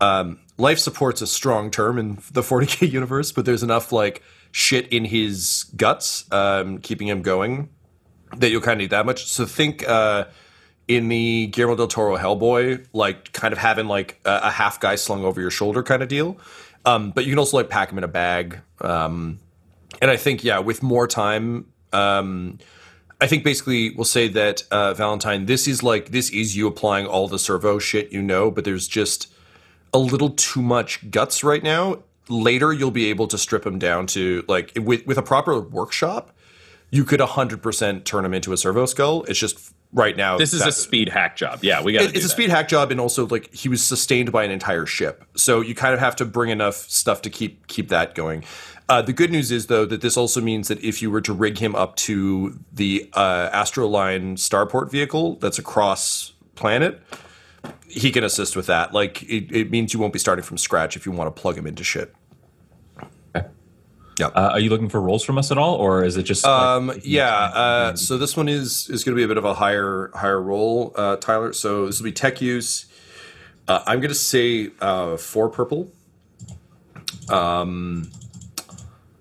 um, 0.00 0.40
life 0.58 0.78
support's 0.78 1.22
a 1.22 1.26
strong 1.26 1.70
term 1.70 1.98
in 1.98 2.16
the 2.32 2.42
40k 2.42 2.90
universe, 2.92 3.32
but 3.32 3.44
there's 3.44 3.62
enough 3.62 3.92
like 3.92 4.22
shit 4.50 4.88
in 4.88 5.04
his 5.04 5.64
guts, 5.76 6.30
um, 6.32 6.78
keeping 6.78 7.08
him 7.08 7.22
going, 7.22 7.68
that 8.36 8.50
you'll 8.50 8.60
kind 8.60 8.80
of 8.80 8.84
need 8.84 8.90
that 8.90 9.06
much. 9.06 9.24
So 9.26 9.46
think 9.46 9.88
uh, 9.88 10.26
in 10.88 11.08
the 11.08 11.46
Guillermo 11.46 11.76
del 11.76 11.88
Toro 11.88 12.16
Hellboy, 12.16 12.86
like 12.92 13.32
kind 13.32 13.52
of 13.52 13.58
having 13.58 13.86
like 13.86 14.20
a, 14.24 14.40
a 14.44 14.50
half 14.50 14.80
guy 14.80 14.96
slung 14.96 15.24
over 15.24 15.40
your 15.40 15.50
shoulder 15.50 15.82
kind 15.82 16.02
of 16.02 16.08
deal. 16.08 16.36
Um, 16.84 17.12
but 17.12 17.24
you 17.24 17.30
can 17.30 17.38
also 17.38 17.56
like 17.56 17.70
pack 17.70 17.90
him 17.90 17.98
in 17.98 18.04
a 18.04 18.08
bag. 18.08 18.60
Um, 18.80 19.38
and 20.00 20.10
I 20.10 20.16
think 20.16 20.42
yeah, 20.42 20.58
with 20.58 20.82
more 20.82 21.06
time. 21.06 21.66
Um, 21.92 22.58
I 23.22 23.26
think 23.28 23.44
basically 23.44 23.90
we'll 23.90 24.04
say 24.04 24.28
that 24.28 24.64
uh, 24.70 24.94
Valentyne, 24.94 25.46
this 25.46 25.68
is 25.68 25.82
like 25.82 26.10
this 26.10 26.28
is 26.30 26.56
you 26.56 26.66
applying 26.66 27.06
all 27.06 27.28
the 27.28 27.38
servo 27.38 27.78
shit 27.78 28.12
you 28.12 28.20
know, 28.20 28.50
but 28.50 28.64
there's 28.64 28.88
just 28.88 29.32
a 29.94 29.98
little 29.98 30.30
too 30.30 30.62
much 30.62 31.10
guts 31.10 31.44
right 31.44 31.62
now. 31.62 31.98
Later, 32.28 32.72
you'll 32.72 32.90
be 32.90 33.10
able 33.10 33.26
to 33.28 33.38
strip 33.38 33.62
them 33.64 33.78
down 33.78 34.06
to 34.08 34.44
like 34.48 34.72
with 34.76 35.06
with 35.06 35.18
a 35.18 35.22
proper 35.22 35.60
workshop, 35.60 36.34
you 36.90 37.04
could 37.04 37.20
hundred 37.20 37.62
percent 37.62 38.04
turn 38.04 38.22
them 38.24 38.34
into 38.34 38.52
a 38.52 38.56
servo 38.56 38.86
skull. 38.86 39.24
It's 39.24 39.38
just 39.38 39.72
right 39.92 40.16
now. 40.16 40.38
This 40.38 40.52
is 40.52 40.60
that- 40.60 40.68
a 40.68 40.72
speed 40.72 41.08
hack 41.08 41.36
job. 41.36 41.60
Yeah, 41.62 41.82
we 41.82 41.92
got. 41.92 42.04
it- 42.04 42.16
it's 42.16 42.24
a 42.24 42.28
speed 42.28 42.50
hack 42.50 42.68
job, 42.68 42.90
and 42.90 43.00
also 43.00 43.26
like 43.26 43.52
he 43.54 43.68
was 43.68 43.82
sustained 43.84 44.32
by 44.32 44.44
an 44.44 44.50
entire 44.50 44.86
ship, 44.86 45.24
so 45.36 45.60
you 45.60 45.74
kind 45.74 45.94
of 45.94 46.00
have 46.00 46.16
to 46.16 46.24
bring 46.24 46.50
enough 46.50 46.76
stuff 46.88 47.22
to 47.22 47.30
keep 47.30 47.66
keep 47.66 47.88
that 47.88 48.14
going. 48.14 48.44
Uh, 48.92 49.00
the 49.00 49.12
good 49.14 49.30
news 49.30 49.50
is 49.50 49.68
though 49.68 49.86
that 49.86 50.02
this 50.02 50.18
also 50.18 50.38
means 50.38 50.68
that 50.68 50.78
if 50.84 51.00
you 51.00 51.10
were 51.10 51.22
to 51.22 51.32
rig 51.32 51.56
him 51.56 51.74
up 51.74 51.96
to 51.96 52.58
the 52.70 53.08
uh, 53.14 53.48
Astroline 53.48 54.34
starport 54.34 54.90
vehicle 54.90 55.36
that's 55.36 55.58
across 55.58 56.34
planet, 56.56 57.00
he 57.88 58.10
can 58.12 58.22
assist 58.22 58.54
with 58.54 58.66
that. 58.66 58.92
Like 58.92 59.22
it, 59.22 59.50
it 59.50 59.70
means 59.70 59.94
you 59.94 60.00
won't 60.00 60.12
be 60.12 60.18
starting 60.18 60.42
from 60.44 60.58
scratch 60.58 60.94
if 60.94 61.06
you 61.06 61.12
want 61.12 61.34
to 61.34 61.40
plug 61.40 61.56
him 61.56 61.66
into 61.66 61.82
shit. 61.82 62.14
Yeah. 63.34 64.26
Uh, 64.26 64.50
are 64.52 64.60
you 64.60 64.68
looking 64.68 64.90
for 64.90 65.00
roles 65.00 65.24
from 65.24 65.38
us 65.38 65.50
at 65.50 65.56
all, 65.56 65.76
or 65.76 66.04
is 66.04 66.18
it 66.18 66.24
just? 66.24 66.44
like- 66.44 66.52
Um, 66.52 66.92
yeah. 67.02 67.34
Uh, 67.34 67.96
so 67.96 68.18
this 68.18 68.36
one 68.36 68.46
is 68.46 68.90
is 68.90 69.04
going 69.04 69.14
to 69.16 69.18
be 69.18 69.24
a 69.24 69.28
bit 69.28 69.38
of 69.38 69.46
a 69.46 69.54
higher 69.54 70.10
higher 70.14 70.38
roll, 70.40 70.92
uh, 70.96 71.16
Tyler. 71.16 71.54
So 71.54 71.86
this 71.86 71.98
will 71.98 72.04
be 72.04 72.12
tech 72.12 72.42
use. 72.42 72.84
Uh, 73.66 73.82
I'm 73.86 74.00
going 74.00 74.10
to 74.10 74.14
say 74.14 74.68
uh, 74.82 75.16
four 75.16 75.48
purple. 75.48 75.90
Um. 77.30 78.10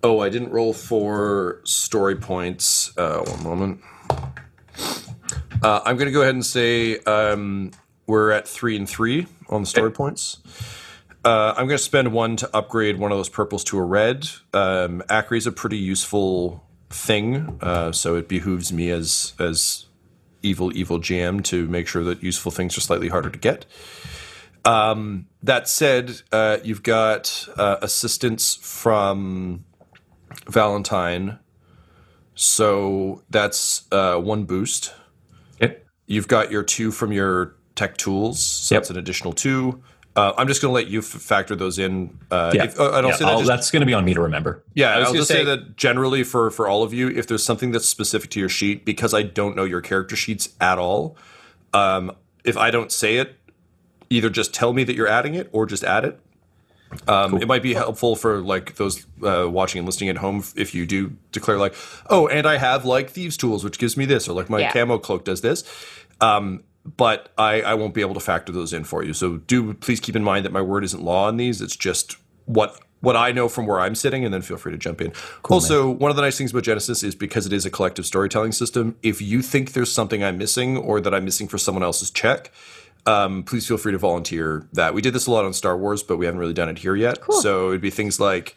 Oh, 0.04 0.20
I 0.20 0.30
didn't 0.30 0.50
roll 0.50 0.74
for 0.74 1.62
story 1.64 2.16
points. 2.16 2.96
Uh, 2.98 3.20
one 3.20 3.44
moment. 3.44 3.82
Uh, 5.62 5.82
I'm 5.86 5.96
going 5.96 6.08
to 6.08 6.12
go 6.12 6.22
ahead 6.22 6.34
and 6.34 6.46
say 6.46 6.98
um, 7.00 7.72
we're 8.08 8.32
at 8.32 8.48
three 8.48 8.76
and 8.76 8.90
three 8.90 9.28
on 9.50 9.62
the 9.62 9.68
story 9.68 9.92
points. 9.92 10.38
Uh, 11.24 11.54
I'm 11.56 11.68
going 11.68 11.78
to 11.78 11.84
spend 11.84 12.12
one 12.12 12.36
to 12.38 12.50
upgrade 12.56 12.98
one 12.98 13.12
of 13.12 13.18
those 13.18 13.30
purples 13.30 13.64
to 13.66 13.78
a 13.78 13.84
red. 13.84 14.28
Um, 14.54 15.04
Acri 15.08 15.38
is 15.38 15.46
a 15.46 15.52
pretty 15.52 15.78
useful 15.78 16.66
thing, 16.90 17.60
uh, 17.62 17.92
so 17.92 18.16
it 18.16 18.28
behooves 18.28 18.74
me 18.74 18.90
as 18.90 19.34
as 19.38 19.86
evil 20.42 20.76
evil 20.76 21.00
GM 21.00 21.44
to 21.44 21.68
make 21.68 21.88
sure 21.88 22.04
that 22.04 22.24
useful 22.24 22.52
things 22.52 22.76
are 22.76 22.82
slightly 22.82 23.08
harder 23.08 23.30
to 23.30 23.38
get. 23.38 23.68
Um, 24.66 25.28
that 25.44 25.68
said, 25.68 26.22
uh, 26.32 26.58
you've 26.64 26.84
got 26.84 27.48
uh, 27.56 27.78
assistance 27.84 28.56
from 28.56 29.66
Valentyne, 30.52 31.40
so 32.36 33.24
that's 33.30 33.84
uh, 33.92 34.18
one 34.18 34.44
boost. 34.46 34.94
Yep. 35.60 35.86
You've 36.08 36.28
got 36.28 36.52
your 36.52 36.64
two 36.64 36.92
from 36.92 37.12
your 37.12 37.56
tech 37.76 37.98
tools, 37.98 38.42
so 38.42 38.76
Yep. 38.76 38.82
that's 38.84 38.90
an 38.92 38.98
additional 38.98 39.34
two. 39.34 39.82
Uh, 40.14 40.34
I'm 40.38 40.48
just 40.48 40.62
going 40.62 40.70
to 40.72 40.74
let 40.76 40.88
you 40.88 41.00
f- 41.00 41.06
factor 41.06 41.56
those 41.56 41.80
in. 41.80 42.18
Uh, 42.30 42.52
Yeah, 42.54 42.66
if, 42.66 42.78
uh, 42.78 42.88
and 42.94 43.06
I'll 43.06 43.12
Yeah, 43.12 43.16
say 43.16 43.26
that 43.26 43.38
just- 43.38 43.48
that's 43.48 43.72
going 43.72 43.80
to 43.80 43.86
be 43.86 43.94
on 43.94 44.04
me 44.04 44.14
to 44.14 44.20
remember. 44.22 44.62
yeah, 44.74 44.94
I 44.96 45.00
was 45.00 45.08
I'll 45.10 45.14
just 45.14 45.30
say, 45.30 45.36
say- 45.40 45.44
that 45.46 45.78
generally 45.78 46.24
for 46.24 46.52
for 46.52 46.68
all 46.68 46.84
of 46.84 46.94
you, 46.94 47.08
if 47.10 47.28
there's 47.28 47.46
something 47.46 47.72
that's 47.72 47.88
specific 47.88 48.30
to 48.32 48.40
your 48.40 48.50
sheet, 48.50 48.84
because 48.84 49.14
I 49.14 49.24
don't 49.24 49.56
know 49.56 49.64
your 49.64 49.80
character 49.82 50.18
sheets 50.18 50.50
at 50.60 50.78
all, 50.78 51.16
um, 51.74 52.12
if 52.44 52.58
I 52.58 52.72
don't 52.72 52.92
say 52.92 53.18
it, 53.18 53.36
either 54.10 54.30
just 54.30 54.54
tell 54.54 54.74
me 54.74 54.84
that 54.84 54.96
you're 54.96 55.08
adding 55.08 55.34
it 55.36 55.48
or 55.54 55.66
just 55.66 55.86
add 55.86 56.04
it. 56.04 56.20
Um, 57.08 57.38
It 57.42 57.48
might 57.48 57.64
be 57.64 57.74
helpful 57.74 58.16
for 58.16 58.42
like 58.42 58.76
those 58.76 59.06
uh, 59.24 59.48
watching 59.50 59.80
and 59.80 59.86
listening 59.86 60.10
at 60.10 60.18
home 60.18 60.44
if 60.56 60.76
you 60.76 60.86
do 60.86 61.16
declare 61.32 61.58
like, 61.58 61.76
oh, 62.10 62.28
and 62.28 62.48
I 62.48 62.58
have 62.58 62.86
like 62.86 63.10
thieves 63.10 63.38
tools, 63.38 63.64
which 63.64 63.80
gives 63.80 63.96
me 63.98 64.06
this, 64.06 64.28
or 64.28 64.34
like 64.34 64.50
my 64.50 64.60
Yeah. 64.60 64.72
camo 64.72 64.98
cloak 64.98 65.26
does 65.26 65.42
this. 65.42 65.64
Um, 66.20 66.64
but 66.98 67.32
I, 67.38 67.62
I 67.62 67.74
won't 67.76 67.94
be 67.94 68.02
able 68.02 68.16
to 68.16 68.20
factor 68.20 68.52
those 68.52 68.74
in 68.74 68.84
for 68.84 69.04
you. 69.04 69.14
So 69.14 69.38
do 69.38 69.74
please 69.74 70.00
keep 70.00 70.16
in 70.16 70.24
mind 70.24 70.46
that 70.46 70.52
my 70.52 70.62
word 70.62 70.84
isn't 70.84 71.04
law 71.04 71.28
on 71.28 71.38
these. 71.38 71.62
It's 71.62 71.76
just 71.76 72.18
what 72.46 72.80
what 73.02 73.16
I 73.16 73.32
know 73.32 73.50
from 73.50 73.66
where 73.66 73.80
I'm 73.80 73.96
sitting, 73.96 74.24
and 74.24 74.32
then 74.34 74.44
feel 74.44 74.58
free 74.58 74.72
to 74.72 74.78
jump 74.78 75.02
in. 75.02 75.12
Cool, 75.42 75.56
also, 75.56 75.90
one 75.90 76.12
of 76.12 76.16
the 76.16 76.22
nice 76.22 76.38
things 76.38 76.52
about 76.52 76.64
Genesys 76.64 77.04
is 77.04 77.16
because 77.16 77.48
it 77.48 77.54
is 77.54 77.66
a 77.66 77.72
collective 77.72 78.06
storytelling 78.06 78.52
system. 78.52 78.96
If 79.02 79.22
you 79.22 79.42
think 79.42 79.74
there's 79.74 79.92
something 79.92 80.24
I'm 80.24 80.38
missing 80.38 80.78
or 80.78 81.02
that 81.02 81.12
I'm 81.14 81.26
missing 81.26 81.48
for 81.48 81.58
someone 81.58 81.82
else's 81.84 82.12
check, 82.12 82.52
um, 83.06 83.44
please 83.44 83.68
feel 83.68 83.78
free 83.78 83.92
to 83.92 83.98
volunteer 83.98 84.68
that. 84.74 84.94
We 84.94 85.02
did 85.02 85.14
this 85.14 85.28
a 85.28 85.32
lot 85.32 85.46
on 85.46 85.54
Star 85.54 85.78
Wars, 85.78 86.04
but 86.04 86.18
we 86.18 86.26
haven't 86.26 86.40
really 86.40 86.54
done 86.54 86.70
it 86.70 86.78
here 86.78 86.96
yet. 86.96 87.22
Cool. 87.22 87.42
So 87.42 87.70
it'd 87.70 87.82
be 87.82 87.90
things 87.90 88.20
like 88.20 88.56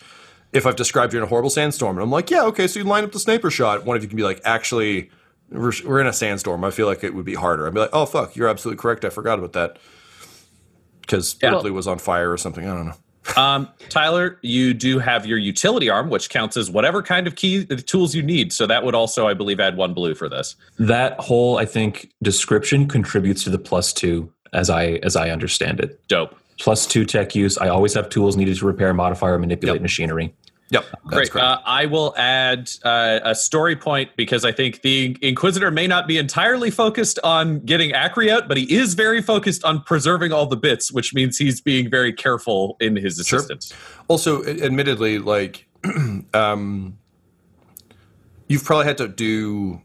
if 0.52 0.66
I've 0.66 0.76
described 0.76 1.12
you 1.12 1.18
in 1.18 1.22
a 1.24 1.26
horrible 1.26 1.50
sandstorm, 1.50 1.96
and 1.96 2.02
I'm 2.02 2.10
like, 2.10 2.30
yeah, 2.30 2.44
okay, 2.44 2.66
so 2.66 2.78
you 2.78 2.84
line 2.84 3.04
up 3.04 3.12
the 3.12 3.18
sniper 3.18 3.50
shot. 3.50 3.84
One 3.84 3.96
of 3.96 4.02
you 4.02 4.08
can 4.08 4.16
be 4.16 4.22
like, 4.22 4.40
actually, 4.44 5.10
we're, 5.50 5.72
we're 5.84 6.00
in 6.00 6.06
a 6.06 6.12
sandstorm. 6.12 6.62
I 6.64 6.70
feel 6.70 6.86
like 6.86 7.02
it 7.02 7.14
would 7.14 7.24
be 7.24 7.34
harder. 7.34 7.66
I'd 7.66 7.74
be 7.74 7.80
like, 7.80 7.90
oh 7.92 8.06
fuck, 8.06 8.36
you're 8.36 8.48
absolutely 8.48 8.80
correct. 8.80 9.04
I 9.04 9.08
forgot 9.10 9.38
about 9.38 9.52
that 9.54 9.78
because 11.00 11.36
Yeah. 11.42 11.50
Ripley 11.50 11.70
was 11.70 11.86
on 11.86 11.98
fire 11.98 12.30
or 12.30 12.36
something. 12.36 12.66
I 12.68 12.74
don't 12.74 12.86
know. 12.86 12.94
Um, 13.38 13.70
Tyler, 13.88 14.38
you 14.42 14.74
do 14.74 14.98
have 14.98 15.24
your 15.24 15.38
utility 15.38 15.88
arm, 15.88 16.10
which 16.10 16.28
counts 16.28 16.58
as 16.58 16.70
whatever 16.70 17.02
kind 17.02 17.26
of 17.26 17.36
key 17.36 17.64
the 17.64 17.76
tools 17.76 18.14
you 18.14 18.22
need. 18.22 18.52
So 18.52 18.66
that 18.66 18.84
would 18.84 18.94
also, 18.94 19.26
I 19.26 19.32
believe, 19.32 19.60
add 19.60 19.78
one 19.78 19.94
blue 19.94 20.14
for 20.14 20.28
this. 20.28 20.56
That 20.78 21.18
whole, 21.18 21.56
I 21.56 21.64
think, 21.64 22.12
description 22.22 22.86
contributes 22.86 23.42
to 23.44 23.50
the 23.50 23.58
plus 23.58 23.94
two 23.94 24.30
as 24.54 24.70
I 24.70 25.00
as 25.02 25.16
I 25.16 25.30
understand 25.30 25.80
it. 25.80 26.00
Dope. 26.08 26.34
Plus 26.58 26.86
two 26.86 27.04
tech 27.04 27.34
use. 27.34 27.58
I 27.58 27.68
always 27.68 27.92
have 27.94 28.08
tools 28.08 28.36
needed 28.36 28.56
to 28.58 28.66
repair, 28.66 28.94
modify, 28.94 29.28
or 29.30 29.38
manipulate 29.38 29.76
Yep. 29.76 29.82
machinery. 29.82 30.32
Yep, 30.70 30.84
that's 31.10 31.28
Great. 31.28 31.44
Uh, 31.44 31.58
I 31.66 31.84
will 31.86 32.14
add 32.16 32.70
uh, 32.84 33.20
a 33.22 33.34
story 33.34 33.76
point 33.76 34.10
because 34.16 34.44
I 34.46 34.50
think 34.52 34.80
the 34.80 35.16
Inquisitor 35.20 35.70
may 35.70 35.86
not 35.86 36.08
be 36.08 36.16
entirely 36.16 36.70
focused 36.70 37.18
on 37.22 37.60
getting 37.60 37.92
Acri 37.92 38.30
out, 38.30 38.48
but 38.48 38.56
he 38.56 38.74
is 38.74 38.94
very 38.94 39.20
focused 39.20 39.62
on 39.64 39.82
preserving 39.82 40.32
all 40.32 40.46
the 40.46 40.56
bits, 40.56 40.90
which 40.90 41.12
means 41.12 41.36
he's 41.36 41.60
being 41.60 41.90
very 41.90 42.12
careful 42.12 42.76
in 42.80 42.96
his 42.96 43.16
Sure. 43.24 43.38
assistance. 43.40 43.74
Also, 44.08 44.42
admittedly, 44.44 45.18
like, 45.18 45.66
um, 46.34 46.96
you've 48.48 48.64
probably 48.64 48.86
had 48.86 48.98
to 48.98 49.08
do, 49.08 49.80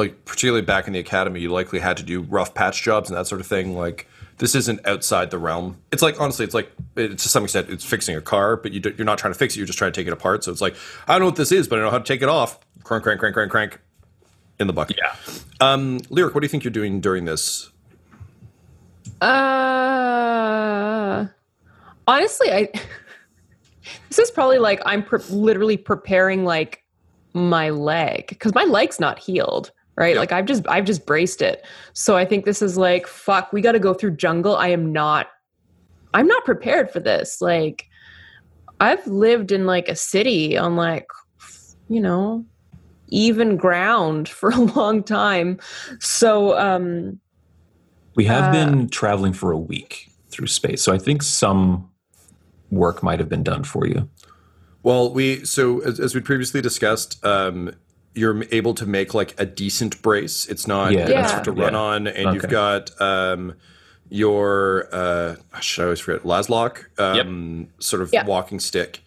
like, 0.00 0.24
particularly 0.24 0.62
back 0.62 0.86
in 0.86 0.92
the 0.92 0.98
academy, 0.98 1.40
you 1.40 1.50
likely 1.50 1.78
had 1.78 1.96
to 1.98 2.02
do 2.02 2.22
rough 2.22 2.54
patch 2.54 2.82
jobs 2.82 3.10
and 3.10 3.16
that 3.16 3.26
sort 3.26 3.40
of 3.40 3.46
thing. 3.46 3.76
Like, 3.76 4.08
this 4.38 4.54
isn't 4.54 4.84
outside 4.86 5.30
the 5.30 5.38
realm. 5.38 5.76
It's 5.92 6.02
like 6.02 6.18
honestly, 6.18 6.46
it's 6.46 6.54
like 6.54 6.72
it, 6.96 7.18
to 7.18 7.28
some 7.28 7.44
extent, 7.44 7.68
it's 7.68 7.84
fixing 7.84 8.16
a 8.16 8.22
car, 8.22 8.56
but 8.56 8.72
you 8.72 8.80
do, 8.80 8.94
you're 8.96 9.04
not 9.04 9.18
trying 9.18 9.34
to 9.34 9.38
fix 9.38 9.54
it. 9.54 9.58
You're 9.58 9.66
just 9.66 9.78
trying 9.78 9.92
to 9.92 10.00
take 10.00 10.06
it 10.06 10.12
apart. 10.12 10.44
So 10.44 10.50
it's 10.50 10.62
like 10.62 10.74
I 11.06 11.12
don't 11.12 11.20
know 11.20 11.26
what 11.26 11.36
this 11.36 11.52
is, 11.52 11.68
but 11.68 11.78
I 11.78 11.82
know 11.82 11.90
how 11.90 11.98
to 11.98 12.04
take 12.04 12.22
it 12.22 12.28
off. 12.30 12.58
Crank, 12.82 13.04
crank, 13.04 13.20
crank, 13.20 13.34
crank, 13.34 13.50
crank. 13.50 13.78
In 14.58 14.66
the 14.66 14.72
bucket. 14.72 14.98
Yeah. 14.98 15.14
Um, 15.60 16.00
Lyric, 16.08 16.34
what 16.34 16.40
do 16.40 16.46
you 16.46 16.48
think 16.48 16.64
you're 16.64 16.70
doing 16.70 17.00
during 17.00 17.26
this? 17.26 17.70
Uh, 19.20 19.66
honestly, 22.06 22.50
I 22.50 22.68
this 24.08 24.18
is 24.18 24.30
probably 24.30 24.58
like 24.58 24.80
I'm 24.86 25.02
pre- 25.02 25.22
literally 25.28 25.76
preparing 25.76 26.44
like 26.44 26.82
my 27.34 27.68
leg 27.70 28.28
because 28.28 28.54
my 28.54 28.64
leg's 28.64 28.98
not 28.98 29.18
healed, 29.18 29.70
right? 29.96 30.16
Like 30.16 30.32
I've 30.32 30.46
just 30.46 30.66
I've 30.68 30.84
just 30.84 31.06
braced 31.06 31.42
it. 31.42 31.64
So 31.92 32.16
I 32.16 32.24
think 32.24 32.44
this 32.44 32.62
is 32.62 32.76
like 32.76 33.06
fuck. 33.06 33.52
We 33.52 33.60
got 33.60 33.72
to 33.72 33.78
go 33.78 33.94
through 33.94 34.16
jungle. 34.16 34.56
I 34.56 34.68
am 34.68 34.92
not. 34.92 35.28
I'm 36.14 36.26
not 36.26 36.44
prepared 36.44 36.90
for 36.90 37.00
this. 37.00 37.40
Like 37.40 37.86
I've 38.80 39.06
lived 39.06 39.52
in 39.52 39.66
like 39.66 39.88
a 39.88 39.94
city 39.96 40.56
on 40.56 40.76
like 40.76 41.06
you 41.88 42.00
know 42.00 42.44
even 43.08 43.56
ground 43.56 44.28
for 44.38 44.50
a 44.50 44.58
long 44.60 45.02
time. 45.02 45.58
So 46.00 46.58
um 46.58 47.20
We 48.16 48.24
have 48.26 48.48
Uh, 48.48 48.52
been 48.52 48.88
traveling 48.88 49.32
for 49.32 49.52
a 49.52 49.58
week 49.58 50.10
through 50.30 50.46
space, 50.46 50.82
so 50.82 50.92
I 50.92 50.98
think 50.98 51.22
some 51.22 51.90
work 52.70 53.02
might 53.02 53.18
have 53.18 53.28
been 53.28 53.42
done 53.42 53.64
for 53.64 53.86
you. 53.86 54.08
Well, 54.82 55.12
we 55.12 55.44
so 55.44 55.80
as, 55.80 56.00
as 56.00 56.14
we 56.14 56.20
previously 56.20 56.62
discussed, 56.62 57.22
um, 57.24 57.74
you're 58.14 58.42
able 58.50 58.74
to 58.74 58.86
make 58.86 59.14
like 59.14 59.34
a 59.40 59.46
decent 59.46 60.00
brace. 60.02 60.46
It's 60.46 60.66
not 60.66 60.92
Yeah. 60.92 61.08
Yeah. 61.08 61.40
to 61.42 61.52
run 61.52 61.72
Yeah. 61.74 61.78
on, 61.78 62.06
and 62.08 62.34
you've 62.34 62.48
got 62.48 62.90
um, 63.00 63.54
your 64.08 64.88
uh, 64.92 65.36
should 65.60 65.82
I 65.82 65.84
always 65.84 66.00
forget 66.00 66.24
Laslock, 66.24 66.84
um, 66.98 67.68
sort 67.78 68.02
of 68.02 68.12
Yeah. 68.12 68.24
walking 68.26 68.58
stick 68.60 69.02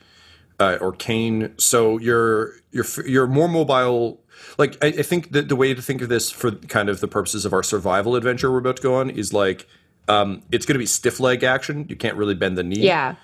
uh, 0.60 0.78
or 0.80 0.93
cane. 0.93 1.54
So 1.58 1.97
you're 1.97 2.54
you're 2.72 2.86
you're 3.06 3.28
more 3.28 3.47
mobile. 3.49 4.22
Like 4.58 4.78
I, 4.84 4.88
I 4.88 5.01
think 5.04 5.32
that 5.32 5.49
the 5.49 5.56
way 5.56 5.74
to 5.74 5.82
think 5.82 6.01
of 6.01 6.10
this 6.10 6.32
for 6.32 6.51
kind 6.51 6.89
of 6.89 6.99
the 7.01 7.08
purposes 7.08 7.43
of 7.45 7.54
our 7.54 7.64
survival 7.64 8.16
adventure 8.16 8.51
we're 8.51 8.60
about 8.60 8.78
to 8.78 8.84
go 8.84 8.95
on 8.95 9.10
is 9.10 9.34
like 9.34 9.68
um, 10.08 10.41
it's 10.51 10.66
going 10.66 10.76
to 10.76 10.80
be 10.80 10.86
stiff 10.86 11.20
leg 11.20 11.43
action. 11.43 11.86
You 11.89 11.95
can't 11.95 12.16
really 12.16 12.36
bend 12.36 12.58
the 12.58 12.64
knee. 12.64 12.86
yeah. 12.86 13.16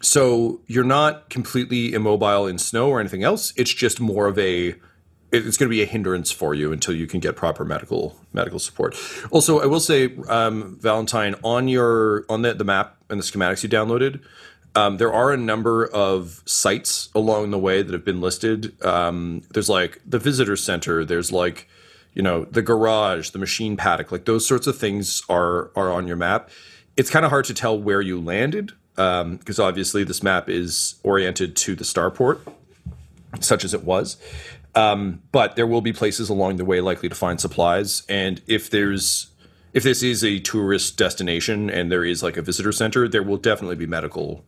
So 0.00 0.60
you're 0.66 0.84
not 0.84 1.30
completely 1.30 1.92
immobile 1.92 2.46
in 2.46 2.58
snow 2.58 2.90
or 2.90 3.00
anything 3.00 3.24
else. 3.24 3.52
It's 3.56 3.72
just 3.72 4.00
more 4.00 4.26
of 4.26 4.38
a 4.38 4.74
it's 5.32 5.56
going 5.56 5.68
to 5.68 5.74
be 5.74 5.82
a 5.82 5.86
hindrance 5.86 6.30
for 6.30 6.54
you 6.54 6.72
until 6.72 6.94
you 6.94 7.06
can 7.06 7.20
get 7.20 7.36
proper 7.36 7.64
medical 7.64 8.16
medical 8.32 8.58
support. 8.58 8.96
Also, 9.30 9.60
I 9.60 9.66
will 9.66 9.80
say, 9.80 10.16
um, 10.28 10.78
Valentine, 10.80 11.34
on 11.42 11.68
your 11.68 12.24
on 12.28 12.42
the, 12.42 12.54
the 12.54 12.64
map 12.64 12.96
and 13.10 13.20
the 13.20 13.24
schematics 13.24 13.62
you 13.62 13.68
downloaded, 13.68 14.22
um, 14.74 14.98
there 14.98 15.12
are 15.12 15.32
a 15.32 15.36
number 15.36 15.86
of 15.86 16.42
sites 16.46 17.08
along 17.14 17.50
the 17.50 17.58
way 17.58 17.82
that 17.82 17.92
have 17.92 18.04
been 18.04 18.20
listed. 18.20 18.80
Um, 18.84 19.42
there's 19.52 19.68
like 19.68 20.00
the 20.06 20.18
visitor 20.18 20.56
center. 20.56 21.04
There's 21.04 21.32
like 21.32 21.68
you 22.14 22.22
know 22.22 22.44
the 22.44 22.62
garage, 22.62 23.30
the 23.30 23.38
machine 23.38 23.76
paddock, 23.76 24.12
like 24.12 24.26
those 24.26 24.46
sorts 24.46 24.66
of 24.66 24.78
things 24.78 25.22
are 25.28 25.70
are 25.74 25.90
on 25.90 26.06
your 26.06 26.16
map. 26.16 26.50
It's 26.96 27.10
kind 27.10 27.24
of 27.24 27.30
hard 27.30 27.44
to 27.46 27.54
tell 27.54 27.78
where 27.78 28.00
you 28.00 28.20
landed 28.20 28.72
because 28.96 29.58
obviously 29.58 30.04
this 30.04 30.22
map 30.22 30.48
is 30.48 30.96
oriented 31.02 31.54
to 31.56 31.74
the 31.74 31.84
starport, 31.84 32.40
such 33.40 33.64
as 33.64 33.74
it 33.74 33.84
was. 33.84 34.16
Um, 34.74 35.22
but 35.32 35.56
there 35.56 35.66
will 35.66 35.80
be 35.80 35.92
places 35.92 36.28
along 36.28 36.56
the 36.56 36.64
way 36.64 36.80
likely 36.80 37.08
to 37.08 37.14
find 37.14 37.40
supplies, 37.40 38.02
and 38.08 38.42
if 38.46 38.68
there's 38.68 39.28
if 39.72 39.82
this 39.82 40.02
is 40.02 40.24
a 40.24 40.38
tourist 40.40 40.96
destination 40.96 41.68
and 41.68 41.92
there 41.92 42.04
is 42.04 42.22
like 42.22 42.36
a 42.38 42.42
visitor 42.42 42.72
center, 42.72 43.06
there 43.06 43.22
will 43.22 43.36
definitely 43.36 43.76
be 43.76 43.86
medical 43.86 44.44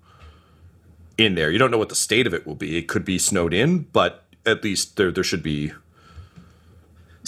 in 1.18 1.34
there. 1.34 1.50
You 1.50 1.58
don't 1.58 1.70
know 1.70 1.78
what 1.78 1.90
the 1.90 1.94
state 1.94 2.26
of 2.26 2.32
it 2.32 2.46
will 2.46 2.54
be. 2.54 2.78
It 2.78 2.88
could 2.88 3.04
be 3.04 3.18
snowed 3.18 3.52
in, 3.52 3.80
but 3.92 4.24
at 4.46 4.64
least 4.64 4.96
there 4.96 5.12
there 5.12 5.24
should 5.24 5.42
be 5.42 5.72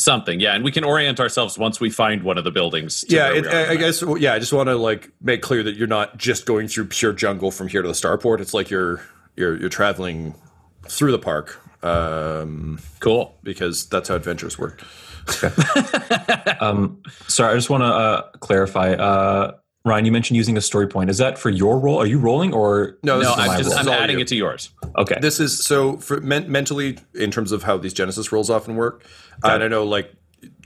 Something, 0.00 0.40
yeah, 0.40 0.54
and 0.54 0.64
we 0.64 0.72
can 0.72 0.82
orient 0.82 1.20
ourselves 1.20 1.58
once 1.58 1.78
we 1.78 1.90
find 1.90 2.22
one 2.22 2.38
of 2.38 2.44
the 2.44 2.50
buildings. 2.50 3.02
to 3.02 3.14
yeah, 3.14 3.28
it, 3.32 3.42
we 3.42 3.48
are 3.48 3.50
on 3.50 3.56
I, 3.56 3.64
I 3.64 3.68
map. 3.74 3.78
guess. 3.78 4.02
Yeah, 4.18 4.32
I 4.34 4.38
just 4.38 4.52
want 4.52 4.68
to 4.68 4.76
like 4.76 5.10
make 5.20 5.42
clear 5.42 5.62
that 5.62 5.76
you're 5.76 5.86
not 5.88 6.16
just 6.16 6.46
going 6.46 6.68
through 6.68 6.86
pure 6.86 7.12
jungle 7.12 7.50
from 7.50 7.68
here 7.68 7.82
to 7.82 7.88
the 7.88 7.94
starport. 7.94 8.40
It's 8.40 8.54
like 8.54 8.70
you're 8.70 9.02
you're 9.36 9.56
you're 9.58 9.68
traveling 9.68 10.34
through 10.88 11.12
the 11.12 11.18
park 11.18 11.60
um, 11.84 12.78
Cool. 13.00 13.36
because 13.42 13.86
that's 13.86 14.08
how 14.08 14.16
adventures 14.16 14.58
work. 14.58 14.82
Um, 16.60 17.02
sorry, 17.28 17.52
I 17.52 17.56
just 17.56 17.70
want 17.70 17.82
to 17.82 17.86
uh, 17.86 18.22
clarify. 18.40 18.92
Uh, 18.94 19.52
Ryan, 19.84 20.04
you 20.04 20.12
mentioned 20.12 20.36
using 20.36 20.56
a 20.58 20.60
story 20.60 20.86
point. 20.86 21.08
Is 21.08 21.18
that 21.18 21.38
for 21.38 21.48
your 21.48 21.78
role? 21.78 21.98
Are 21.98 22.06
you 22.06 22.18
rolling 22.18 22.52
or 22.52 22.98
No, 23.02 23.18
this 23.18 23.26
No, 23.28 23.32
is 23.32 23.38
I'm 23.38 23.38
just 23.38 23.48
role. 23.48 23.56
I'm 23.56 23.58
This 23.58 23.80
is 23.80 23.86
all 23.86 23.94
adding 23.94 24.16
you. 24.18 24.22
it 24.22 24.28
to 24.28 24.36
yours. 24.36 24.70
okay? 24.98 25.16
This 25.20 25.40
is 25.40 25.64
so 25.64 25.96
for 25.96 26.20
men- 26.20 26.50
mentally 26.52 26.98
in 27.14 27.30
terms 27.30 27.50
of 27.50 27.62
how 27.62 27.78
these 27.78 27.94
Genesys 27.94 28.30
rolls 28.30 28.50
often 28.50 28.76
work. 28.76 29.04
Uh, 29.42 29.48
and 29.52 29.62
I 29.62 29.68
know 29.68 29.84
like 29.84 30.12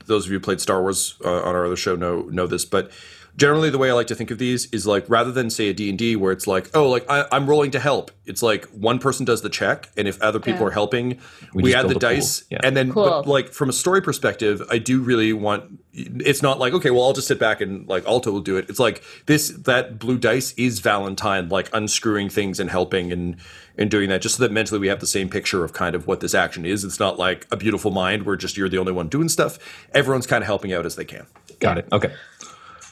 those 0.06 0.26
of 0.26 0.32
you 0.32 0.38
who 0.38 0.42
played 0.42 0.60
Star 0.60 0.80
Wars 0.80 1.14
uh, 1.24 1.30
on 1.42 1.54
our 1.54 1.64
other 1.64 1.76
show 1.76 1.94
know 1.94 2.22
know 2.22 2.46
this, 2.48 2.64
but 2.64 2.90
generally 3.36 3.68
the 3.70 3.78
way 3.78 3.90
I 3.90 3.92
like 3.94 4.06
to 4.08 4.14
think 4.14 4.30
of 4.30 4.38
these 4.38 4.66
is 4.66 4.86
like 4.86 5.04
rather 5.08 5.32
than 5.32 5.50
say 5.50 5.68
a 5.68 5.74
D&D 5.74 6.16
where 6.16 6.30
it's 6.32 6.46
like, 6.46 6.70
oh, 6.74 6.88
like 6.88 7.04
I, 7.10 7.26
I'm 7.32 7.48
rolling 7.48 7.72
to 7.72 7.80
help. 7.80 8.10
It's 8.26 8.42
like 8.42 8.64
one 8.66 8.98
person 8.98 9.26
does 9.26 9.42
the 9.42 9.48
check 9.48 9.90
and 9.96 10.06
if 10.08 10.20
other 10.22 10.38
people 10.40 10.60
Yeah. 10.60 10.66
are 10.68 10.70
helping, 10.70 11.18
We 11.52 11.64
we, 11.64 11.74
add 11.74 11.82
the 11.84 11.88
build 11.88 12.04
a 12.04 12.06
pool. 12.06 12.14
dice 12.16 12.44
Yeah. 12.50 12.60
and 12.62 12.76
then 12.76 12.92
Cool. 12.92 13.04
but 13.04 13.26
like 13.26 13.52
from 13.52 13.68
a 13.68 13.72
story 13.72 14.00
perspective, 14.02 14.62
I 14.70 14.78
do 14.78 15.00
really 15.02 15.32
want 15.32 15.80
it's 15.96 16.42
not 16.42 16.58
like 16.58 16.72
okay, 16.74 16.90
well 16.90 17.04
I'll 17.04 17.12
just 17.12 17.28
sit 17.28 17.38
back 17.38 17.60
and 17.60 17.86
like 17.88 18.06
Alto 18.06 18.30
will 18.32 18.40
do 18.40 18.56
it. 18.56 18.66
It's 18.68 18.78
like 18.80 19.02
this 19.26 19.48
that 19.50 19.98
blue 19.98 20.18
dice 20.18 20.52
is 20.56 20.80
Valentyne 20.80 21.50
like 21.50 21.68
unscrewing 21.72 22.28
things 22.30 22.58
and 22.60 22.70
helping 22.70 23.12
and 23.12 23.36
and 23.76 23.90
doing 23.90 24.08
that 24.10 24.22
just 24.22 24.36
so 24.36 24.42
that 24.44 24.52
mentally 24.52 24.78
we 24.80 24.86
have 24.86 25.00
the 25.00 25.06
same 25.06 25.28
picture 25.28 25.64
of 25.64 25.72
kind 25.72 25.96
of 25.96 26.06
what 26.06 26.20
this 26.20 26.34
action 26.34 26.64
is. 26.64 26.84
It's 26.84 27.00
not 27.00 27.18
like 27.18 27.46
a 27.50 27.56
beautiful 27.56 27.90
mind 27.90 28.22
where 28.22 28.36
just 28.36 28.56
you're 28.56 28.68
the 28.68 28.78
only 28.78 28.92
one 28.92 29.08
doing 29.08 29.28
stuff. 29.28 29.58
Everyone's 29.92 30.26
kind 30.28 30.42
of 30.42 30.46
helping 30.46 30.72
out 30.72 30.86
as 30.86 30.94
they 30.94 31.04
can. 31.04 31.26
Got 31.60 31.78
it. 31.78 31.88
Okay. 31.92 32.12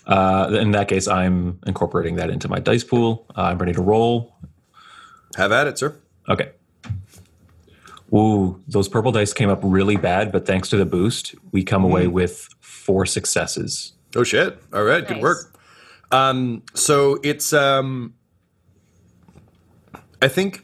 Uh, 0.07 0.57
in 0.61 0.73
that 0.73 0.89
case, 0.89 1.07
I'm 1.07 1.59
incorporating 1.67 2.17
that 2.17 2.31
into 2.31 2.49
my 2.49 2.59
dice 2.59 2.85
pool. 2.85 3.27
Uh, 3.37 3.43
I'm 3.43 3.59
ready 3.59 3.73
to 3.73 3.83
roll. 3.83 4.37
Have 5.37 5.53
at 5.53 5.67
it, 5.67 5.79
sir. 5.79 5.97
Okay. 6.29 6.51
Ooh, 8.15 8.63
those 8.69 8.89
purple 8.89 9.11
dice 9.13 9.33
came 9.33 9.49
up 9.49 9.61
really 9.63 9.97
bad, 9.97 10.33
but 10.33 10.45
thanks 10.47 10.69
to 10.71 10.77
the 10.77 10.85
boost, 10.85 11.35
we 11.51 11.65
come 11.65 11.83
away 11.83 12.09
with 12.09 12.47
four 12.61 13.07
successes. 13.07 13.93
Oh 14.15 14.23
shit. 14.23 14.59
All 14.73 14.85
right, 14.85 15.07
good 15.07 15.23
work. 15.23 15.59
Um 16.11 16.63
so 16.75 17.19
it's 17.23 17.55
um 17.55 18.13
I 20.21 20.29
think 20.29 20.63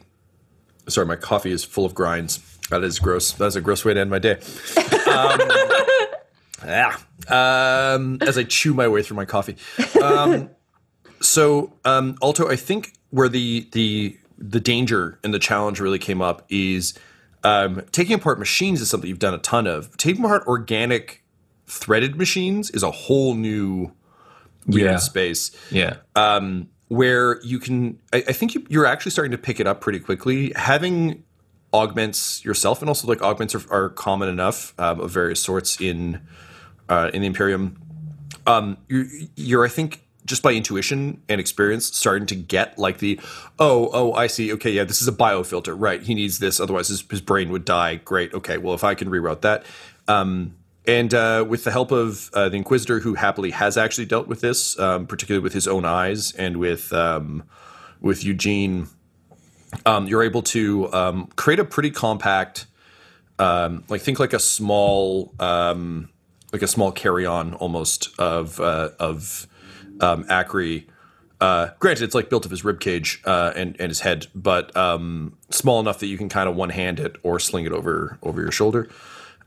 sorry, 0.87 1.07
my 1.07 1.15
coffee 1.15 1.51
is 1.51 1.63
full 1.63 1.85
of 1.85 1.95
grinds. 1.95 2.39
That 2.69 2.83
is 2.83 2.99
gross. 2.99 3.31
That's 3.31 3.55
a 3.55 3.61
gross 3.61 3.83
way 3.83 3.95
to 3.95 3.99
end 3.99 4.11
my 4.11 4.19
day. 4.19 4.39
Um, 5.09 5.39
yeah. 6.65 6.95
Um, 7.27 8.17
as 8.21 8.37
I 8.37 8.43
chew 8.43 8.73
my 8.73 8.87
way 8.87 9.01
through 9.03 9.17
my 9.17 9.25
coffee. 9.25 9.55
Um, 10.01 10.49
so, 11.21 11.73
um, 11.85 12.17
Alto, 12.21 12.49
I 12.49 12.55
think 12.55 12.93
where 13.11 13.29
the 13.29 13.67
the 13.71 14.17
the 14.37 14.59
danger 14.59 15.19
and 15.23 15.33
the 15.33 15.39
challenge 15.39 15.79
really 15.79 15.99
came 15.99 16.21
up 16.21 16.45
is 16.49 16.97
um, 17.43 17.81
taking 17.91 18.15
apart 18.15 18.39
machines 18.39 18.81
is 18.81 18.89
something 18.89 19.09
you've 19.09 19.19
done 19.19 19.33
a 19.33 19.37
ton 19.39 19.67
of. 19.67 19.95
Taking 19.97 20.23
apart 20.23 20.45
organic 20.47 21.23
threaded 21.67 22.15
machines 22.15 22.69
is 22.71 22.81
a 22.83 22.91
whole 22.91 23.35
new 23.35 23.91
weird 24.65 24.91
Yeah. 24.91 24.97
space 24.97 25.51
Yeah. 25.71 25.97
um, 26.15 26.69
where 26.87 27.39
you 27.43 27.59
can. 27.59 27.99
I, 28.13 28.17
I 28.27 28.31
think 28.33 28.55
you, 28.55 28.65
you're 28.69 28.85
actually 28.85 29.11
starting 29.11 29.31
to 29.31 29.37
pick 29.37 29.59
it 29.59 29.67
up 29.67 29.81
pretty 29.81 29.99
quickly. 29.99 30.51
Having 30.55 31.23
augments 31.73 32.43
yourself, 32.43 32.81
and 32.81 32.89
also 32.89 33.07
like 33.07 33.21
augments 33.21 33.53
are, 33.53 33.61
are 33.71 33.89
common 33.89 34.27
enough 34.29 34.73
um, 34.79 34.99
of 34.99 35.11
various 35.11 35.39
sorts 35.39 35.79
in 35.79 36.19
uh, 36.89 37.11
in 37.13 37.21
the 37.21 37.27
Imperium. 37.27 37.79
Um, 38.45 38.77
you're, 38.87 39.05
you're, 39.35 39.65
I 39.65 39.69
think, 39.69 40.03
just 40.25 40.43
by 40.43 40.53
intuition 40.53 41.21
and 41.29 41.39
experience, 41.39 41.85
starting 41.85 42.27
to 42.27 42.35
get 42.35 42.77
like 42.77 42.99
the, 42.99 43.19
oh, 43.57 43.89
oh, 43.93 44.13
I 44.13 44.27
see. 44.27 44.53
Okay, 44.53 44.71
yeah, 44.71 44.83
this 44.83 45.01
is 45.01 45.07
a 45.07 45.11
biofilter, 45.11 45.75
right? 45.77 46.01
He 46.01 46.13
needs 46.13 46.39
this, 46.39 46.59
otherwise 46.59 46.87
his, 46.87 47.03
his 47.09 47.21
brain 47.21 47.51
would 47.51 47.65
die. 47.65 47.95
Great. 47.95 48.33
Okay, 48.33 48.57
well, 48.57 48.73
if 48.73 48.83
I 48.83 48.93
can 48.93 49.09
reroute 49.09 49.41
that. 49.41 49.65
Um, 50.07 50.55
and 50.85 51.13
uh, 51.13 51.45
with 51.47 51.63
the 51.63 51.71
help 51.71 51.91
of 51.91 52.29
uh, 52.33 52.49
the 52.49 52.57
Inquisitor, 52.57 52.99
who 52.99 53.13
happily 53.13 53.51
has 53.51 53.77
actually 53.77 54.05
dealt 54.05 54.27
with 54.27 54.41
this, 54.41 54.77
um, 54.79 55.05
particularly 55.05 55.43
with 55.43 55.53
his 55.53 55.67
own 55.67 55.85
eyes, 55.85 56.31
and 56.31 56.57
with 56.57 56.91
um, 56.93 57.43
with 58.01 58.23
Eugene, 58.23 58.87
um, 59.85 60.07
you're 60.07 60.23
able 60.23 60.41
to 60.41 60.91
um, 60.93 61.27
create 61.35 61.59
a 61.59 61.65
pretty 61.65 61.91
compact, 61.91 62.65
um, 63.37 63.83
like 63.87 64.01
think 64.01 64.19
like 64.19 64.33
a 64.33 64.39
small, 64.39 65.33
um, 65.39 66.09
like 66.51 66.61
a 66.61 66.67
small 66.67 66.91
carry-on 66.91 67.53
almost 67.55 68.09
of 68.19 68.59
uh, 68.59 68.89
of 68.99 69.47
um. 69.99 70.25
Uh, 71.41 71.69
granted, 71.79 72.03
it's 72.03 72.15
like 72.15 72.29
built 72.29 72.43
of 72.43 72.51
his 72.51 72.65
rib 72.65 72.79
cage 72.79 73.21
uh, 73.25 73.53
and 73.55 73.75
and 73.79 73.89
his 73.89 74.01
head, 74.01 74.27
but 74.35 74.75
um, 74.75 75.37
small 75.49 75.79
enough 75.79 75.99
that 75.99 76.07
you 76.07 76.17
can 76.17 76.27
kind 76.27 76.49
of 76.49 76.55
one 76.55 76.69
hand 76.69 76.99
it 76.99 77.15
or 77.23 77.39
sling 77.39 77.65
it 77.65 77.71
over 77.71 78.17
over 78.21 78.41
your 78.41 78.51
shoulder. 78.51 78.89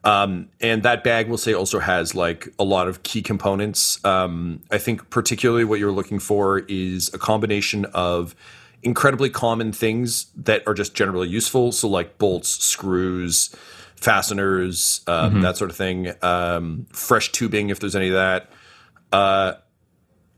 Um, 0.04 0.48
and 0.60 0.82
that 0.82 1.04
bag, 1.04 1.28
we'll 1.28 1.38
say, 1.38 1.52
also 1.52 1.78
has 1.78 2.14
like 2.14 2.48
a 2.58 2.64
lot 2.64 2.88
of 2.88 3.02
key 3.02 3.22
components. 3.22 4.04
Um, 4.04 4.60
I 4.70 4.78
think 4.78 5.10
particularly 5.10 5.64
what 5.64 5.78
you're 5.78 5.92
looking 5.92 6.18
for 6.18 6.60
is 6.60 7.12
a 7.14 7.18
combination 7.18 7.84
of 7.94 8.34
incredibly 8.82 9.30
common 9.30 9.72
things 9.72 10.26
that 10.34 10.66
are 10.66 10.74
just 10.74 10.94
generally 10.94 11.28
useful. 11.28 11.70
So 11.70 11.88
like 11.88 12.18
bolts, 12.18 12.48
screws, 12.48 13.54
fasteners, 14.02 15.00
um, 15.06 15.40
that 15.42 15.56
sort 15.56 15.70
of 15.70 15.76
thing. 15.76 16.12
Um, 16.22 16.86
fresh 16.92 17.32
tubing, 17.32 17.70
if 17.70 17.80
there's 17.80 17.96
any 17.96 18.08
of 18.08 18.14
that. 18.14 18.50
Uh, 19.12 19.54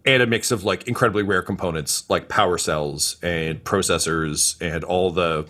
and 0.05 0.23
a 0.23 0.27
mix 0.27 0.51
of 0.51 0.65
like 0.65 0.87
incredibly 0.87 1.23
rare 1.23 1.43
components 1.43 2.09
like 2.11 2.29
power 2.29 2.59
cells 2.59 3.17
and 3.23 3.63
processors 3.65 4.61
and 4.61 4.85
all 4.85 5.11
the 5.11 5.47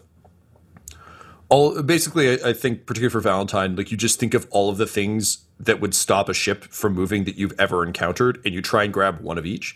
all 1.49 1.83
basically 1.83 2.31
I, 2.31 2.51
I 2.51 2.53
think 2.53 2.87
particularly 2.87 3.11
for 3.11 3.21
valentyne 3.21 3.77
like 3.77 3.91
you 3.91 3.97
just 3.97 4.21
think 4.21 4.35
of 4.35 4.47
all 4.51 4.71
of 4.71 4.77
the 4.77 4.87
things 4.87 5.45
that 5.61 5.81
would 5.81 5.95
stop 5.95 6.29
a 6.29 6.35
ship 6.35 6.65
from 6.65 6.95
moving 6.95 7.25
that 7.25 7.37
you've 7.37 7.55
ever 7.59 7.85
encountered 7.85 8.41
and 8.45 8.55
you 8.55 8.63
try 8.63 8.85
and 8.85 8.93
grab 8.93 9.21
one 9.21 9.39
of 9.39 9.47
each 9.47 9.75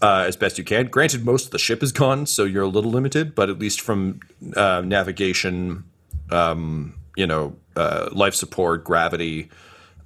uh, 0.00 0.24
as 0.26 0.36
best 0.36 0.58
you 0.58 0.64
can 0.64 0.86
granted 0.86 1.24
most 1.24 1.46
of 1.46 1.50
the 1.52 1.58
ship 1.58 1.82
is 1.82 1.92
gone 1.92 2.26
so 2.26 2.44
you're 2.44 2.64
a 2.64 2.68
little 2.68 2.90
limited 2.90 3.34
but 3.34 3.48
at 3.48 3.58
least 3.58 3.80
from 3.80 4.20
uh, 4.56 4.82
navigation 4.84 5.84
um, 6.30 6.94
you 7.16 7.26
know 7.26 7.56
uh, 7.76 8.08
life 8.12 8.34
support 8.34 8.84
gravity 8.84 9.50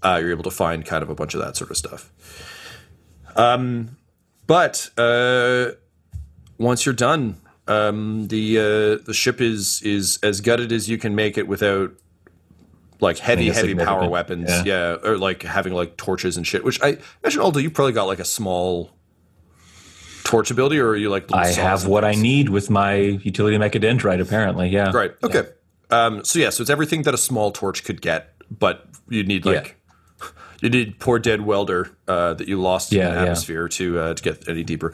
uh, 0.02 0.18
you're 0.20 0.30
able 0.30 0.42
to 0.44 0.50
find 0.50 0.84
kind 0.84 1.02
of 1.02 1.10
a 1.10 1.14
bunch 1.14 1.34
of 1.34 1.40
that 1.40 1.56
sort 1.56 1.70
of 1.70 1.76
stuff 1.76 2.12
um, 3.36 3.96
but 4.46 4.90
uh, 4.96 5.72
once 6.58 6.86
you're 6.86 6.94
done, 6.94 7.40
um, 7.68 8.28
the 8.28 8.58
uh, 8.58 9.04
the 9.04 9.14
ship 9.14 9.40
is 9.40 9.82
is 9.82 10.18
as 10.22 10.40
gutted 10.40 10.72
as 10.72 10.88
you 10.88 10.98
can 10.98 11.14
make 11.14 11.36
it 11.36 11.48
without 11.48 11.92
like 13.00 13.18
heavy, 13.18 13.50
heavy 13.50 13.74
power 13.74 14.08
weapons. 14.08 14.48
yeah. 14.48 14.62
Yeah. 14.64 14.96
or 15.02 15.18
like 15.18 15.42
having 15.42 15.74
like 15.74 15.96
torches 15.96 16.36
and 16.36 16.46
shit. 16.46 16.64
Which 16.64 16.80
I 16.82 16.98
imagine, 17.22 17.42
Alto, 17.42 17.58
you 17.58 17.70
probably 17.70 17.92
got 17.92 18.04
like 18.04 18.20
a 18.20 18.24
small 18.24 18.90
torch 20.24 20.50
ability, 20.50 20.78
or 20.78 20.90
are 20.90 20.96
you 20.96 21.10
like? 21.10 21.32
I 21.32 21.48
have 21.48 21.86
what 21.86 22.04
I 22.04 22.12
need 22.12 22.48
with 22.48 22.70
my 22.70 22.94
utility 22.94 23.58
mechadendrite, 23.58 24.20
apparently. 24.20 24.68
Yeah. 24.68 24.92
Right. 24.92 25.12
Okay. 25.22 25.42
Um, 25.90 26.24
so 26.24 26.38
yeah, 26.38 26.50
so 26.50 26.62
it's 26.62 26.70
everything 26.70 27.02
that 27.02 27.14
a 27.14 27.18
small 27.18 27.52
torch 27.52 27.84
could 27.84 28.00
get, 28.00 28.34
but 28.50 28.86
you 29.08 29.22
need 29.24 29.44
like 29.46 29.76
you 30.60 30.68
need 30.70 30.98
poor 30.98 31.18
dead 31.18 31.42
welder 31.42 31.90
uh, 32.08 32.34
that 32.34 32.48
you 32.48 32.60
lost 32.60 32.92
in 32.92 32.98
Yeah, 32.98 33.10
the 33.10 33.14
yeah. 33.14 33.22
atmosphere 33.22 33.68
to 33.68 33.98
uh, 33.98 34.14
to 34.14 34.22
get 34.22 34.48
any 34.48 34.64
deeper. 34.64 34.92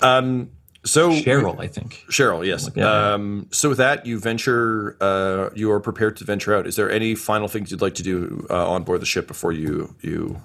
Um, 0.00 0.50
so 0.82 1.10
Cheryl, 1.10 1.60
I 1.60 1.66
think. 1.66 2.04
Cheryl, 2.08 2.46
yes. 2.46 2.74
Um, 2.78 3.48
so 3.50 3.68
with 3.68 3.78
that, 3.78 4.06
you 4.06 4.18
venture. 4.18 4.96
Uh, 4.98 5.50
you 5.54 5.70
are 5.72 5.80
prepared 5.80 6.16
to 6.16 6.24
venture 6.24 6.54
out. 6.54 6.66
Is 6.66 6.76
there 6.76 6.90
any 6.90 7.14
final 7.14 7.48
things 7.48 7.70
you'd 7.70 7.82
like 7.82 7.96
to 7.96 8.02
do 8.02 8.46
uh, 8.48 8.70
on 8.70 8.84
board 8.84 9.02
the 9.02 9.06
ship 9.06 9.26
before 9.26 9.52
you 9.52 9.94
you 10.00 10.40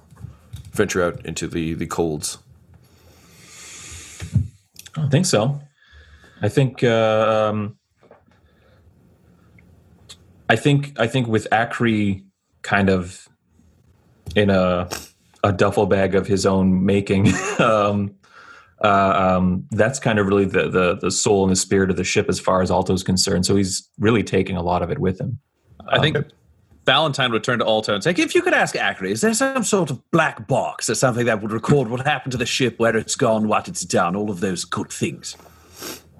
venture 0.73 1.01
out 1.01 1.25
into 1.25 1.47
the 1.47 1.73
the 1.73 1.87
colds? 1.87 2.37
I 4.97 5.01
don't 5.01 5.09
think 5.09 5.25
so. 5.25 5.61
I 6.41 6.49
think 6.49 6.83
uh, 6.83 7.49
um, 7.51 7.77
I 10.49 10.55
think 10.55 10.99
I 10.99 11.07
think 11.07 11.27
with 11.27 11.47
Acri 11.51 12.23
kind 12.61 12.89
of 12.89 13.27
in 14.35 14.49
a 14.49 14.89
a 15.43 15.51
duffel 15.51 15.85
bag 15.85 16.15
of 16.15 16.25
his 16.25 16.45
own 16.45 16.85
making, 16.85 17.27
um, 17.59 18.15
uh, 18.83 19.37
um, 19.37 19.67
that's 19.71 19.99
kind 19.99 20.19
of 20.19 20.27
really 20.27 20.45
the, 20.45 20.69
the 20.69 20.95
the 20.95 21.11
soul 21.11 21.43
and 21.43 21.51
the 21.51 21.55
spirit 21.55 21.89
of 21.89 21.97
the 21.97 22.03
ship 22.03 22.27
as 22.29 22.39
far 22.39 22.61
as 22.61 22.71
Alto's 22.71 23.03
concerned. 23.03 23.45
So 23.45 23.55
he's 23.55 23.89
really 23.99 24.23
taking 24.23 24.57
a 24.57 24.63
lot 24.63 24.81
of 24.81 24.91
it 24.91 24.99
with 24.99 25.19
him. 25.19 25.39
I 25.87 25.99
think 25.99 26.17
Valentyne 26.85 27.31
would 27.31 27.43
turn 27.43 27.59
to 27.59 27.65
Alto 27.65 27.93
and 27.93 28.03
say, 28.03 28.11
If 28.11 28.35
you 28.35 28.41
could 28.41 28.53
ask 28.53 28.75
Acri, 28.75 29.11
is 29.11 29.21
there 29.21 29.33
some 29.33 29.63
sort 29.63 29.89
of 29.89 30.11
black 30.11 30.47
box 30.47 30.89
or 30.89 30.95
something 30.95 31.25
that 31.25 31.41
would 31.41 31.51
record 31.51 31.89
what 31.89 32.05
happened 32.05 32.31
to 32.31 32.37
the 32.37 32.45
ship, 32.45 32.79
where 32.79 32.95
it's 32.95 33.15
gone, 33.15 33.47
what 33.47 33.67
it's 33.67 33.83
done, 33.83 34.15
all 34.15 34.29
of 34.29 34.39
those 34.39 34.65
good 34.65 34.89
things? 34.91 35.35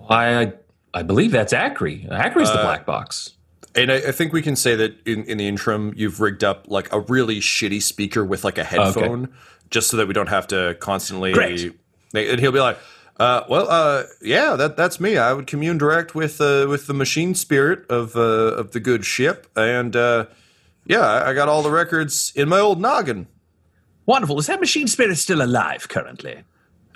I 0.09 0.53
I 0.93 1.03
believe 1.03 1.31
that's 1.31 1.53
Acri. 1.53 2.07
Acri's 2.09 2.51
the 2.51 2.57
black 2.57 2.85
box. 2.85 3.35
And 3.75 3.91
I, 3.91 3.95
I 3.95 4.11
think 4.11 4.31
we 4.31 4.41
can 4.41 4.55
say 4.55 4.75
that 4.75 5.05
in, 5.05 5.23
in 5.25 5.37
the 5.37 5.47
interim, 5.47 5.93
you've 5.95 6.21
rigged 6.21 6.43
up 6.43 6.65
like 6.69 6.91
a 6.93 7.01
really 7.01 7.39
shitty 7.39 7.81
speaker 7.81 8.23
with 8.23 8.43
like 8.43 8.57
a 8.57 8.63
headphone, 8.63 9.33
just 9.69 9.89
so 9.89 9.97
that 9.97 10.07
we 10.07 10.13
don't 10.13 10.29
have 10.29 10.47
to 10.47 10.77
constantly. 10.79 11.33
Great. 11.33 11.73
And 12.13 12.39
he'll 12.39 12.53
be 12.53 12.59
like, 12.61 12.77
uh, 13.19 13.43
"Well, 13.49 13.67
uh, 13.69 14.03
yeah, 14.21 14.55
that 14.55 14.77
that's 14.77 14.99
me. 14.99 15.17
I 15.17 15.33
would 15.33 15.47
commune 15.47 15.77
direct 15.77 16.15
with 16.15 16.39
uh, 16.39 16.67
with 16.69 16.87
the 16.87 16.93
machine 16.93 17.35
spirit 17.35 17.85
of 17.89 18.15
uh, 18.15 18.19
of 18.19 18.71
the 18.71 18.79
good 18.79 19.05
ship, 19.05 19.47
and 19.55 19.95
uh, 19.95 20.27
yeah, 20.85 21.23
I 21.25 21.33
got 21.33 21.49
all 21.49 21.61
the 21.61 21.71
records 21.71 22.31
in 22.35 22.47
my 22.47 22.59
old 22.59 22.79
noggin. 22.79 23.27
Wonderful. 24.05 24.39
Is 24.39 24.47
that 24.47 24.59
machine 24.59 24.87
spirit 24.87 25.17
still 25.17 25.41
alive 25.41 25.89
currently? 25.89 26.43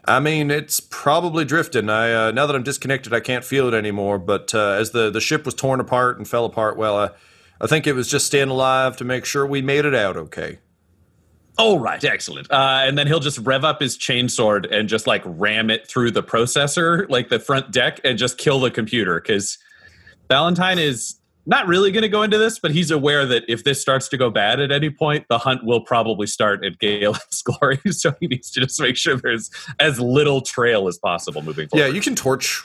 I 0.06 0.20
mean, 0.20 0.52
it's 0.52 0.80
probably 0.80 1.46
drifting. 1.46 1.90
I 1.90 2.14
uh, 2.14 2.32
now 2.32 2.46
that 2.46 2.56
I'm 2.56 2.64
disconnected, 2.64 3.14
I 3.14 3.20
can't 3.20 3.44
feel 3.44 3.68
it 3.68 3.74
anymore. 3.74 4.18
But 4.18 4.54
uh, 4.54 4.72
as 4.72 4.92
the 4.92 5.10
the 5.10 5.22
ship 5.22 5.46
was 5.46 5.54
torn 5.54 5.80
apart 5.80 6.18
and 6.18 6.28
fell 6.28 6.46
apart, 6.46 6.78
well, 6.78 6.98
uh, 6.98 7.10
I 7.62 7.68
think 7.68 7.88
it 7.88 7.94
was 7.94 8.08
just 8.08 8.26
staying 8.26 8.50
alive 8.50 8.98
to 8.98 9.04
make 9.04 9.26
sure 9.26 9.46
we 9.46 9.62
made 9.62 9.86
it 9.86 9.96
out 9.96 10.18
okay." 10.18 10.60
All 11.60 11.78
right. 11.78 12.02
excellent. 12.06 12.50
Uh, 12.50 12.84
and 12.84 12.98
then 12.98 13.06
he'll 13.06 13.20
just 13.20 13.40
rev 13.40 13.66
up 13.66 13.82
his 13.82 13.98
chainsword 13.98 14.74
and 14.74 14.88
just 14.88 15.08
like 15.08 15.22
ram 15.26 15.70
it 15.70 15.86
through 15.90 16.12
the 16.12 16.24
processor, 16.24 17.08
like 17.10 17.28
the 17.28 17.38
front 17.38 17.70
deck, 17.72 18.00
and 18.06 18.18
just 18.18 18.38
kill 18.38 18.62
the 18.62 18.72
computer. 18.72 19.20
Because 19.20 19.58
Valentyne 20.30 20.78
is 20.78 21.19
not 21.46 21.68
really 21.68 21.92
going 21.92 22.04
to 22.04 22.10
go 22.10 22.22
into 22.22 22.38
this, 22.38 22.60
but 22.60 22.72
he's 22.72 22.92
aware 22.92 23.26
that 23.26 23.44
if 23.48 23.64
this 23.64 23.82
starts 23.82 24.08
to 24.10 24.18
go 24.18 24.30
bad 24.30 24.60
at 24.60 24.72
any 24.72 24.90
point, 24.90 25.26
the 25.30 25.38
hunt 25.38 25.64
will 25.64 25.82
probably 25.82 26.28
start 26.28 26.64
at 26.64 26.80
Galen's 26.80 27.42
glory. 27.44 27.80
So 27.92 28.14
he 28.20 28.28
needs 28.28 28.52
to 28.52 28.62
just 28.62 28.80
make 28.80 28.98
sure 28.98 29.18
there's 29.18 29.50
as 29.80 30.00
little 30.00 30.42
trail 30.42 30.88
as 30.88 30.98
possible 30.98 31.42
moving 31.42 31.68
forward. 31.68 31.88
Yeah, 31.88 31.92
you 31.92 32.02
can 32.02 32.16
torch 32.16 32.64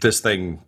this 0.00 0.20
thing 0.20 0.60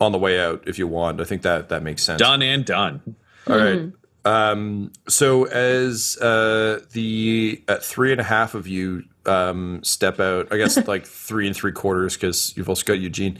on 0.00 0.12
the 0.12 0.18
way 0.18 0.40
out 0.40 0.62
if 0.66 0.78
you 0.78 0.86
want. 0.86 1.20
I 1.20 1.24
think 1.24 1.42
that 1.42 1.68
that 1.68 1.82
makes 1.82 2.02
sense. 2.02 2.18
done 2.18 2.42
and 2.42 2.64
done. 2.64 3.16
All 3.46 3.56
right. 3.56 3.92
Um, 4.24 4.90
so 5.06 5.44
as 5.44 6.16
uh, 6.18 6.80
the 6.92 7.62
uh, 7.68 7.76
three 7.76 8.12
and 8.12 8.20
a 8.20 8.24
half 8.24 8.54
of 8.54 8.66
you 8.66 9.04
um, 9.26 9.82
step 9.82 10.20
out, 10.20 10.52
I 10.52 10.56
guess 10.56 10.76
like 10.86 11.06
three 11.06 11.46
and 11.46 11.54
three 11.54 11.72
quarters 11.72 12.14
because 12.14 12.56
you've 12.56 12.68
also 12.68 12.84
got 12.84 12.94
Eugene. 12.94 13.38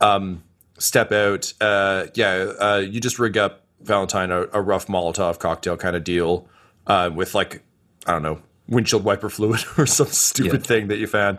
Um, 0.00 0.42
step 0.82 1.12
out. 1.12 1.52
Uh, 1.60 2.06
yeah, 2.14 2.52
uh, 2.60 2.82
you 2.84 3.00
just 3.00 3.18
rig 3.18 3.36
up 3.38 3.64
Valentyne 3.84 4.30
a, 4.30 4.58
a 4.58 4.60
rough 4.60 4.86
Molotov 4.86 5.38
cocktail 5.38 5.76
kind 5.76 5.96
of 5.96 6.04
deal 6.04 6.48
uh, 6.86 7.10
with 7.14 7.34
like 7.34 7.62
I 8.06 8.12
don't 8.12 8.22
know 8.22 8.42
windshield 8.68 9.04
wiper 9.04 9.30
fluid 9.30 9.60
or 9.78 9.86
some 9.86 10.08
stupid 10.08 10.66
thing 10.66 10.88
that 10.88 10.98
you 10.98 11.06
found. 11.06 11.38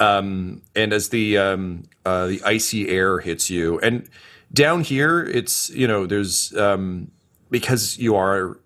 Um, 0.00 0.62
and 0.74 0.92
as 0.92 1.10
the 1.10 1.38
um, 1.38 1.84
uh, 2.04 2.26
the 2.26 2.42
icy 2.44 2.88
air 2.88 3.20
hits 3.20 3.50
you, 3.50 3.78
and 3.80 4.08
down 4.52 4.82
here, 4.82 5.22
it's 5.22 5.70
you 5.70 5.86
know 5.86 6.06
there's 6.06 6.56
um, 6.56 7.10
because 7.50 7.98
you 7.98 8.16
are 8.16 8.58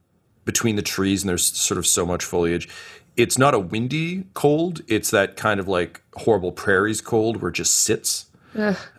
between 0.45 0.77
the 0.77 0.83
trees 0.83 1.23
and 1.23 1.29
there's 1.29 1.45
sort 1.45 1.79
of 1.79 1.87
so 1.87 2.07
much 2.07 2.25
foliage. 2.25 2.69
It's 3.17 3.39
not 3.39 3.55
a 3.55 3.59
windy 3.59 4.25
cold. 4.35 4.83
It's 4.87 5.11
that 5.11 5.37
kind 5.37 5.59
of 5.59 5.69
like 5.69 6.03
horrible 6.15 6.53
prairies 6.53 7.01
cold 7.01 7.43
where 7.43 7.51
it 7.51 7.55
just 7.55 7.75
sits. 7.75 8.26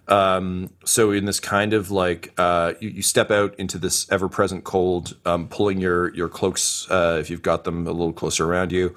Um, 0.08 0.70
so 0.86 1.12
in 1.12 1.26
this 1.26 1.40
kind 1.40 1.74
of 1.74 1.92
like 1.92 2.34
uh, 2.38 2.74
you, 2.80 2.90
you 2.90 3.02
step 3.02 3.32
out 3.32 3.56
into 3.58 3.78
this 3.78 4.10
ever-present 4.12 4.64
cold, 4.64 5.18
um, 5.26 5.48
pulling 5.48 5.82
your 5.82 6.14
your 6.16 6.30
cloaks 6.30 6.88
uh, 6.90 7.18
if 7.20 7.30
you've 7.30 7.42
got 7.42 7.64
them 7.64 7.88
a 7.88 7.92
little 7.92 8.14
closer 8.14 8.46
around 8.46 8.72
you. 8.72 8.96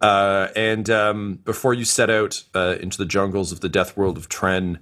Uh, 0.00 0.48
and 0.56 0.90
um, 0.90 1.38
before 1.44 1.72
you 1.72 1.84
set 1.84 2.10
out 2.10 2.42
uh, 2.54 2.76
into 2.80 2.98
the 2.98 3.06
jungles 3.06 3.52
of 3.52 3.60
the 3.60 3.68
death 3.68 3.96
world 3.96 4.18
of 4.18 4.28
Tren, 4.28 4.78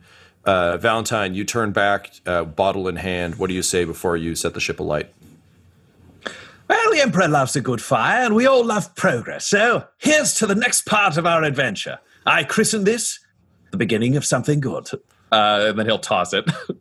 uh, 0.47 0.79
Valentyne, 0.79 1.35
you 1.35 1.45
turn 1.45 1.73
back, 1.73 2.11
uh, 2.27 2.45
bottle 2.45 2.89
in 2.89 2.97
hand. 2.97 3.35
What 3.35 3.49
do 3.49 3.55
you 3.55 3.63
say 3.63 3.85
before 3.85 4.17
you 4.17 4.35
set 4.35 4.55
the 4.55 4.61
ship 4.61 4.81
alight? 4.81 5.13
Well, 6.69 6.93
the 6.93 7.01
Emperor 7.03 7.29
loves 7.29 7.55
a 7.57 7.61
good 7.61 7.83
fire, 7.83 8.25
and 8.25 8.35
we 8.35 8.47
all 8.47 8.65
love 8.65 8.95
progress. 8.95 9.45
So 9.45 9.85
here's 9.99 10.35
to 10.35 10.47
the 10.47 10.55
next 10.55 10.87
part 10.87 11.19
of 11.19 11.27
our 11.27 11.43
adventure. 11.43 11.99
I 12.25 12.45
christen 12.45 12.85
this 12.85 13.19
the 13.71 13.77
beginning 13.77 14.17
of 14.17 14.25
something 14.25 14.61
good. 14.61 14.89
Uh, 15.33 15.67
and 15.69 15.79
then 15.79 15.87
he'll 15.87 15.99
toss 15.99 16.33
it. 16.33 16.45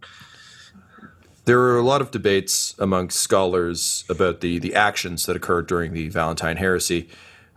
There 1.50 1.62
are 1.62 1.80
a 1.80 1.84
lot 1.84 2.02
of 2.02 2.12
debates 2.12 2.76
amongst 2.78 3.20
scholars 3.20 4.04
about 4.08 4.42
the 4.42 4.60
the 4.60 4.76
actions 4.76 5.26
that 5.26 5.36
occurred 5.36 5.66
during 5.66 5.94
the 5.94 6.08
Valentyne 6.12 6.58
heresy. 6.58 7.10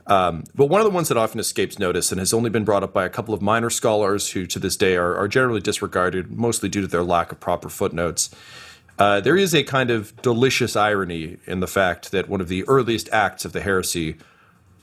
Um, 0.06 0.44
but 0.54 0.66
one 0.66 0.80
of 0.80 0.86
the 0.86 0.90
ones 0.90 1.08
that 1.08 1.18
often 1.18 1.38
escapes 1.38 1.78
notice 1.78 2.10
and 2.10 2.18
has 2.18 2.32
only 2.32 2.48
been 2.48 2.64
brought 2.64 2.82
up 2.82 2.94
by 2.94 3.04
a 3.04 3.10
couple 3.10 3.34
of 3.34 3.42
minor 3.42 3.68
scholars 3.68 4.30
who, 4.30 4.46
to 4.46 4.58
this 4.58 4.78
day, 4.78 4.96
are, 4.96 5.14
are 5.14 5.28
generally 5.28 5.60
disregarded, 5.60 6.30
mostly 6.32 6.70
due 6.70 6.80
to 6.80 6.86
their 6.86 7.02
lack 7.02 7.32
of 7.32 7.40
proper 7.40 7.68
footnotes. 7.68 8.30
Uh, 8.98 9.20
there 9.20 9.36
is 9.36 9.54
a 9.54 9.62
kind 9.62 9.90
of 9.90 10.16
delicious 10.22 10.74
irony 10.74 11.36
in 11.46 11.60
the 11.60 11.66
fact 11.66 12.12
that 12.12 12.30
one 12.30 12.40
of 12.40 12.48
the 12.48 12.64
earliest 12.64 13.10
acts 13.10 13.44
of 13.44 13.52
the 13.52 13.60
heresy 13.60 14.16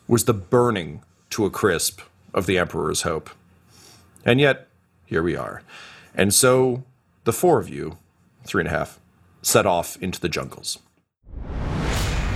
was 0.08 0.26
the 0.26 0.36
burning 0.36 1.02
to 1.32 1.46
a 1.46 1.50
crisp 1.50 2.02
of 2.32 2.46
the 2.46 2.60
Emperor's 2.60 3.02
hope. 3.02 3.32
And 4.26 4.40
yet, 4.40 4.68
here 5.06 5.24
we 5.24 5.36
are. 5.36 5.64
And 6.14 6.34
so, 6.34 6.84
the 7.24 7.34
four 7.34 7.60
of 7.60 7.70
you, 7.70 7.98
three 8.44 8.62
and 8.62 8.68
a 8.68 8.72
half, 8.72 9.00
set 9.42 9.66
off 9.66 9.98
into 10.02 10.20
the 10.20 10.30
jungles. 10.30 10.80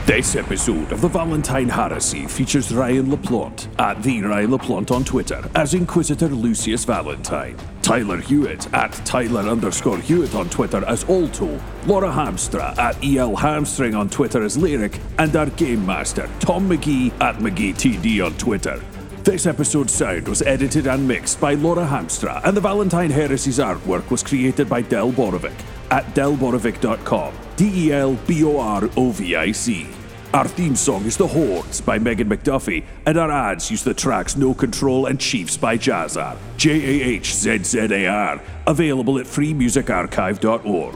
This 0.05 0.35
episode 0.35 0.91
of 0.91 0.99
the 0.99 1.07
Valentyne 1.07 1.69
Heresy 1.69 2.27
features 2.27 2.73
Ryan 2.73 3.05
LaPlante 3.05 3.67
at 3.79 4.03
the 4.03 4.21
Ryan 4.21 4.51
LaPlante 4.51 4.91
on 4.91 5.05
Twitter 5.05 5.49
as 5.55 5.73
Inquisitor 5.73 6.27
Lucius 6.27 6.85
Valentyne, 6.85 7.57
Tyler 7.81 8.17
Hewitt 8.17 8.71
at 8.73 8.91
Tyler 9.05 9.49
underscore 9.49 9.99
Hewitt 9.99 10.35
on 10.35 10.49
Twitter 10.49 10.83
as 10.87 11.05
Alto, 11.05 11.57
Laura 11.85 12.11
Hamstra 12.11 12.77
at 12.77 13.01
EL 13.01 13.37
Hamstring 13.37 13.95
on 13.95 14.09
Twitter 14.09 14.43
as 14.43 14.57
Lyric, 14.57 14.99
and 15.19 15.33
our 15.37 15.49
Game 15.51 15.85
Master 15.85 16.29
Tom 16.41 16.67
McGee 16.69 17.13
at 17.21 17.37
McGeeTD 17.37 18.25
on 18.25 18.33
Twitter. 18.37 18.81
This 19.23 19.45
episode's 19.45 19.93
sound 19.93 20.27
was 20.27 20.41
edited 20.41 20.85
and 20.85 21.07
mixed 21.07 21.39
by 21.39 21.53
Laura 21.53 21.85
Hamstra, 21.85 22.41
and 22.43 22.57
the 22.57 22.61
Valentyne 22.61 23.09
Heresy's 23.09 23.57
artwork 23.57 24.11
was 24.11 24.21
created 24.21 24.67
by 24.67 24.81
Del 24.81 25.13
Borovic 25.13 25.53
at 25.91 26.03
delborovic.com. 26.13 27.33
D 27.55 27.87
E 27.87 27.93
L 27.93 28.15
B 28.27 28.43
O 28.43 28.59
R 28.59 28.89
O 28.97 29.11
V 29.11 29.37
I 29.37 29.53
C. 29.53 29.87
Our 30.33 30.45
theme 30.45 30.75
song 30.75 31.05
is 31.05 31.15
The 31.15 31.27
Hordes 31.27 31.79
by 31.79 31.99
Megan 31.99 32.27
McDuffie, 32.27 32.83
and 33.05 33.17
our 33.17 33.31
ads 33.31 33.71
use 33.71 33.81
the 33.81 33.93
tracks 33.93 34.35
No 34.35 34.53
Control 34.53 35.05
and 35.05 35.17
Chiefs 35.17 35.55
by 35.55 35.77
Jahzzar. 35.77 36.35
J 36.57 36.71
A 36.71 37.05
H 37.05 37.33
Z 37.33 37.59
Z 37.63 37.79
A 37.79 38.07
R. 38.07 38.41
Available 38.67 39.19
at 39.19 39.25
freemusicarchive.org. 39.25 40.95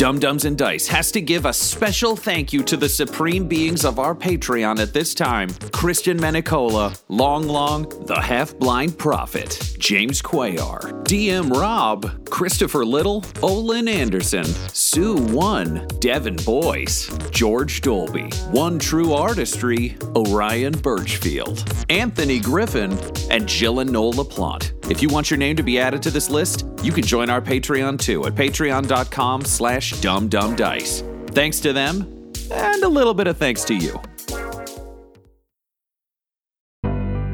Dumb-Dumbs 0.00 0.46
and 0.46 0.56
Dice 0.56 0.88
has 0.88 1.12
to 1.12 1.20
give 1.20 1.44
a 1.44 1.52
special 1.52 2.16
thank 2.16 2.54
you 2.54 2.62
to 2.62 2.78
the 2.78 2.88
supreme 2.88 3.46
beings 3.46 3.84
of 3.84 3.98
our 3.98 4.14
Patreon 4.14 4.78
at 4.78 4.94
this 4.94 5.12
time 5.12 5.50
Christian 5.74 6.18
Menicola, 6.18 6.98
Long 7.08 7.46
Long, 7.46 7.86
The 8.06 8.18
Half 8.18 8.56
Blind 8.56 8.96
Prophet, 8.96 9.74
James 9.78 10.22
Quayar, 10.22 11.04
DM 11.04 11.54
Rob, 11.54 12.30
Christopher 12.30 12.82
Little, 12.82 13.26
Olin 13.42 13.88
Anderson, 13.88 14.44
Sue 14.44 15.16
One, 15.16 15.86
Devin 15.98 16.36
Boyce, 16.46 17.14
George 17.30 17.82
Dolby, 17.82 18.30
One 18.52 18.78
True 18.78 19.12
Artistry, 19.12 19.98
Orion 20.16 20.72
Birchfield, 20.78 21.70
Anthony 21.90 22.40
Griffin, 22.40 22.98
and 23.30 23.46
Jill 23.46 23.80
and 23.80 23.92
Noel 23.92 24.14
LaPlante. 24.14 24.79
If 24.90 25.00
you 25.00 25.08
want 25.08 25.30
your 25.30 25.38
name 25.38 25.54
to 25.54 25.62
be 25.62 25.78
added 25.78 26.02
to 26.02 26.10
this 26.10 26.28
list, 26.28 26.66
you 26.82 26.90
can 26.90 27.04
join 27.04 27.30
our 27.30 27.40
Patreon 27.40 28.00
too 28.00 28.26
at 28.26 28.34
patreon.com 28.34 29.44
slash 29.44 29.94
dumbdumbdice. 29.94 31.30
Thanks 31.30 31.60
to 31.60 31.72
them, 31.72 32.32
and 32.50 32.82
a 32.82 32.88
little 32.88 33.14
bit 33.14 33.28
of 33.28 33.36
thanks 33.36 33.64
to 33.66 33.74
you. 33.74 34.00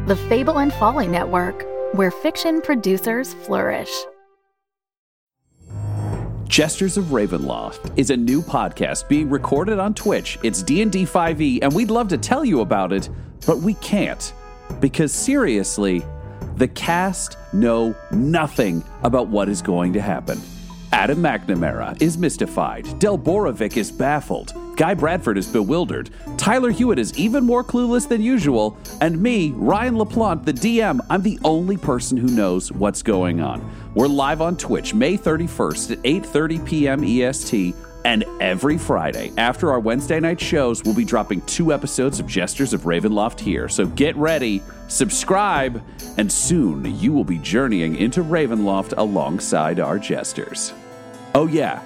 The 0.06 0.16
Fable 0.28 0.58
and 0.58 0.70
Folly 0.74 1.08
Network, 1.08 1.64
where 1.94 2.10
fiction 2.10 2.60
producers 2.60 3.32
flourish. 3.32 3.90
Jesters 6.46 6.98
of 6.98 7.06
Ravenloft 7.06 7.98
is 7.98 8.10
a 8.10 8.16
new 8.16 8.42
podcast 8.42 9.08
being 9.08 9.30
recorded 9.30 9.78
on 9.78 9.94
Twitch. 9.94 10.38
It's 10.42 10.62
D&D 10.62 11.04
5e 11.04 11.60
and 11.62 11.74
we'd 11.74 11.90
love 11.90 12.08
to 12.08 12.18
tell 12.18 12.44
you 12.44 12.60
about 12.60 12.92
it, 12.92 13.08
but 13.46 13.58
we 13.58 13.74
can't 13.74 14.32
because 14.80 15.12
seriously, 15.12 16.02
the 16.56 16.68
cast 16.68 17.36
know 17.52 17.94
nothing 18.10 18.82
about 19.02 19.28
what 19.28 19.48
is 19.48 19.62
going 19.62 19.92
to 19.92 20.00
happen. 20.00 20.40
Adam 20.92 21.18
McNamara 21.18 22.00
is 22.00 22.16
mystified. 22.16 22.98
Del 22.98 23.18
Borovic 23.18 23.76
is 23.76 23.92
baffled. 23.92 24.54
Guy 24.76 24.94
Bradford 24.94 25.36
is 25.36 25.46
bewildered. 25.46 26.10
Tyler 26.36 26.70
Hewitt 26.70 26.98
is 26.98 27.16
even 27.18 27.44
more 27.44 27.64
clueless 27.64 28.08
than 28.08 28.22
usual. 28.22 28.76
And 29.00 29.20
me, 29.20 29.52
Ryan 29.56 29.96
LaPlante, 29.96 30.44
the 30.44 30.52
DM, 30.52 31.00
I'm 31.10 31.22
the 31.22 31.38
only 31.44 31.76
person 31.76 32.16
who 32.16 32.28
knows 32.28 32.70
what's 32.72 33.02
going 33.02 33.40
on. 33.40 33.68
We're 33.94 34.06
live 34.06 34.40
on 34.40 34.56
Twitch 34.56 34.94
May 34.94 35.16
31st 35.18 35.92
at 35.92 35.98
8:30 36.02 36.66
p.m. 36.66 37.04
EST. 37.04 37.74
And 38.06 38.24
every 38.38 38.78
Friday, 38.78 39.32
after 39.36 39.72
our 39.72 39.80
Wednesday 39.80 40.20
night 40.20 40.40
shows, 40.40 40.84
we'll 40.84 40.94
be 40.94 41.04
dropping 41.04 41.40
two 41.40 41.72
episodes 41.72 42.20
of 42.20 42.28
Jesters 42.28 42.72
of 42.72 42.82
Ravenloft 42.82 43.40
here. 43.40 43.68
So 43.68 43.84
get 43.84 44.14
ready, 44.14 44.62
subscribe, 44.86 45.82
and 46.16 46.30
soon 46.30 46.84
you 47.00 47.12
will 47.12 47.24
be 47.24 47.38
journeying 47.38 47.96
into 47.96 48.22
Ravenloft 48.22 48.94
alongside 48.96 49.80
our 49.80 49.98
Jesters. 49.98 50.72
Oh, 51.34 51.48
yeah, 51.48 51.82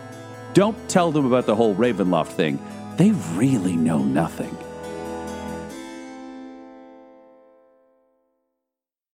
don't 0.52 0.76
tell 0.90 1.10
them 1.10 1.24
about 1.24 1.46
the 1.46 1.56
whole 1.56 1.74
Ravenloft 1.74 2.32
thing. 2.32 2.58
They 2.98 3.12
really 3.12 3.76
know 3.76 4.04
nothing. 4.04 4.54